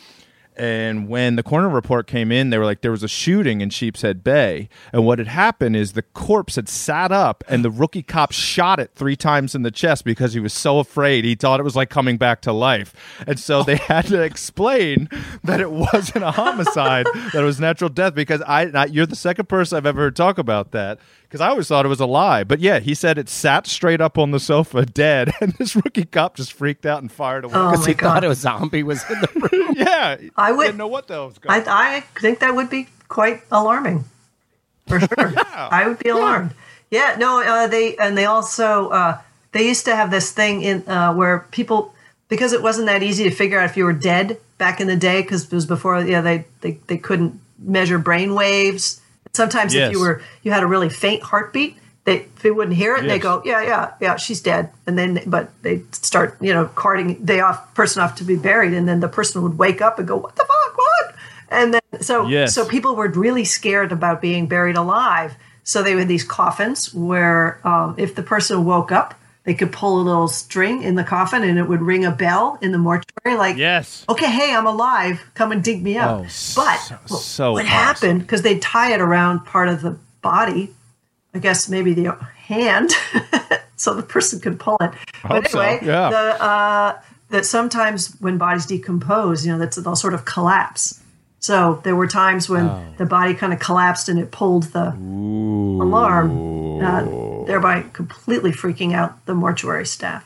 and 0.59 1.07
when 1.07 1.37
the 1.37 1.43
coroner 1.43 1.69
report 1.69 2.05
came 2.05 2.33
in, 2.33 2.49
they 2.49 2.57
were 2.57 2.65
like, 2.65 2.81
there 2.81 2.91
was 2.91 3.01
a 3.01 3.07
shooting 3.07 3.61
in 3.61 3.69
Sheepshead 3.69 4.25
Bay. 4.25 4.67
And 4.91 5.05
what 5.05 5.17
had 5.17 5.29
happened 5.29 5.77
is 5.77 5.93
the 5.93 6.01
corpse 6.01 6.57
had 6.57 6.67
sat 6.67 7.13
up 7.13 7.45
and 7.47 7.63
the 7.63 7.71
rookie 7.71 8.03
cop 8.03 8.33
shot 8.33 8.77
it 8.77 8.91
three 8.93 9.15
times 9.15 9.55
in 9.55 9.61
the 9.61 9.71
chest 9.71 10.03
because 10.03 10.33
he 10.33 10.41
was 10.41 10.51
so 10.51 10.79
afraid. 10.79 11.23
He 11.23 11.35
thought 11.35 11.61
it 11.61 11.63
was 11.63 11.77
like 11.77 11.89
coming 11.89 12.17
back 12.17 12.41
to 12.41 12.51
life. 12.51 12.93
And 13.25 13.39
so 13.39 13.63
they 13.63 13.75
had 13.89 14.07
to 14.07 14.21
explain 14.21 15.07
that 15.45 15.61
it 15.61 15.71
wasn't 15.71 16.25
a 16.25 16.31
homicide, 16.31 17.05
that 17.05 17.41
it 17.41 17.45
was 17.45 17.61
natural 17.61 17.89
death 17.89 18.13
because 18.13 18.41
I, 18.41 18.63
I 18.63 18.85
you're 18.87 19.05
the 19.05 19.15
second 19.15 19.47
person 19.47 19.77
I've 19.77 19.85
ever 19.85 20.01
heard 20.01 20.17
talk 20.17 20.37
about 20.37 20.71
that 20.71 20.99
because 21.29 21.41
I 21.41 21.49
always 21.49 21.67
thought 21.67 21.85
it 21.85 21.89
was 21.89 21.99
a 21.99 22.07
lie. 22.07 22.43
But 22.43 22.59
yeah, 22.59 22.79
he 22.79 22.95
said 22.95 23.19
it 23.19 23.29
sat 23.29 23.67
straight 23.67 24.01
up 24.01 24.17
on 24.17 24.31
the 24.31 24.39
sofa 24.39 24.83
dead. 24.85 25.31
And 25.39 25.53
this 25.53 25.75
rookie 25.75 26.05
cop 26.05 26.35
just 26.35 26.51
freaked 26.53 26.85
out 26.87 27.01
and 27.03 27.11
fired 27.11 27.45
away. 27.45 27.53
Oh 27.55 27.69
Because 27.71 27.85
my 27.85 27.87
he 27.87 27.93
thought 27.93 28.21
god. 28.23 28.31
a 28.31 28.35
zombie 28.35 28.81
was 28.83 29.03
in 29.09 29.21
the 29.21 29.49
room. 29.51 29.75
yeah, 29.77 30.17
yeah, 30.19 30.29
I 30.35 30.51
would- 30.51 30.65
didn't 30.65 30.77
know 30.77 30.87
what 30.87 31.07
the 31.07 31.13
hell 31.13 31.27
was 31.27 31.37
going. 31.37 31.61
I, 31.67 31.97
I 31.97 31.99
think 32.19 32.39
that 32.39 32.55
would 32.55 32.69
be 32.69 32.87
quite 33.07 33.43
alarming, 33.51 34.05
for 34.87 34.99
sure. 34.99 35.33
I 35.55 35.87
would 35.87 35.99
be 35.99 36.09
alarmed. 36.09 36.53
Yeah, 36.91 37.15
no, 37.19 37.41
uh, 37.43 37.67
they 37.67 37.95
and 37.97 38.17
they 38.17 38.25
also 38.25 38.89
uh, 38.89 39.17
they 39.51 39.67
used 39.67 39.85
to 39.85 39.95
have 39.95 40.09
this 40.09 40.31
thing 40.31 40.63
in 40.63 40.87
uh, 40.89 41.13
where 41.13 41.45
people 41.51 41.93
because 42.29 42.51
it 42.53 42.63
wasn't 42.63 42.87
that 42.87 43.03
easy 43.03 43.23
to 43.25 43.31
figure 43.31 43.59
out 43.59 43.65
if 43.69 43.77
you 43.77 43.83
were 43.85 43.93
dead 43.93 44.39
back 44.57 44.81
in 44.81 44.87
the 44.87 44.95
day 44.95 45.21
because 45.21 45.45
it 45.45 45.51
was 45.53 45.65
before 45.67 46.01
yeah 46.01 46.21
they, 46.21 46.45
they 46.61 46.79
they 46.87 46.97
couldn't 46.97 47.39
measure 47.59 47.99
brain 47.99 48.33
waves. 48.33 49.01
Sometimes 49.33 49.73
if 49.73 49.91
you 49.91 49.99
were 49.99 50.21
you 50.43 50.51
had 50.51 50.63
a 50.63 50.67
really 50.67 50.89
faint 50.89 51.23
heartbeat, 51.23 51.77
they 52.05 52.25
they 52.41 52.51
wouldn't 52.51 52.75
hear 52.77 52.95
it. 52.95 53.01
and 53.01 53.09
They 53.09 53.19
go 53.19 53.41
yeah 53.45 53.61
yeah 53.61 53.91
yeah 54.01 54.15
she's 54.17 54.41
dead, 54.41 54.69
and 54.87 54.97
then 54.97 55.21
but 55.27 55.49
they 55.61 55.83
start 55.91 56.37
you 56.41 56.53
know 56.53 56.65
carting 56.75 57.23
the 57.23 57.41
off 57.41 57.73
person 57.75 58.01
off 58.01 58.15
to 58.15 58.23
be 58.23 58.35
buried, 58.35 58.73
and 58.73 58.87
then 58.87 58.99
the 58.99 59.07
person 59.07 59.41
would 59.43 59.57
wake 59.57 59.81
up 59.81 59.99
and 59.99 60.07
go 60.07 60.15
what 60.17 60.35
the 60.35 60.43
fuck 60.43 60.77
what, 60.77 61.15
and 61.49 61.73
then 61.73 61.81
so 62.01 62.27
Yes. 62.27 62.53
so 62.55 62.65
people 62.65 62.95
were 62.95 63.07
really 63.09 63.45
scared 63.45 63.91
about 63.91 64.21
being 64.21 64.47
buried 64.47 64.75
alive. 64.77 65.35
So 65.63 65.83
they 65.83 65.91
had 65.91 66.07
these 66.07 66.23
coffins 66.23 66.91
where 66.95 67.59
um, 67.63 67.93
if 67.97 68.15
the 68.15 68.23
person 68.23 68.65
woke 68.65 68.91
up, 68.91 69.13
they 69.43 69.53
could 69.53 69.71
pull 69.71 70.01
a 70.01 70.03
little 70.03 70.27
string 70.27 70.83
in 70.83 70.95
the 70.95 71.03
coffin 71.03 71.43
and 71.43 71.57
it 71.57 71.63
would 71.63 71.81
ring 71.81 72.05
a 72.05 72.11
bell 72.11 72.57
in 72.61 72.71
the 72.71 72.77
mortuary, 72.77 73.37
like, 73.37 73.57
yes. 73.57 74.05
okay, 74.09 74.29
hey, 74.29 74.53
I'm 74.53 74.67
alive. 74.67 75.21
Come 75.33 75.51
and 75.51 75.63
dig 75.63 75.81
me 75.81 75.97
up. 75.97 76.21
Oh, 76.21 76.23
but 76.55 76.77
so- 76.77 77.17
so 77.17 77.51
what 77.53 77.65
awesome. 77.65 77.67
happened, 77.67 78.21
because 78.21 78.41
they'd 78.41 78.61
tie 78.61 78.93
it 78.93 79.01
around 79.01 79.45
part 79.45 79.69
of 79.69 79.81
the 79.81 79.97
body, 80.21 80.73
I 81.33 81.39
guess 81.39 81.69
maybe 81.69 81.93
the 81.93 82.11
hand, 82.35 82.91
so 83.75 83.93
the 83.93 84.03
person 84.03 84.39
could 84.39 84.59
pull 84.59 84.77
it. 84.81 84.91
But 85.27 85.49
so, 85.49 85.59
anyway, 85.59 85.85
yeah. 85.85 86.09
the, 86.09 86.43
uh, 86.43 87.01
that 87.29 87.45
sometimes 87.45 88.15
when 88.19 88.37
bodies 88.37 88.65
decompose, 88.65 89.45
you 89.45 89.51
know, 89.51 89.59
that's 89.59 89.77
they'll 89.77 89.95
sort 89.95 90.13
of 90.13 90.25
collapse. 90.25 91.01
So 91.39 91.79
there 91.83 91.95
were 91.95 92.07
times 92.07 92.49
when 92.49 92.65
Oh. 92.67 92.83
the 92.97 93.05
body 93.05 93.33
kind 93.33 93.53
of 93.53 93.59
collapsed 93.59 94.09
and 94.09 94.19
it 94.19 94.29
pulled 94.31 94.63
the 94.73 94.93
alarm, 95.81 96.81
uh, 96.83 97.45
thereby 97.45 97.85
completely 97.93 98.51
freaking 98.51 98.93
out 98.93 99.25
the 99.25 99.33
mortuary 99.35 99.85
staff. 99.85 100.25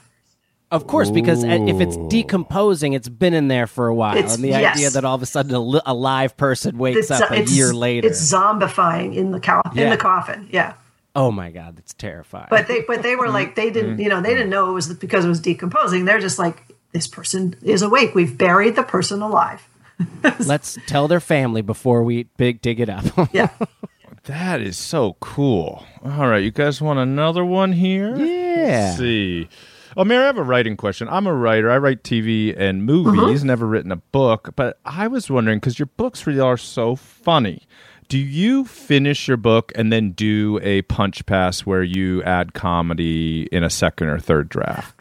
Of 0.72 0.88
course, 0.88 1.12
because 1.12 1.44
uh, 1.44 1.48
if 1.68 1.80
it's 1.80 1.96
decomposing, 2.10 2.94
it's 2.94 3.08
been 3.10 3.36
in 3.36 3.48
there 3.48 3.68
for 3.68 3.88
a 3.88 3.94
while, 3.94 4.18
It's- 4.18 4.34
and 4.34 4.44
the 4.44 4.50
yes. 4.50 4.76
idea 4.76 4.90
that 4.90 5.06
all 5.06 5.14
of 5.14 5.22
a 5.22 5.28
sudden 5.28 5.54
a, 5.54 5.60
li- 5.60 5.82
a 5.86 5.94
live 5.94 6.36
person 6.36 6.80
wakes 6.80 7.12
up 7.12 7.30
a 7.30 7.44
year 7.44 7.72
later. 7.74 8.08
It's 8.08 8.20
zombifying 8.34 9.16
in 9.16 9.30
the 9.32 9.40
cow 9.40 9.62
in 9.76 9.92
the 9.92 9.98
coffin. 9.98 10.48
Yeah. 10.52 10.74
oh 11.16 11.30
my 11.32 11.52
god, 11.52 11.76
that's 11.78 11.94
terrifying. 11.94 12.48
But 12.50 12.68
they 12.68 12.82
but 12.88 13.04
they 13.04 13.16
were 13.16 13.30
like 13.30 13.54
they 13.56 13.66
Mm-hmm. 13.68 13.74
didn't 13.74 14.00
you 14.00 14.10
know 14.10 14.20
they 14.22 14.34
didn't 14.34 14.50
know 14.50 14.68
it 14.72 14.74
was 14.74 14.92
because 14.96 15.26
it 15.26 15.30
was 15.30 15.40
decomposing. 15.40 16.06
They're 16.06 16.20
just 16.20 16.40
like 16.40 16.64
this 16.92 17.06
person 17.08 17.56
is 17.62 17.84
awake. 17.84 18.16
We've 18.16 18.36
buried 18.36 18.76
the 18.76 18.82
person 18.84 19.22
alive. 19.22 19.62
Let's 20.46 20.78
tell 20.88 21.08
their 21.08 21.20
family 21.20 21.62
before 21.62 22.04
we 22.04 22.24
big 22.38 22.62
dig 22.62 22.80
it 22.80 22.90
up. 22.90 23.06
Yeah. 23.34 23.50
That 24.26 24.62
is 24.62 24.78
so 24.78 25.18
cool. 25.20 25.86
All 26.02 26.30
right, 26.30 26.42
you 26.42 26.52
guys 26.52 26.82
want 26.82 26.98
another 26.98 27.44
one 27.44 27.74
here? 27.74 28.16
Yeah. 28.16 28.86
Let's 28.86 28.98
see. 28.98 29.50
Oh, 29.98 30.06
Mary, 30.06 30.24
I 30.24 30.28
have 30.28 30.38
a 30.38 30.44
writing 30.44 30.78
question. 30.78 31.10
I'm 31.10 31.28
a 31.28 31.34
writer. 31.34 31.70
I 31.70 31.78
write 31.78 32.04
TV 32.04 32.58
and 32.58 32.86
movies. 32.86 33.40
Mm-hmm. 33.40 33.48
Never 33.48 33.68
written 33.68 33.92
a 33.92 33.98
book, 33.98 34.52
but 34.56 34.80
I 34.86 35.08
was 35.08 35.30
wondering 35.30 35.60
because 35.60 35.78
your 35.78 35.88
books 35.98 36.26
really 36.26 36.40
are 36.40 36.56
so 36.56 36.96
funny. 36.96 37.68
Do 38.08 38.18
you 38.18 38.66
finish 38.66 39.28
your 39.28 39.38
book 39.38 39.72
and 39.76 39.92
then 39.92 40.12
do 40.12 40.60
a 40.62 40.82
punch 40.84 41.26
pass 41.26 41.62
where 41.62 41.84
you 41.84 42.24
add 42.24 42.54
comedy 42.54 43.44
in 43.52 43.64
a 43.64 43.70
second 43.70 44.08
or 44.08 44.20
third 44.20 44.50
draft? 44.50 44.96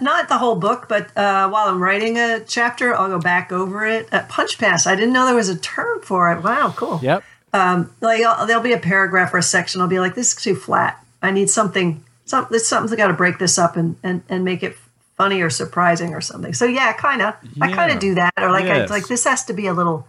Not 0.00 0.28
the 0.28 0.38
whole 0.38 0.56
book, 0.56 0.86
but 0.88 1.16
uh, 1.16 1.48
while 1.48 1.68
I'm 1.68 1.82
writing 1.82 2.18
a 2.18 2.40
chapter, 2.46 2.94
I'll 2.94 3.08
go 3.08 3.18
back 3.18 3.52
over 3.52 3.86
it. 3.86 4.12
Uh, 4.12 4.24
punch 4.28 4.58
pass. 4.58 4.86
I 4.86 4.94
didn't 4.94 5.12
know 5.12 5.26
there 5.26 5.34
was 5.34 5.48
a 5.48 5.58
term 5.58 6.00
for 6.02 6.32
it. 6.32 6.42
Wow, 6.42 6.74
cool. 6.76 7.00
yep. 7.02 7.24
like 7.52 8.22
I'll, 8.22 8.46
there'll 8.46 8.62
be 8.62 8.72
a 8.72 8.78
paragraph 8.78 9.32
or 9.32 9.38
a 9.38 9.42
section. 9.42 9.80
I'll 9.80 9.88
be 9.88 10.00
like, 10.00 10.14
this 10.14 10.36
is 10.36 10.42
too 10.42 10.54
flat. 10.54 11.04
I 11.22 11.30
need 11.30 11.50
something. 11.50 12.04
Some 12.24 12.46
there's 12.50 12.66
something's 12.66 12.96
got 12.96 13.08
to 13.08 13.14
break 13.14 13.38
this 13.38 13.58
up 13.58 13.76
and, 13.76 13.96
and 14.02 14.22
and 14.28 14.44
make 14.44 14.62
it 14.62 14.76
funny 15.16 15.40
or 15.40 15.50
surprising 15.50 16.14
or 16.14 16.20
something. 16.20 16.52
So 16.52 16.64
yeah, 16.66 16.92
kind 16.92 17.22
of. 17.22 17.34
I 17.60 17.72
kind 17.72 17.92
of 17.92 17.98
do 17.98 18.14
that. 18.16 18.32
Or 18.38 18.50
like 18.50 18.66
I 18.66 18.84
like 18.86 19.08
this 19.08 19.24
has 19.24 19.44
to 19.44 19.52
be 19.52 19.66
a 19.66 19.72
little 19.72 20.06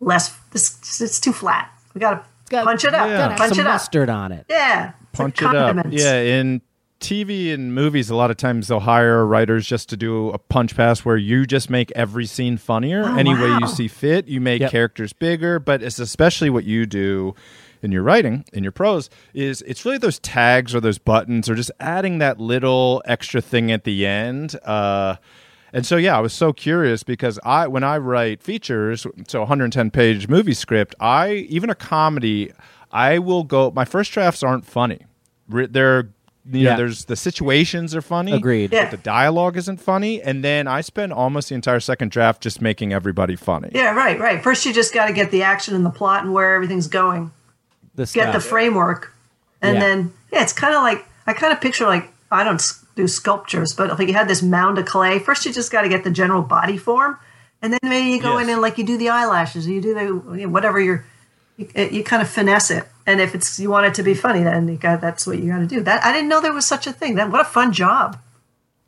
less. 0.00 0.36
This 0.50 1.00
it's 1.00 1.20
too 1.20 1.32
flat. 1.32 1.70
We 1.94 2.00
got 2.00 2.10
to 2.24 2.30
Gotta- 2.50 2.66
punch 2.66 2.84
it 2.84 2.94
up. 2.94 3.08
Yeah. 3.08 3.16
Gotta 3.18 3.34
Punch 3.36 3.50
some 3.54 3.60
it 3.60 3.66
up. 3.66 3.74
mustard 3.74 4.08
on 4.10 4.32
it. 4.32 4.46
Yeah. 4.48 4.92
Punch 5.12 5.40
like 5.42 5.54
it 5.54 5.56
up. 5.78 5.86
Yeah, 5.90 6.20
in 6.20 6.62
TV 7.00 7.52
and 7.54 7.74
movies, 7.74 8.10
a 8.10 8.14
lot 8.16 8.30
of 8.30 8.36
times 8.36 8.68
they'll 8.68 8.80
hire 8.80 9.24
writers 9.24 9.66
just 9.66 9.88
to 9.88 9.96
do 9.96 10.28
a 10.30 10.38
punch 10.38 10.76
pass 10.76 11.00
where 11.04 11.16
you 11.16 11.46
just 11.46 11.70
make 11.70 11.90
every 11.96 12.26
scene 12.26 12.58
funnier 12.58 13.04
Oh, 13.06 13.16
any 13.16 13.34
way 13.34 13.48
you 13.60 13.66
see 13.68 13.88
fit. 13.88 14.28
You 14.28 14.40
make 14.40 14.60
Yep. 14.60 14.70
characters 14.70 15.12
bigger, 15.12 15.58
but 15.58 15.82
it's 15.82 15.98
especially 15.98 16.50
what 16.50 16.64
you 16.64 16.86
do 16.86 17.34
in 17.82 17.90
your 17.92 18.02
writing, 18.02 18.44
in 18.52 18.62
your 18.62 18.72
prose, 18.72 19.08
is 19.32 19.62
it's 19.62 19.86
really 19.86 19.96
those 19.96 20.18
tags 20.18 20.74
or 20.74 20.80
those 20.80 20.98
buttons 20.98 21.48
or 21.48 21.54
just 21.54 21.70
adding 21.80 22.18
that 22.18 22.38
little 22.38 23.02
extra 23.06 23.40
thing 23.40 23.72
at 23.72 23.84
the 23.84 24.06
end. 24.06 24.54
Uh, 24.64 25.16
and 25.72 25.84
so 25.86 25.96
yeah, 25.96 26.16
I 26.16 26.20
was 26.20 26.32
so 26.32 26.52
curious 26.52 27.02
because 27.02 27.38
I 27.44 27.66
when 27.66 27.84
I 27.84 27.98
write 27.98 28.42
features, 28.42 29.06
so 29.28 29.40
110 29.40 29.90
page 29.90 30.28
movie 30.28 30.54
script, 30.54 30.94
I 31.00 31.32
even 31.48 31.70
a 31.70 31.74
comedy, 31.74 32.52
I 32.92 33.18
will 33.18 33.44
go. 33.44 33.70
My 33.70 33.84
first 33.84 34.12
drafts 34.12 34.42
aren't 34.42 34.64
funny. 34.66 35.06
They're 35.48 36.08
you 36.50 36.64
know, 36.64 36.70
Yeah. 36.70 36.76
there's 36.76 37.04
the 37.04 37.16
situations 37.16 37.94
are 37.94 38.00
funny. 38.00 38.32
Agreed. 38.32 38.72
Yeah. 38.72 38.84
But 38.84 38.90
the 38.92 38.96
dialogue 38.96 39.56
isn't 39.58 39.78
funny, 39.80 40.22
and 40.22 40.42
then 40.42 40.66
I 40.66 40.80
spend 40.80 41.12
almost 41.12 41.50
the 41.50 41.54
entire 41.54 41.80
second 41.80 42.10
draft 42.10 42.42
just 42.42 42.62
making 42.62 42.92
everybody 42.94 43.36
funny. 43.36 43.68
Yeah, 43.72 43.94
right, 43.94 44.18
right. 44.18 44.42
First, 44.42 44.64
you 44.64 44.72
just 44.72 44.94
got 44.94 45.06
to 45.06 45.12
get 45.12 45.30
the 45.30 45.42
action 45.42 45.74
and 45.74 45.84
the 45.84 45.90
plot 45.90 46.24
and 46.24 46.32
where 46.32 46.54
everything's 46.54 46.88
going. 46.88 47.30
The 47.94 48.06
Get 48.06 48.32
the 48.32 48.40
framework, 48.40 49.12
and 49.60 49.74
Yeah. 49.74 49.80
then 49.80 50.12
yeah, 50.32 50.42
it's 50.42 50.54
kind 50.54 50.74
of 50.74 50.82
like 50.82 51.06
I 51.26 51.34
kind 51.34 51.52
of 51.52 51.60
picture 51.60 51.86
like 51.86 52.10
I 52.32 52.42
don't 52.42 52.54
s- 52.54 52.84
do 52.96 53.06
sculptures, 53.08 53.72
but 53.76 53.98
like 53.98 54.08
you 54.08 54.14
had 54.14 54.28
this 54.28 54.42
mound 54.42 54.78
of 54.78 54.86
clay. 54.86 55.18
First, 55.18 55.46
you 55.46 55.52
just 55.52 55.70
got 55.72 55.82
to 55.82 55.88
get 55.88 56.04
the 56.04 56.10
general 56.10 56.42
body 56.42 56.76
form, 56.76 57.18
and 57.62 57.72
then 57.72 57.80
maybe 57.82 58.10
you 58.10 58.20
go 58.20 58.38
in 58.38 58.48
and 58.48 58.60
like 58.60 58.78
you 58.78 58.84
do 58.84 58.96
the 58.98 59.08
eyelashes, 59.08 59.66
you 59.66 59.80
do 59.80 59.94
the 59.94 60.04
you 60.38 60.46
know, 60.46 60.48
whatever 60.48 60.80
you're. 60.80 61.04
You, 61.56 61.68
uh, 61.76 61.82
you 61.82 62.02
kind 62.02 62.22
of 62.22 62.28
finesse 62.30 62.70
it, 62.70 62.84
and 63.06 63.20
if 63.20 63.34
it's 63.34 63.60
you 63.60 63.68
want 63.68 63.84
it 63.84 63.92
to 63.94 64.02
be 64.02 64.14
funny, 64.14 64.42
then 64.42 64.66
you 64.66 64.76
got 64.78 65.02
that's 65.02 65.26
what 65.26 65.38
you 65.40 65.52
got 65.52 65.58
to 65.58 65.66
do. 65.66 65.82
That 65.82 66.02
I 66.02 66.10
didn't 66.10 66.30
know 66.30 66.40
there 66.40 66.54
was 66.54 66.64
such 66.66 66.86
a 66.86 66.92
thing. 66.92 67.16
That 67.16 67.30
what 67.30 67.42
a 67.42 67.44
fun 67.44 67.72
job. 67.74 68.18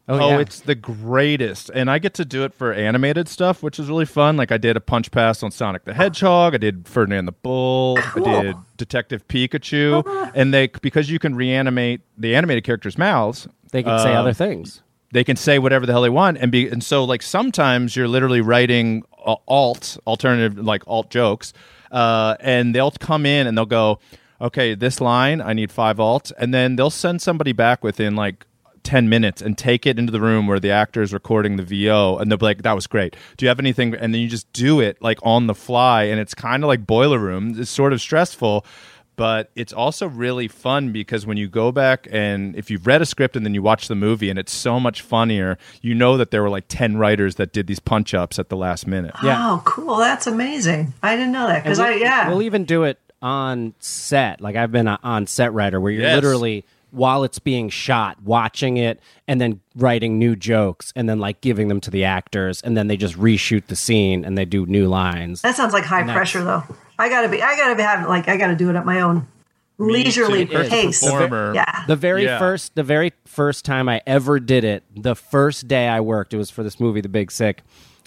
Oh, 0.09 0.18
Oh, 0.18 0.28
yeah. 0.30 0.38
it's 0.40 0.59
the 0.61 0.74
greatest. 0.74 1.70
And 1.72 1.88
I 1.90 1.98
get 1.98 2.12
to 2.14 2.24
do 2.24 2.42
it 2.44 2.53
for 2.55 2.72
animated 2.72 3.28
stuff, 3.28 3.62
which 3.62 3.78
is 3.78 3.88
really 3.88 4.05
fun. 4.05 4.36
Like 4.36 4.50
I 4.50 4.57
did 4.57 4.76
a 4.76 4.80
punch 4.80 5.11
pass 5.12 5.42
on 5.44 5.50
Sonic 5.53 5.84
the 5.84 5.94
Hedgehog, 5.94 6.55
I 6.55 6.59
did 6.59 6.88
Ferdinand 6.88 7.26
the 7.26 7.32
Bull, 7.32 7.98
Cool. 8.00 8.26
I 8.26 8.42
did 8.42 8.57
Detective 8.78 9.28
Pikachu, 9.28 10.32
and 10.34 10.53
they 10.55 10.66
because 10.68 11.11
you 11.11 11.18
can 11.18 11.34
reanimate 11.34 12.00
the 12.16 12.34
animated 12.34 12.64
characters' 12.64 12.96
mouths, 12.98 13.46
they 13.73 13.83
can 13.83 13.99
say 13.99 14.14
other 14.14 14.33
things. 14.33 14.83
they 15.12 15.25
can 15.25 15.37
say 15.37 15.59
whatever 15.59 15.85
the 15.85 15.93
hell 15.93 16.03
they 16.03 16.09
want 16.09 16.39
and 16.39 16.51
be 16.53 16.68
and 16.68 16.83
so 16.85 17.05
like 17.05 17.20
sometimes 17.23 17.97
you're 17.97 18.09
literally 18.09 18.41
writing 18.41 19.03
uh, 19.27 19.35
alt 19.49 19.99
alternative 20.07 20.57
like 20.64 20.83
alt 20.87 21.11
jokes 21.11 21.53
uh, 21.91 22.37
and 22.41 22.75
they'll 22.75 22.91
come 22.93 23.27
in 23.27 23.47
and 23.47 23.59
they'll 23.59 23.66
go 23.66 23.99
okay 24.41 24.75
this 24.75 25.01
line 25.01 25.41
i 25.41 25.53
need 25.53 25.70
five 25.70 25.97
alts 25.99 26.33
and 26.39 26.55
then 26.55 26.77
they'll 26.77 26.91
send 26.91 27.20
somebody 27.20 27.53
back 27.53 27.83
within 27.85 28.14
like 28.16 28.47
10 28.85 29.09
minutes 29.09 29.41
and 29.41 29.57
take 29.57 29.87
it 29.87 29.97
into 29.97 30.11
the 30.11 30.20
room 30.20 30.49
where 30.49 30.59
the 30.59 30.70
actor 30.73 31.03
is 31.03 31.12
recording 31.12 31.57
the 31.57 31.62
VO 31.62 32.16
and 32.18 32.29
they'll 32.29 32.37
be 32.37 32.47
like, 32.47 32.62
that 32.62 32.73
was 32.73 32.89
great. 32.89 33.14
Do 33.37 33.45
you 33.45 33.49
have 33.49 33.61
anything? 33.61 33.95
And 33.95 34.12
then 34.12 34.20
you 34.20 34.27
just 34.27 34.53
do 34.53 34.81
it 34.81 35.01
like 35.01 35.20
on 35.23 35.47
the 35.47 35.55
fly 35.55 36.03
and 36.03 36.18
it's 36.18 36.35
kind 36.35 36.64
of 36.64 36.66
like 36.66 36.85
boiler 36.85 37.20
room. 37.20 37.55
It's 37.61 37.70
sort 37.70 37.93
of 37.93 38.01
stressful, 38.01 38.66
but 39.23 39.53
it's 39.55 39.73
also 39.73 40.09
really 40.09 40.49
fun 40.49 40.91
because 40.91 41.25
when 41.25 41.37
you 41.37 41.47
go 41.49 41.70
back 41.70 42.09
and 42.11 42.57
if 42.57 42.73
you've 42.73 42.89
read 42.89 43.01
a 43.01 43.07
script 43.07 43.37
and 43.37 43.47
then 43.47 43.55
you 43.55 43.62
watch 43.62 43.87
the 43.87 43.95
movie 43.95 44.29
and 44.29 44.37
it's 44.37 44.51
so 44.53 44.81
much 44.81 45.01
funnier, 45.01 45.59
you 45.81 45.95
know 45.95 46.16
that 46.16 46.33
there 46.33 46.43
were 46.43 46.51
like 46.51 46.64
10 46.66 46.97
writers 46.97 47.37
that 47.37 47.53
did 47.53 47.68
these 47.68 47.79
punch 47.79 48.14
ups 48.14 48.41
at 48.41 48.49
the 48.49 48.57
last 48.57 48.85
minute. 48.85 49.14
Yeah. 49.23 49.39
Oh, 49.49 49.62
cool. 49.64 49.99
That's 49.99 50.27
amazing. 50.27 50.93
I 51.05 51.14
didn't 51.14 51.31
know 51.31 51.47
that 51.47 51.62
because 51.62 51.79
I 51.79 51.91
we'll, 51.91 51.99
yeah. 52.01 52.29
we'll 52.31 52.43
even 52.43 52.64
do 52.64 52.83
it 52.83 52.99
on 53.23 53.75
set. 53.79 54.41
Like 54.41 54.57
I've 54.57 54.73
been 54.73 54.89
a 54.89 54.99
on 55.05 55.29
set 55.29 55.53
writer 55.53 55.81
where 55.81 55.93
you're 55.93 56.03
Yes. 56.03 56.16
literally 56.16 56.64
while 56.91 57.23
it's 57.23 57.39
being 57.39 57.68
shot, 57.68 58.20
watching 58.25 58.77
it 58.77 58.99
and 59.29 59.41
then 59.41 59.61
writing 59.77 60.18
new 60.18 60.35
jokes 60.35 60.93
and 60.97 61.09
then 61.09 61.20
like 61.20 61.41
giving 61.41 61.68
them 61.68 61.81
to 61.81 61.93
the 61.93 62.03
actors 62.05 62.61
and 62.62 62.77
then 62.77 62.89
they 62.89 62.97
just 62.97 63.14
reshoot 63.16 63.66
the 63.68 63.77
scene 63.77 64.25
and 64.25 64.37
they 64.37 64.45
do 64.45 64.66
new 64.66 64.89
lines. 64.89 65.43
That 65.43 65.55
sounds 65.55 65.73
like 65.73 65.85
high 65.85 66.03
pressure, 66.03 66.43
though. 66.43 66.64
I 67.03 67.09
gotta 67.09 67.28
be. 67.28 67.42
I 67.42 67.57
gotta 67.57 67.74
be 67.74 67.82
having 67.82 68.07
like. 68.07 68.28
I 68.28 68.36
gotta 68.36 68.55
do 68.55 68.70
it 68.70 68.76
at 68.76 68.84
my 68.86 69.00
own 69.00 69.26
leisurely 69.78 70.46
too, 70.46 70.57
as 70.57 70.66
a 70.68 70.70
pace. 70.70 71.03
performer. 71.03 71.53
Yeah. 71.55 71.84
The 71.88 71.96
very 71.96 72.24
Yeah. 72.24 72.38
first, 72.38 72.74
the 72.76 72.84
very 72.84 73.12
first 73.26 73.64
time 73.64 73.88
I 73.88 74.00
ever 74.07 74.38
did 74.38 74.62
it, 74.62 74.84
the 74.94 75.16
first 75.16 75.66
day 75.66 75.88
I 75.88 76.00
worked, 76.00 76.32
it 76.32 76.36
was 76.36 76.50
for 76.50 76.62
this 76.62 76.78
movie, 76.78 77.00
The 77.00 77.09
Big 77.09 77.32
Sick. 77.32 77.62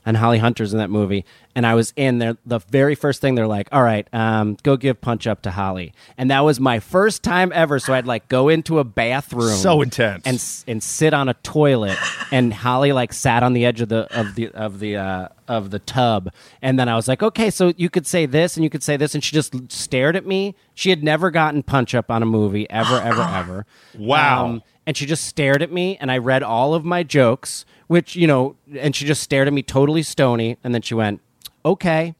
And 0.05 0.17
Holly 0.17 0.37
Hunter's 0.37 0.71
in 0.73 0.79
that 0.79 0.89
movie. 0.89 1.25
And 1.57 1.65
I 1.65 1.73
was 1.73 1.93
in 1.95 2.17
there. 2.19 2.35
The 2.45 2.59
very 2.59 2.95
first 2.95 3.21
thing 3.21 3.35
they're 3.35 3.47
like, 3.47 3.69
"All 3.71 3.81
right, 3.81 4.05
um, 4.13 4.57
go 4.63 4.75
give 4.75 4.99
Punch 4.99 5.25
Up 5.25 5.41
to 5.43 5.51
Holly," 5.51 5.93
and 6.17 6.29
that 6.29 6.41
was 6.41 6.59
my 6.59 6.79
first 6.79 7.23
time 7.23 7.51
ever. 7.55 7.79
So 7.79 7.93
I'd 7.93 8.05
like 8.05 8.27
go 8.27 8.49
into 8.49 8.79
a 8.79 8.83
bathroom, 8.83 9.55
So 9.55 9.81
intense. 9.81 10.23
and 10.67 10.73
and 10.73 10.83
sit 10.83 11.13
on 11.13 11.29
a 11.29 11.33
toilet, 11.35 11.97
and 12.31 12.53
Holly 12.53 12.91
like 12.91 13.13
sat 13.13 13.41
on 13.41 13.53
the 13.53 13.65
edge 13.65 13.79
of 13.79 13.87
the 13.89 13.99
of 14.17 14.35
the 14.35 14.49
of 14.49 14.79
the 14.79 14.97
uh, 14.97 15.27
of 15.47 15.71
the 15.71 15.79
tub, 15.79 16.29
and 16.61 16.77
then 16.77 16.89
I 16.89 16.95
was 16.97 17.07
like, 17.07 17.23
"Okay, 17.23 17.49
so 17.49 17.71
you 17.77 17.89
could 17.89 18.05
say 18.05 18.25
this 18.25 18.57
and 18.57 18.63
you 18.65 18.69
could 18.69 18.83
say 18.83 18.97
this," 18.97 19.15
and 19.15 19.23
she 19.23 19.33
just 19.33 19.71
stared 19.71 20.17
at 20.17 20.25
me. 20.25 20.55
She 20.73 20.89
had 20.89 21.03
never 21.05 21.31
gotten 21.31 21.63
Punch 21.63 21.95
Up 21.95 22.11
on 22.11 22.21
a 22.21 22.25
movie 22.25 22.69
ever, 22.69 22.99
ever, 22.99 23.21
ever. 23.21 23.65
Wow. 23.97 24.61
and 24.85 24.95
she 24.97 25.05
just 25.05 25.23
stared 25.25 25.61
at 25.63 25.71
me 25.71 25.97
and 26.01 26.11
I 26.11 26.17
read 26.19 26.43
all 26.43 26.73
of 26.75 26.83
my 26.85 27.01
jokes, 27.01 27.65
which, 27.87 28.15
you 28.15 28.27
know, 28.27 28.55
and 28.77 28.95
she 28.95 29.05
just 29.05 29.21
stared 29.21 29.47
at 29.47 29.53
me 29.53 29.63
totally 29.63 30.03
stony. 30.03 30.57
And 30.63 30.73
then 30.73 30.81
she 30.81 30.93
went, 30.93 31.21
okay. 31.63 32.15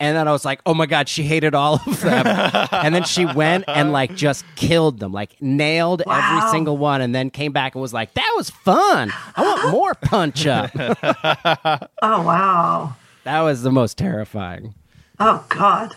And 0.00 0.16
then 0.16 0.26
I 0.26 0.32
was 0.32 0.46
like, 0.46 0.62
oh 0.64 0.72
my 0.72 0.86
God, 0.86 1.10
she 1.10 1.24
hated 1.24 1.54
all 1.54 1.74
of 1.74 2.00
them. 2.00 2.26
and 2.72 2.94
then 2.94 3.04
she 3.04 3.26
went 3.26 3.64
and 3.68 3.92
like 3.92 4.14
just 4.16 4.46
killed 4.56 4.98
them, 4.98 5.12
like 5.12 5.40
nailed 5.42 6.02
every 6.10 6.48
single 6.50 6.78
one. 6.78 7.02
And 7.02 7.14
then 7.14 7.28
came 7.28 7.52
back 7.52 7.74
and 7.74 7.82
was 7.82 7.92
like, 7.92 8.14
that 8.14 8.32
was 8.34 8.48
fun. 8.48 9.12
I 9.36 9.42
want 9.42 9.70
more 9.70 9.94
punch 9.94 10.46
up. 10.46 10.70
Oh 12.02 12.22
wow. 12.22 12.96
that 13.24 13.40
was 13.42 13.62
the 13.62 13.70
most 13.70 13.98
terrifying. 13.98 14.74
Oh 15.18 15.44
God. 15.50 15.94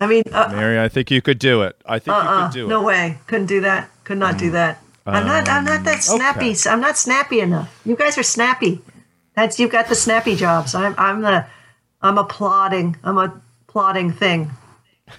I 0.00 0.06
mean, 0.06 0.24
uh, 0.32 0.48
Mary, 0.52 0.80
I 0.80 0.88
think 0.88 1.10
you 1.10 1.22
could 1.22 1.38
do 1.38 1.62
it. 1.62 1.76
I 1.86 1.98
think 1.98 2.16
you 2.16 2.22
uh, 2.22 2.46
could 2.48 2.54
do 2.54 2.68
no 2.68 2.78
it. 2.78 2.80
No 2.80 2.86
way. 2.86 3.18
Couldn't 3.26 3.46
do 3.46 3.60
that. 3.60 3.90
Could 4.04 4.18
not 4.18 4.36
do 4.38 4.50
that. 4.50 4.82
I'm 5.14 5.26
not. 5.26 5.48
I'm 5.48 5.64
not 5.64 5.84
that 5.84 5.96
um, 5.96 6.00
snappy. 6.00 6.50
okay. 6.50 6.70
I'm 6.70 6.80
not 6.80 6.98
snappy 6.98 7.40
enough. 7.40 7.80
You 7.84 7.96
guys 7.96 8.18
are 8.18 8.22
snappy. 8.22 8.80
That's 9.34 9.58
you've 9.58 9.70
got 9.70 9.88
the 9.88 9.94
snappy 9.94 10.36
jobs. 10.36 10.74
I'm. 10.74 10.94
I'm 10.98 11.22
the. 11.22 11.46
I'm 12.02 12.18
a 12.18 12.24
plodding. 12.24 12.96
I'm 13.02 13.18
a 13.18 13.40
plodding 13.66 14.12
thing. 14.12 14.50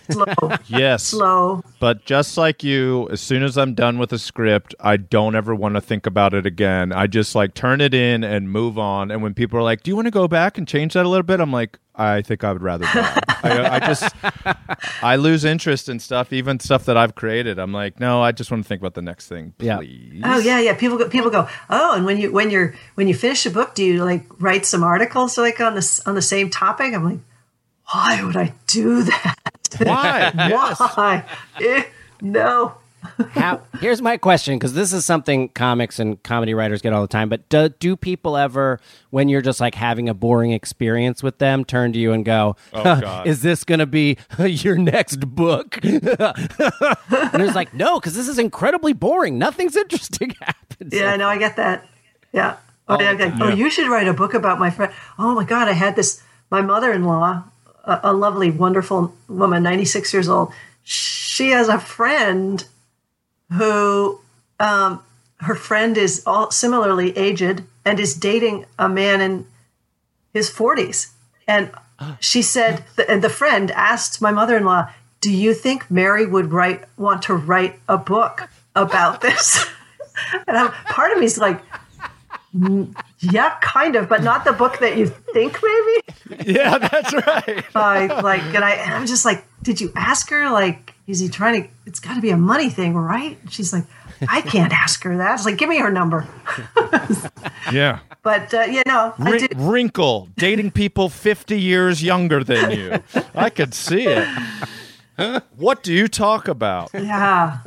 Slow. 0.09 0.25
Yes. 0.67 1.03
slow. 1.03 1.63
But 1.79 2.05
just 2.05 2.37
like 2.37 2.63
you, 2.63 3.07
as 3.09 3.21
soon 3.21 3.43
as 3.43 3.57
I'm 3.57 3.73
done 3.73 3.97
with 3.97 4.13
a 4.13 4.19
script, 4.19 4.75
I 4.79 4.97
don't 4.97 5.35
ever 5.35 5.55
want 5.55 5.75
to 5.75 5.81
think 5.81 6.05
about 6.05 6.33
it 6.33 6.45
again. 6.45 6.91
I 6.91 7.07
just 7.07 7.35
like 7.35 7.53
turn 7.53 7.81
it 7.81 7.93
in 7.93 8.23
and 8.23 8.49
move 8.51 8.77
on. 8.77 9.11
And 9.11 9.23
when 9.23 9.33
people 9.33 9.57
are 9.59 9.63
like, 9.63 9.83
"Do 9.83 9.91
you 9.91 9.95
want 9.95 10.05
to 10.07 10.11
go 10.11 10.27
back 10.27 10.57
and 10.57 10.67
change 10.67 10.93
that 10.93 11.05
a 11.05 11.09
little 11.09 11.23
bit?" 11.23 11.39
I'm 11.39 11.51
like, 11.51 11.79
"I 11.95 12.21
think 12.21 12.43
I 12.43 12.51
would 12.53 12.61
rather 12.61 12.85
die." 12.85 13.19
I, 13.43 13.75
I 13.75 13.79
just 13.79 14.13
I 15.01 15.15
lose 15.15 15.45
interest 15.45 15.87
in 15.89 15.99
stuff, 15.99 16.33
even 16.33 16.59
stuff 16.59 16.85
that 16.85 16.97
I've 16.97 17.15
created. 17.15 17.57
I'm 17.59 17.71
like, 17.73 17.99
"No, 17.99 18.21
I 18.21 18.31
just 18.31 18.51
want 18.51 18.63
to 18.63 18.67
think 18.67 18.81
about 18.81 18.93
the 18.93 19.01
next 19.01 19.27
thing, 19.27 19.53
Yeah. 19.59 19.79
Oh 20.23 20.39
yeah, 20.39 20.59
yeah. 20.59 20.73
People 20.75 20.97
go. 20.97 21.07
People 21.09 21.29
go. 21.31 21.47
Oh, 21.69 21.95
and 21.95 22.05
when 22.05 22.17
you 22.17 22.31
when 22.31 22.49
you're 22.49 22.75
when 22.95 23.07
you 23.07 23.13
finish 23.15 23.45
a 23.45 23.49
book, 23.51 23.75
do 23.75 23.83
you 23.83 24.03
like 24.03 24.25
write 24.39 24.65
some 24.65 24.83
articles 24.83 25.37
like 25.37 25.59
on 25.61 25.75
this 25.75 26.05
on 26.05 26.15
the 26.15 26.21
same 26.21 26.49
topic? 26.49 26.93
I'm 26.93 27.03
like, 27.03 27.19
why 27.91 28.23
would 28.23 28.37
I 28.37 28.53
do 28.67 29.03
that? 29.03 29.35
Why? 29.83 30.31
Why? 30.95 31.23
Eh, 31.61 31.83
no. 32.21 32.75
How, 33.31 33.61
here's 33.79 34.01
my 34.01 34.17
question 34.17 34.57
because 34.57 34.73
this 34.73 34.91
is 34.91 35.05
something 35.05 35.49
comics 35.49 35.99
and 35.99 36.21
comedy 36.23 36.53
writers 36.53 36.81
get 36.81 36.91
all 36.91 37.01
the 37.01 37.07
time. 37.07 37.29
But 37.29 37.47
do, 37.47 37.69
do 37.69 37.95
people 37.95 38.35
ever, 38.35 38.79
when 39.09 39.29
you're 39.29 39.41
just 39.41 39.59
like 39.59 39.75
having 39.75 40.09
a 40.09 40.13
boring 40.13 40.51
experience 40.51 41.23
with 41.23 41.37
them, 41.37 41.63
turn 41.63 41.93
to 41.93 41.99
you 41.99 42.11
and 42.11 42.25
go, 42.25 42.55
Oh, 42.73 42.83
God. 42.83 43.27
"Is 43.27 43.41
this 43.41 43.63
going 43.63 43.79
to 43.79 43.85
be 43.85 44.17
your 44.39 44.77
next 44.77 45.19
book?" 45.21 45.79
and 45.83 46.01
it's 47.41 47.55
like, 47.55 47.73
"No, 47.73 47.99
because 47.99 48.15
this 48.15 48.27
is 48.27 48.37
incredibly 48.39 48.93
boring. 48.93 49.37
Nothing's 49.37 49.75
interesting 49.75 50.35
happens." 50.41 50.93
Yeah, 50.93 51.15
no, 51.15 51.27
I 51.27 51.37
get 51.37 51.55
that. 51.55 51.87
Yeah. 52.33 52.57
Oh, 52.87 52.99
yeah, 52.99 53.11
okay. 53.11 53.31
oh, 53.39 53.49
you 53.49 53.69
should 53.69 53.87
write 53.87 54.07
a 54.07 54.13
book 54.13 54.33
about 54.33 54.59
my 54.59 54.71
friend. 54.71 54.91
Oh 55.17 55.35
my 55.35 55.43
God, 55.43 55.67
I 55.67 55.73
had 55.73 55.95
this. 55.95 56.21
My 56.51 56.61
mother-in-law, 56.61 57.43
a, 57.83 57.99
a 58.03 58.13
lovely, 58.13 58.51
wonderful 58.51 59.13
woman, 59.27 59.63
ninety-six 59.63 60.13
years 60.13 60.29
old. 60.29 60.53
She 60.83 61.51
has 61.51 61.69
a 61.69 61.79
friend 61.79 62.65
who, 63.51 64.19
um, 64.59 65.03
her 65.37 65.55
friend 65.55 65.97
is 65.97 66.23
all 66.25 66.51
similarly 66.51 67.17
aged 67.17 67.63
and 67.85 67.99
is 67.99 68.13
dating 68.13 68.65
a 68.77 68.89
man 68.89 69.21
in 69.21 69.47
his 70.33 70.49
forties. 70.49 71.13
And 71.47 71.71
she 72.19 72.41
said, 72.41 72.83
and 73.07 73.23
the 73.23 73.29
friend 73.29 73.71
asked 73.71 74.21
my 74.21 74.31
mother-in-law, 74.31 74.89
"Do 75.21 75.31
you 75.31 75.53
think 75.53 75.89
Mary 75.89 76.25
would 76.25 76.51
write 76.51 76.85
want 76.97 77.23
to 77.23 77.35
write 77.35 77.79
a 77.87 77.97
book 77.97 78.49
about 78.75 79.21
this?" 79.21 79.65
and 80.47 80.57
I'm, 80.57 80.71
part 80.71 81.11
of 81.11 81.19
me 81.19 81.25
is 81.25 81.37
like, 81.37 81.61
"Mm, 82.55 82.95
yeah, 83.19 83.57
kind 83.61 83.95
of, 83.95 84.07
but 84.07 84.23
not 84.23 84.45
the 84.45 84.53
book 84.53 84.79
that 84.79 84.97
you 84.97 85.07
think, 85.07 85.59
maybe. 85.61 86.08
yeah, 86.45 86.77
that's 86.77 87.13
right. 87.13 87.65
I 87.75 88.21
like, 88.21 88.41
and 88.41 88.63
I, 88.63 88.71
and 88.71 88.93
I'm 88.93 89.07
just 89.07 89.25
like, 89.25 89.45
did 89.63 89.81
you 89.81 89.91
ask 89.95 90.29
her? 90.29 90.49
Like, 90.51 90.93
is 91.07 91.19
he 91.19 91.29
trying 91.29 91.63
to? 91.63 91.69
It's 91.85 91.99
got 91.99 92.15
to 92.15 92.21
be 92.21 92.29
a 92.29 92.37
money 92.37 92.69
thing, 92.69 92.95
right? 92.95 93.37
And 93.41 93.51
she's 93.51 93.73
like, 93.73 93.85
I 94.27 94.41
can't 94.41 94.71
ask 94.73 95.03
her 95.03 95.17
that. 95.17 95.35
It's 95.35 95.45
like, 95.45 95.57
give 95.57 95.69
me 95.69 95.77
her 95.79 95.91
number. 95.91 96.27
Yeah. 97.71 97.99
But 98.23 98.51
uh, 98.51 98.61
you 98.61 98.81
know, 98.87 99.13
I 99.19 99.37
did. 99.37 99.55
wrinkle, 99.55 100.29
dating 100.37 100.71
people 100.71 101.07
50 101.09 101.59
years 101.59 102.01
younger 102.01 102.43
than 102.43 102.71
you. 102.71 103.03
I 103.35 103.51
could 103.51 103.75
see 103.75 104.07
it. 104.07 104.27
What 105.55 105.83
do 105.83 105.93
you 105.93 106.07
talk 106.07 106.47
about? 106.47 106.89
Yeah. 106.93 107.59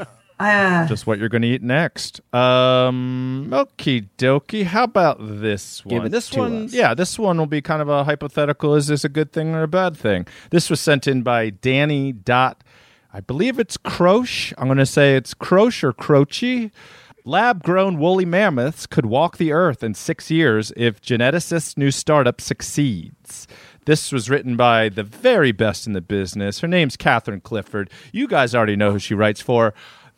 Uh, 0.42 0.86
Just 0.86 1.06
what 1.06 1.18
you're 1.18 1.28
going 1.28 1.42
to 1.42 1.48
eat 1.48 1.62
next. 1.62 2.20
Um, 2.34 3.48
okie 3.52 4.08
dokie. 4.18 4.64
How 4.64 4.84
about 4.84 5.18
this 5.20 5.80
Give 5.82 5.98
one? 5.98 6.06
it 6.06 6.10
This 6.10 6.28
to 6.30 6.38
one, 6.40 6.64
us. 6.66 6.72
yeah, 6.72 6.94
this 6.94 7.18
one 7.18 7.38
will 7.38 7.46
be 7.46 7.62
kind 7.62 7.80
of 7.82 7.88
a 7.88 8.04
hypothetical. 8.04 8.74
Is 8.74 8.86
this 8.88 9.04
a 9.04 9.08
good 9.08 9.32
thing 9.32 9.54
or 9.54 9.62
a 9.62 9.68
bad 9.68 9.96
thing? 9.96 10.26
This 10.50 10.68
was 10.70 10.80
sent 10.80 11.06
in 11.06 11.22
by 11.22 11.50
Danny 11.50 12.12
Dot. 12.12 12.62
I 13.12 13.20
believe 13.20 13.58
it's 13.58 13.76
Croche. 13.76 14.52
I'm 14.58 14.66
going 14.68 14.78
to 14.78 14.86
say 14.86 15.16
it's 15.16 15.34
Croche 15.34 15.84
or 15.84 15.92
Croce. 15.92 16.70
Lab 17.24 17.62
grown 17.62 17.98
woolly 17.98 18.24
mammoths 18.24 18.84
could 18.86 19.06
walk 19.06 19.36
the 19.36 19.52
earth 19.52 19.84
in 19.84 19.94
six 19.94 20.28
years 20.30 20.72
if 20.76 21.00
geneticists' 21.00 21.76
new 21.78 21.92
startup 21.92 22.40
succeeds. 22.40 23.46
This 23.84 24.10
was 24.12 24.28
written 24.30 24.56
by 24.56 24.88
the 24.88 25.02
very 25.04 25.52
best 25.52 25.86
in 25.86 25.92
the 25.92 26.00
business. 26.00 26.60
Her 26.60 26.68
name's 26.68 26.96
Catherine 26.96 27.40
Clifford. 27.40 27.90
You 28.12 28.26
guys 28.26 28.54
already 28.56 28.74
know 28.76 28.92
who 28.92 28.98
she 28.98 29.14
writes 29.14 29.40
for. 29.40 29.72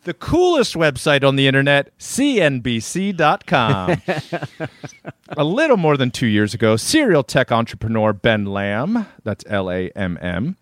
The 0.05 0.13
coolest 0.13 0.75
website 0.75 1.27
on 1.27 1.35
the 1.35 1.47
internet, 1.47 1.91
CNBC.com. 1.97 4.01
a 5.37 5.43
little 5.43 5.77
more 5.77 5.97
than 5.97 6.11
two 6.11 6.27
years 6.27 6.53
ago, 6.53 6.75
serial 6.75 7.23
tech 7.23 7.51
entrepreneur 7.51 8.13
Ben 8.13 8.45
Lamm, 8.45 9.07
that's 9.23 9.43
L 9.47 9.71
A 9.71 9.89
M 9.95 10.19
M, 10.21 10.57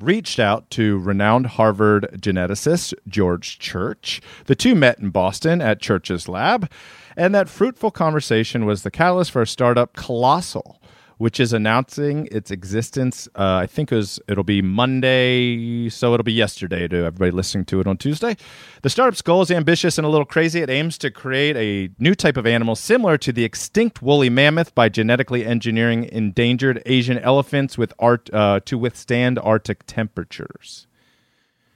reached 0.00 0.40
out 0.40 0.68
to 0.70 0.98
renowned 0.98 1.46
Harvard 1.46 2.18
geneticist 2.20 2.92
George 3.06 3.60
Church. 3.60 4.20
The 4.46 4.56
two 4.56 4.74
met 4.74 4.98
in 4.98 5.10
Boston 5.10 5.62
at 5.62 5.80
Church's 5.80 6.28
lab, 6.28 6.68
and 7.16 7.32
that 7.36 7.48
fruitful 7.48 7.92
conversation 7.92 8.66
was 8.66 8.82
the 8.82 8.90
catalyst 8.90 9.30
for 9.30 9.42
a 9.42 9.46
startup, 9.46 9.94
Colossal, 9.94 10.82
which 11.18 11.40
is 11.40 11.52
announcing 11.52 12.28
its 12.30 12.50
existence. 12.50 13.26
Uh, 13.34 13.56
I 13.62 13.66
think 13.66 13.90
it 13.90 13.96
was, 13.96 14.20
it'll 14.28 14.44
be 14.44 14.60
Monday, 14.60 15.88
so 15.88 16.12
it'll 16.12 16.24
be 16.24 16.32
yesterday 16.32 16.86
to 16.88 16.96
everybody 16.96 17.30
listening 17.30 17.64
to 17.66 17.80
it 17.80 17.86
on 17.86 17.96
Tuesday. 17.96 18.36
The 18.82 18.90
startup's 18.90 19.22
goal 19.22 19.42
is 19.42 19.50
ambitious 19.50 19.98
and 19.98 20.06
a 20.06 20.10
little 20.10 20.26
crazy. 20.26 20.60
It 20.60 20.70
aims 20.70 20.98
to 20.98 21.10
create 21.10 21.56
a 21.56 21.90
new 21.98 22.14
type 22.14 22.36
of 22.36 22.46
animal 22.46 22.76
similar 22.76 23.16
to 23.18 23.32
the 23.32 23.44
extinct 23.44 24.02
woolly 24.02 24.28
mammoth 24.28 24.74
by 24.74 24.88
genetically 24.88 25.44
engineering 25.44 26.04
endangered 26.04 26.82
Asian 26.84 27.18
elephants 27.18 27.78
with 27.78 27.94
art 27.98 28.28
uh, 28.32 28.60
to 28.66 28.76
withstand 28.76 29.38
Arctic 29.38 29.86
temperatures. 29.86 30.86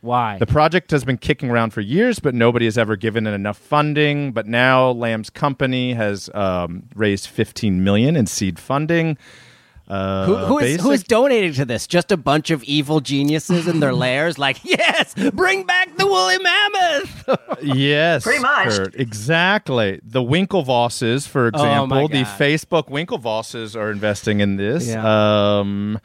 Why? 0.00 0.38
The 0.38 0.46
project 0.46 0.90
has 0.92 1.04
been 1.04 1.18
kicking 1.18 1.50
around 1.50 1.70
for 1.70 1.80
years, 1.80 2.18
but 2.18 2.34
nobody 2.34 2.64
has 2.64 2.78
ever 2.78 2.96
given 2.96 3.26
it 3.26 3.32
enough 3.32 3.58
funding. 3.58 4.32
But 4.32 4.46
now 4.46 4.90
Lamm's 4.90 5.30
company 5.30 5.92
has 5.94 6.30
um, 6.34 6.84
raised 6.94 7.26
15 7.26 7.84
million 7.84 8.16
in 8.16 8.26
seed 8.26 8.58
funding. 8.58 9.18
Uh, 9.90 10.24
who, 10.24 10.36
who, 10.36 10.58
is, 10.60 10.80
who 10.80 10.92
is 10.92 11.02
donating 11.02 11.52
to 11.52 11.64
this? 11.64 11.88
Just 11.88 12.12
a 12.12 12.16
bunch 12.16 12.50
of 12.50 12.62
evil 12.62 13.00
geniuses 13.00 13.66
in 13.66 13.80
their 13.80 13.92
lairs? 13.92 14.38
Like, 14.38 14.58
yes, 14.64 15.14
bring 15.34 15.64
back 15.64 15.96
the 15.96 16.06
woolly 16.06 16.38
mammoth. 16.38 17.38
yes, 17.62 18.22
Pretty 18.22 18.38
much. 18.38 18.68
Kurt, 18.68 18.94
exactly. 18.94 20.00
The 20.04 20.22
Winklevosses, 20.22 21.26
for 21.26 21.48
example, 21.48 21.98
Oh 21.98 22.08
the 22.08 22.22
Facebook 22.22 22.88
Winklevosses 22.88 23.74
are 23.74 23.90
investing 23.90 24.38
in 24.38 24.56
this. 24.56 24.86
Yeah. 24.86 25.58
Um, 25.58 25.98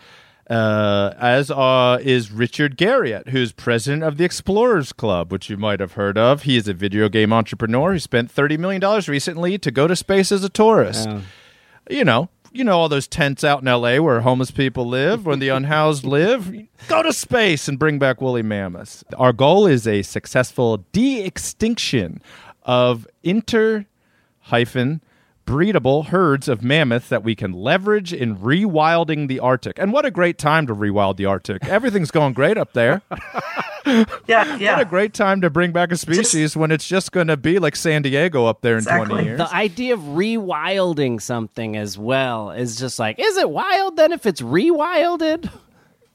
uh, 0.50 1.14
as 1.18 1.50
uh, 1.50 1.98
is 2.02 2.32
Richard 2.32 2.78
Garriott, 2.78 3.30
who's 3.30 3.52
president 3.52 4.04
of 4.04 4.18
the 4.18 4.24
Explorers 4.26 4.94
Club, 4.94 5.32
which 5.32 5.50
you 5.50 5.58
might 5.58 5.80
have 5.80 5.94
heard 5.94 6.18
of. 6.18 6.44
He 6.44 6.56
is 6.58 6.68
a 6.68 6.74
video 6.74 7.10
game 7.10 7.34
entrepreneur 7.34 7.94
who 7.94 8.00
spent 8.00 8.30
thirty 8.30 8.58
million 8.58 8.80
dollars 8.82 9.10
recently 9.10 9.58
to 9.58 9.72
go 9.72 9.88
to 9.88 9.96
space 9.96 10.32
as 10.32 10.44
a 10.44 10.50
tourist. 10.50 11.08
You 11.90 12.04
know, 12.04 12.30
you 12.52 12.64
know 12.64 12.80
all 12.80 12.90
those 12.90 13.08
tents 13.08 13.44
out 13.44 13.62
in 13.62 13.68
L.A. 13.68 14.00
where 14.00 14.22
homeless 14.22 14.52
people 14.52 14.86
live, 14.86 15.26
where 15.26 15.36
the 15.36 15.50
unhoused 15.60 16.06
live. 16.06 16.52
Go 16.88 17.04
to 17.04 17.12
space 17.12 17.68
and 17.68 17.78
bring 17.78 18.00
back 18.00 18.22
woolly 18.22 18.44
mammoths. 18.44 19.04
Our 19.18 19.34
goal 19.34 19.66
is 19.68 19.88
a 19.88 20.04
successful 20.04 20.78
de-extinction 20.92 22.22
of 22.64 23.08
inter 23.24 23.86
hyphen 24.42 25.02
breedable 25.46 26.08
herds 26.08 26.48
of 26.48 26.62
mammoth 26.64 27.10
that 27.10 27.24
we 27.24 27.36
can 27.36 27.52
leverage 27.54 28.12
in 28.14 28.36
rewilding 28.38 29.28
the 29.28 29.40
Arctic. 29.40 29.78
And 29.80 29.94
what 29.94 30.06
a 30.06 30.12
great 30.12 30.38
time 30.38 30.66
to 30.68 30.76
rewild 30.76 31.18
the 31.18 31.26
Arctic. 31.26 31.64
Everything's 31.68 32.12
going 32.12 32.34
great 32.34 32.58
up 32.58 32.74
there. 32.74 33.02
Yeah, 34.28 34.58
yeah. 34.58 34.78
What 34.78 34.82
a 34.82 34.90
great 34.90 35.14
time 35.14 35.42
to 35.42 35.50
bring 35.52 35.72
back 35.72 35.92
a 35.92 35.96
species 35.98 36.58
when 36.58 36.72
it's 36.72 36.88
just 36.88 37.12
going 37.12 37.28
to 37.28 37.38
be 37.38 37.60
like 37.60 37.76
San 37.76 38.02
Diego 38.02 38.48
up 38.48 38.62
there 38.62 38.74
in 38.74 38.78
Exactly. 38.80 39.10
20 39.10 39.24
years. 39.26 39.38
The 39.38 39.54
idea 39.54 39.94
of 39.94 40.00
rewilding 40.00 41.22
something 41.22 41.78
as 41.78 41.96
well 41.96 42.50
is 42.50 42.78
just 42.78 42.98
like, 42.98 43.20
is 43.20 43.38
it 43.38 43.48
wild 43.48 43.96
then 43.96 44.12
if 44.12 44.26
it's 44.26 44.42
rewilded? 44.42 45.52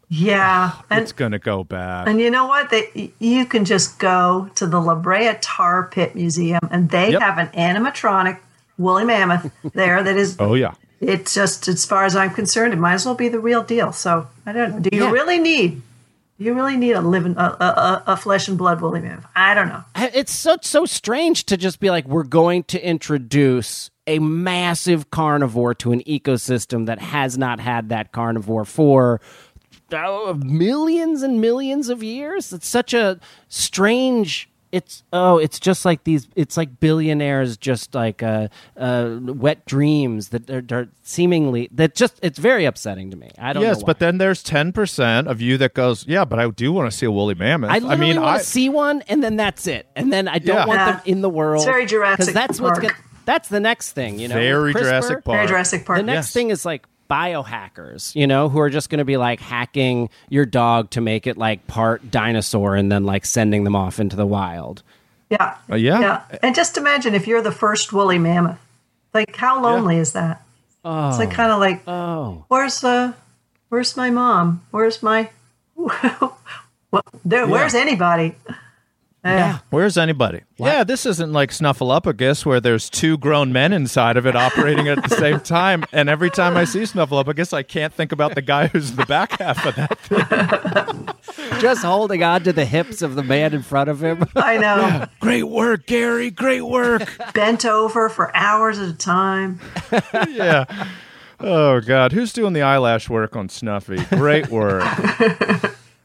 yeah. 0.08 0.72
And 0.90 1.00
it's 1.02 1.12
going 1.12 1.30
to 1.30 1.38
go 1.38 1.62
bad. 1.62 2.08
And 2.08 2.20
you 2.20 2.28
know 2.28 2.46
what? 2.46 2.70
They, 2.70 3.12
you 3.20 3.46
can 3.46 3.64
just 3.64 4.00
go 4.00 4.50
to 4.56 4.66
the 4.66 4.80
La 4.80 4.96
Brea 4.96 5.34
Tar 5.40 5.84
Pit 5.84 6.16
Museum, 6.16 6.58
and 6.72 6.90
they 6.90 7.12
Yep. 7.12 7.22
have 7.22 7.38
an 7.38 7.46
animatronic 7.48 8.38
woolly 8.80 9.04
mammoth 9.04 9.50
there 9.74 10.02
that 10.02 10.16
is. 10.16 10.36
oh, 10.40 10.54
yeah. 10.54 10.74
It's 11.00 11.32
just, 11.34 11.66
as 11.68 11.86
far 11.86 12.04
as 12.04 12.14
I'm 12.14 12.30
concerned, 12.30 12.74
it 12.74 12.76
might 12.76 12.94
as 12.94 13.06
well 13.06 13.14
be 13.14 13.28
the 13.28 13.40
real 13.40 13.62
deal. 13.62 13.90
So 13.92 14.26
I 14.44 14.52
don't 14.52 14.70
know. 14.72 14.80
Do 14.80 14.90
you 14.94 15.04
Yeah. 15.04 15.10
really 15.10 15.38
need? 15.38 15.80
Do 16.38 16.44
you 16.44 16.54
really 16.54 16.76
need 16.76 16.92
a 16.92 17.00
living, 17.02 17.36
a, 17.36 17.40
a, 17.60 17.64
a, 17.64 18.02
a 18.08 18.16
flesh 18.16 18.48
and 18.48 18.56
blood 18.58 18.80
woolly 18.80 19.00
mammoth? 19.00 19.26
I 19.36 19.54
don't 19.54 19.68
know. 19.68 19.82
It's 19.96 20.32
so 20.32 20.56
so 20.62 20.84
strange 20.86 21.44
to 21.46 21.56
just 21.58 21.80
be 21.80 21.90
like, 21.90 22.06
we're 22.08 22.22
going 22.24 22.64
to 22.64 22.82
introduce 22.86 23.90
a 24.06 24.18
massive 24.18 25.10
carnivore 25.10 25.74
to 25.74 25.92
an 25.92 26.00
ecosystem 26.04 26.86
that 26.86 26.98
has 26.98 27.36
not 27.38 27.60
had 27.60 27.90
that 27.90 28.12
carnivore 28.12 28.64
for 28.64 29.20
uh, 29.92 30.34
millions 30.38 31.22
and 31.22 31.40
millions 31.40 31.88
of 31.90 32.02
years. 32.02 32.52
It's 32.52 32.66
such 32.66 32.94
a 32.94 33.20
strange. 33.48 34.48
It's 34.72 35.02
oh, 35.12 35.38
it's 35.38 35.58
just 35.58 35.84
like 35.84 36.04
these. 36.04 36.28
It's 36.36 36.56
like 36.56 36.78
billionaires, 36.78 37.56
just 37.56 37.94
like 37.94 38.22
uh, 38.22 38.48
uh, 38.76 39.18
wet 39.20 39.66
dreams 39.66 40.28
that 40.28 40.46
they're, 40.46 40.60
they're 40.60 40.88
seemingly 41.02 41.68
that 41.72 41.96
just. 41.96 42.20
It's 42.22 42.38
very 42.38 42.64
upsetting 42.66 43.10
to 43.10 43.16
me. 43.16 43.30
I 43.38 43.52
don't. 43.52 43.62
Know. 43.62 43.68
Yes, 43.68 43.80
know 43.80 43.86
but 43.86 43.98
then 43.98 44.18
there's 44.18 44.44
10% 44.44 45.26
of 45.26 45.40
you 45.40 45.58
that 45.58 45.74
goes, 45.74 46.06
yeah, 46.06 46.24
but 46.24 46.38
I 46.38 46.48
do 46.50 46.72
want 46.72 46.90
to 46.90 46.96
see 46.96 47.06
a 47.06 47.10
woolly 47.10 47.34
mammoth. 47.34 47.70
I 47.70 47.78
literally 47.80 47.96
mean, 48.12 48.16
want 48.22 48.28
I, 48.36 48.38
to 48.38 48.44
see 48.44 48.68
one, 48.68 49.02
and 49.08 49.22
then 49.24 49.36
that's 49.36 49.66
it. 49.66 49.88
And 49.96 50.12
then 50.12 50.28
I 50.28 50.38
don't 50.38 50.54
Yeah. 50.56 50.66
want 50.66 50.78
Yeah. 50.78 50.92
them 50.92 51.00
in 51.04 51.20
the 51.20 51.30
world. 51.30 51.62
It's 51.62 51.66
very 51.66 51.86
Jurassic 51.86 52.18
because 52.18 52.34
that's 52.34 52.60
what's 52.60 52.78
Park. 52.78 52.92
gonna, 52.94 53.04
That's 53.24 53.48
the 53.48 53.60
next 53.60 53.92
thing, 53.92 54.18
you 54.20 54.28
know. 54.28 54.34
very 54.36 54.72
with 54.72 54.82
CRISPR, 54.82 54.88
Jurassic 54.88 55.24
Park. 55.24 55.36
Very 55.36 55.48
Jurassic 55.48 55.84
Park. 55.84 55.98
The 55.98 56.02
next 56.04 56.26
Yes. 56.28 56.32
thing 56.32 56.50
is 56.50 56.64
like 56.64 56.86
biohackers, 57.10 58.14
you 58.14 58.26
know, 58.26 58.48
who 58.48 58.60
are 58.60 58.70
just 58.70 58.88
going 58.88 58.98
to 58.98 59.04
be 59.04 59.16
like 59.16 59.40
hacking 59.40 60.08
your 60.28 60.46
dog 60.46 60.90
to 60.90 61.00
make 61.00 61.26
it 61.26 61.36
like 61.36 61.66
part 61.66 62.10
dinosaur 62.10 62.76
and 62.76 62.90
then 62.90 63.04
like 63.04 63.26
sending 63.26 63.64
them 63.64 63.74
off 63.74 63.98
into 63.98 64.16
the 64.16 64.26
wild. 64.26 64.82
Yeah. 65.28 65.56
Uh, 65.70 65.76
yeah. 65.76 66.00
Yeah. 66.00 66.38
And 66.42 66.54
just 66.54 66.76
imagine 66.76 67.14
if 67.14 67.26
you're 67.26 67.42
the 67.42 67.52
first 67.52 67.92
woolly 67.92 68.18
mammoth. 68.18 68.58
Like, 69.12 69.34
how 69.34 69.60
lonely 69.60 69.96
is 69.96 70.12
that? 70.12 70.42
It's 70.84 71.18
like 71.18 71.32
kind 71.32 71.50
of 71.52 71.58
like, 71.58 71.82
Oh, 71.86 72.44
where's 72.48 72.82
uh, 72.84 73.12
where's 73.68 73.96
my 73.96 74.08
mom? 74.10 74.62
Where's 74.70 75.02
my, 75.02 75.30
well, 75.76 76.38
there, 77.24 77.46
where's 77.46 77.74
anybody? 77.74 78.36
Yeah. 79.24 79.58
Where's 79.70 79.98
anybody? 79.98 80.42
Yeah, 80.56 80.84
this 80.84 81.04
isn't 81.04 81.32
like 81.32 81.50
Snuffleupagus 81.50 82.46
where 82.46 82.60
there's 82.60 82.88
two 82.88 83.18
grown 83.18 83.52
men 83.52 83.72
inside 83.72 84.16
of 84.16 84.26
it 84.26 84.34
operating 84.34 84.88
at 84.88 85.02
the 85.06 85.14
same 85.14 85.40
time. 85.40 85.84
And 85.92 86.08
every 86.08 86.30
time 86.30 86.56
I 86.56 86.64
see 86.64 86.80
Snuffleupagus, 86.80 87.52
I 87.52 87.62
can't 87.62 87.92
think 87.92 88.12
about 88.12 88.34
the 88.34 88.42
guy 88.42 88.68
who's 88.68 88.92
the 88.92 89.04
back 89.06 89.38
half 89.38 89.64
of 89.66 89.74
that. 89.76 91.16
Just 91.60 91.82
holding 91.84 92.22
on 92.22 92.42
to 92.44 92.52
the 92.52 92.64
hips 92.64 93.02
of 93.02 93.14
the 93.14 93.22
man 93.22 93.52
in 93.52 93.62
front 93.62 93.90
of 93.90 94.02
him. 94.02 94.24
I 94.36 94.56
know. 94.56 95.06
Great 95.20 95.44
work, 95.44 95.86
Gary. 95.86 96.30
Great 96.30 96.62
work. 96.62 97.08
Bent 97.34 97.64
over 97.66 98.08
for 98.08 98.34
hours 98.34 98.78
at 98.78 98.88
a 98.88 98.94
time. 98.94 99.60
yeah. 100.30 100.64
Oh 101.38 101.80
God, 101.80 102.12
who's 102.12 102.32
doing 102.32 102.52
the 102.52 102.62
eyelash 102.62 103.08
work 103.08 103.34
on 103.36 103.48
Snuffy? 103.48 104.02
Great 104.16 104.48
work. 104.48 104.84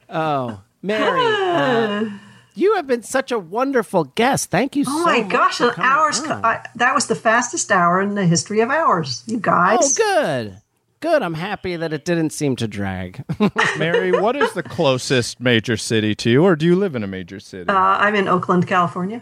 Oh, 0.10 0.62
Mary, 0.82 1.20
uh, 1.26 2.10
you 2.56 2.76
have 2.76 2.88
been 2.88 3.04
such 3.04 3.32
a 3.32 3.40
wonderful 3.40 4.06
guest. 4.06 4.50
Thank 4.52 4.76
you 4.76 4.86
so 4.86 4.92
much. 4.92 5.02
Oh 5.02 5.04
so 5.18 5.24
my 5.24 5.28
gosh, 5.30 5.58
for 5.58 5.70
an 5.70 5.80
hour's. 5.82 6.20
on. 6.22 6.44
I, 6.46 6.66
that 6.76 6.96
was 6.96 7.08
the 7.08 7.16
fastest 7.16 7.72
hour 7.72 8.02
in 8.02 8.16
the 8.16 8.26
history 8.26 8.62
of 8.62 8.70
hours, 8.70 9.24
you 9.28 9.40
guys. 9.40 9.78
Oh, 10.00 10.24
good. 10.24 10.62
Good. 11.02 11.22
I'm 11.22 11.34
happy 11.36 11.76
that 11.76 11.94
it 11.94 12.04
didn't 12.06 12.32
seem 12.32 12.56
to 12.56 12.68
drag. 12.68 13.24
Mary, 13.78 14.12
what 14.12 14.36
is 14.36 14.54
the 14.54 14.64
closest 14.64 15.40
major 15.40 15.78
city 15.78 16.16
to 16.16 16.30
you, 16.32 16.44
or 16.44 16.56
do 16.56 16.66
you 16.66 16.76
live 16.76 16.96
in 16.96 17.04
a 17.04 17.08
major 17.08 17.40
city? 17.40 17.70
Uh, 17.70 17.74
I'm 17.76 18.16
in 18.16 18.28
Oakland, 18.28 18.66
California. 18.68 19.22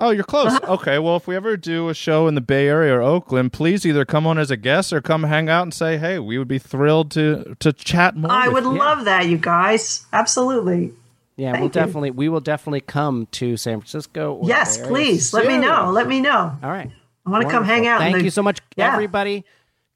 oh, 0.00 0.10
you're 0.10 0.24
close. 0.24 0.58
Okay, 0.62 0.98
well, 0.98 1.14
if 1.16 1.28
we 1.28 1.36
ever 1.36 1.56
do 1.56 1.90
a 1.90 1.94
show 1.94 2.26
in 2.26 2.34
the 2.34 2.40
Bay 2.40 2.66
Area 2.66 2.96
or 2.96 3.02
Oakland, 3.02 3.52
please 3.52 3.84
either 3.86 4.04
come 4.04 4.26
on 4.26 4.38
as 4.38 4.50
a 4.50 4.56
guest 4.56 4.92
or 4.92 5.00
come 5.00 5.24
hang 5.24 5.48
out 5.48 5.62
and 5.62 5.74
say, 5.74 5.98
"Hey, 5.98 6.18
we 6.18 6.38
would 6.38 6.48
be 6.48 6.58
thrilled 6.58 7.10
to 7.12 7.54
to 7.60 7.72
chat 7.72 8.16
more." 8.16 8.32
I 8.32 8.48
with 8.48 8.64
would 8.64 8.72
you. 8.72 8.78
love 8.78 9.04
that, 9.04 9.26
you 9.26 9.36
guys. 9.38 10.06
Absolutely. 10.12 10.92
Yeah, 11.40 11.52
Thank 11.52 11.60
we'll 11.60 11.68
you. 11.68 11.72
definitely 11.86 12.10
we 12.10 12.28
will 12.28 12.40
definitely 12.40 12.82
come 12.82 13.26
to 13.32 13.56
San 13.56 13.80
Francisco. 13.80 14.34
Or 14.34 14.46
Yes, 14.48 14.76
Bay 14.76 14.82
Area 14.84 14.92
please. 14.94 15.32
Let 15.32 15.46
me 15.46 15.56
know. 15.58 15.90
Let 15.90 16.06
me 16.06 16.20
know. 16.20 16.52
All 16.62 16.70
right. 16.70 16.90
I 17.26 17.30
want 17.30 17.44
to 17.44 17.50
come 17.50 17.64
hang 17.64 17.86
out. 17.86 18.00
Thank 18.00 18.16
the- 18.18 18.24
you 18.24 18.30
so 18.30 18.42
much, 18.42 18.58
Yeah. 18.76 18.92
everybody. 18.92 19.44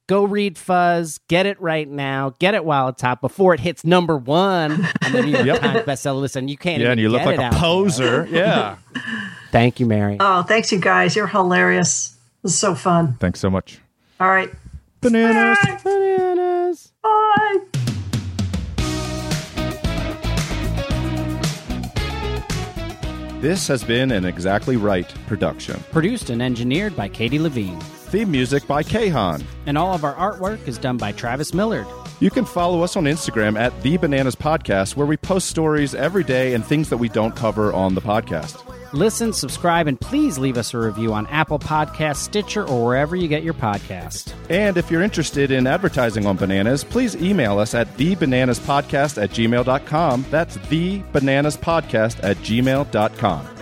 Go 0.06 0.24
read 0.24 0.58
Fuzz. 0.58 1.18
Get 1.28 1.46
it 1.46 1.60
right 1.60 1.88
now. 1.88 2.34
Get 2.38 2.54
it 2.54 2.64
while 2.64 2.88
it's 2.88 3.00
hot 3.00 3.20
before 3.22 3.54
it 3.54 3.60
hits 3.60 3.84
number 3.84 4.16
one 4.18 4.72
on 5.04 5.12
the 5.12 5.22
New 5.22 5.30
York 5.32 5.46
Yep. 5.46 5.60
Times 5.60 5.80
bestseller 5.86 6.20
list. 6.20 6.36
And 6.36 6.50
you 6.50 6.56
can't. 6.58 6.78
Yeah, 6.80 6.88
even 6.88 6.92
and 6.92 7.00
you 7.00 7.08
look 7.08 7.24
like 7.24 7.38
a 7.38 7.42
out 7.42 7.52
there. 7.52 7.60
poser. 7.60 8.26
Yeah. 8.30 8.76
Thank 9.50 9.80
you, 9.80 9.86
Mary. 9.86 10.16
Oh, 10.20 10.42
thanks, 10.42 10.72
you 10.72 10.78
guys. 10.78 11.14
You're 11.16 11.26
hilarious. 11.26 12.16
This 12.42 12.52
is 12.52 12.58
so 12.58 12.74
fun. 12.74 13.16
Thanks 13.20 13.40
so 13.40 13.48
much. 13.48 13.80
All 14.20 14.28
right. 14.28 14.50
Bananas. 15.00 15.58
Bye. 15.64 15.78
Bananas. 15.84 16.92
Bye. 17.02 17.58
This 23.44 23.68
has 23.68 23.84
been 23.84 24.10
an 24.10 24.24
Exactly 24.24 24.78
Right 24.78 25.06
production. 25.26 25.78
Produced 25.92 26.30
and 26.30 26.40
engineered 26.40 26.96
by 26.96 27.10
Katie 27.10 27.38
Levine. 27.38 27.78
Theme 27.78 28.30
music 28.30 28.66
by 28.66 28.82
Kahan. 28.82 29.44
And 29.66 29.76
all 29.76 29.92
of 29.92 30.02
our 30.02 30.14
artwork 30.14 30.66
is 30.66 30.78
done 30.78 30.96
by 30.96 31.12
Travis 31.12 31.52
Millard. 31.52 31.86
You 32.20 32.30
can 32.30 32.46
follow 32.46 32.80
us 32.80 32.96
on 32.96 33.04
Instagram 33.04 33.60
at 33.60 33.78
The 33.82 33.98
Bananas 33.98 34.34
Podcast, 34.34 34.96
where 34.96 35.06
we 35.06 35.18
post 35.18 35.50
stories 35.50 35.94
every 35.94 36.24
day 36.24 36.54
and 36.54 36.64
things 36.64 36.88
that 36.88 36.96
we 36.96 37.10
don't 37.10 37.36
cover 37.36 37.70
on 37.70 37.94
the 37.94 38.00
podcast. 38.00 38.62
Listen, 38.94 39.32
subscribe, 39.32 39.88
and 39.88 40.00
please 40.00 40.38
leave 40.38 40.56
us 40.56 40.72
a 40.72 40.78
review 40.78 41.12
on 41.12 41.26
Apple 41.26 41.58
Podcasts, 41.58 42.18
Stitcher, 42.18 42.64
or 42.64 42.84
wherever 42.84 43.16
you 43.16 43.26
get 43.26 43.42
your 43.42 43.54
podcast. 43.54 44.32
And 44.48 44.76
if 44.76 44.88
you're 44.90 45.02
interested 45.02 45.50
in 45.50 45.66
advertising 45.66 46.26
on 46.26 46.36
bananas, 46.36 46.84
please 46.84 47.16
email 47.16 47.58
us 47.58 47.74
at 47.74 47.88
thebananaspodcast 47.96 49.20
at 49.20 49.30
gmail.com. 49.30 50.26
That's 50.30 50.56
thebananaspodcast 50.58 52.22
at 52.22 52.36
gmail.com. 52.36 53.53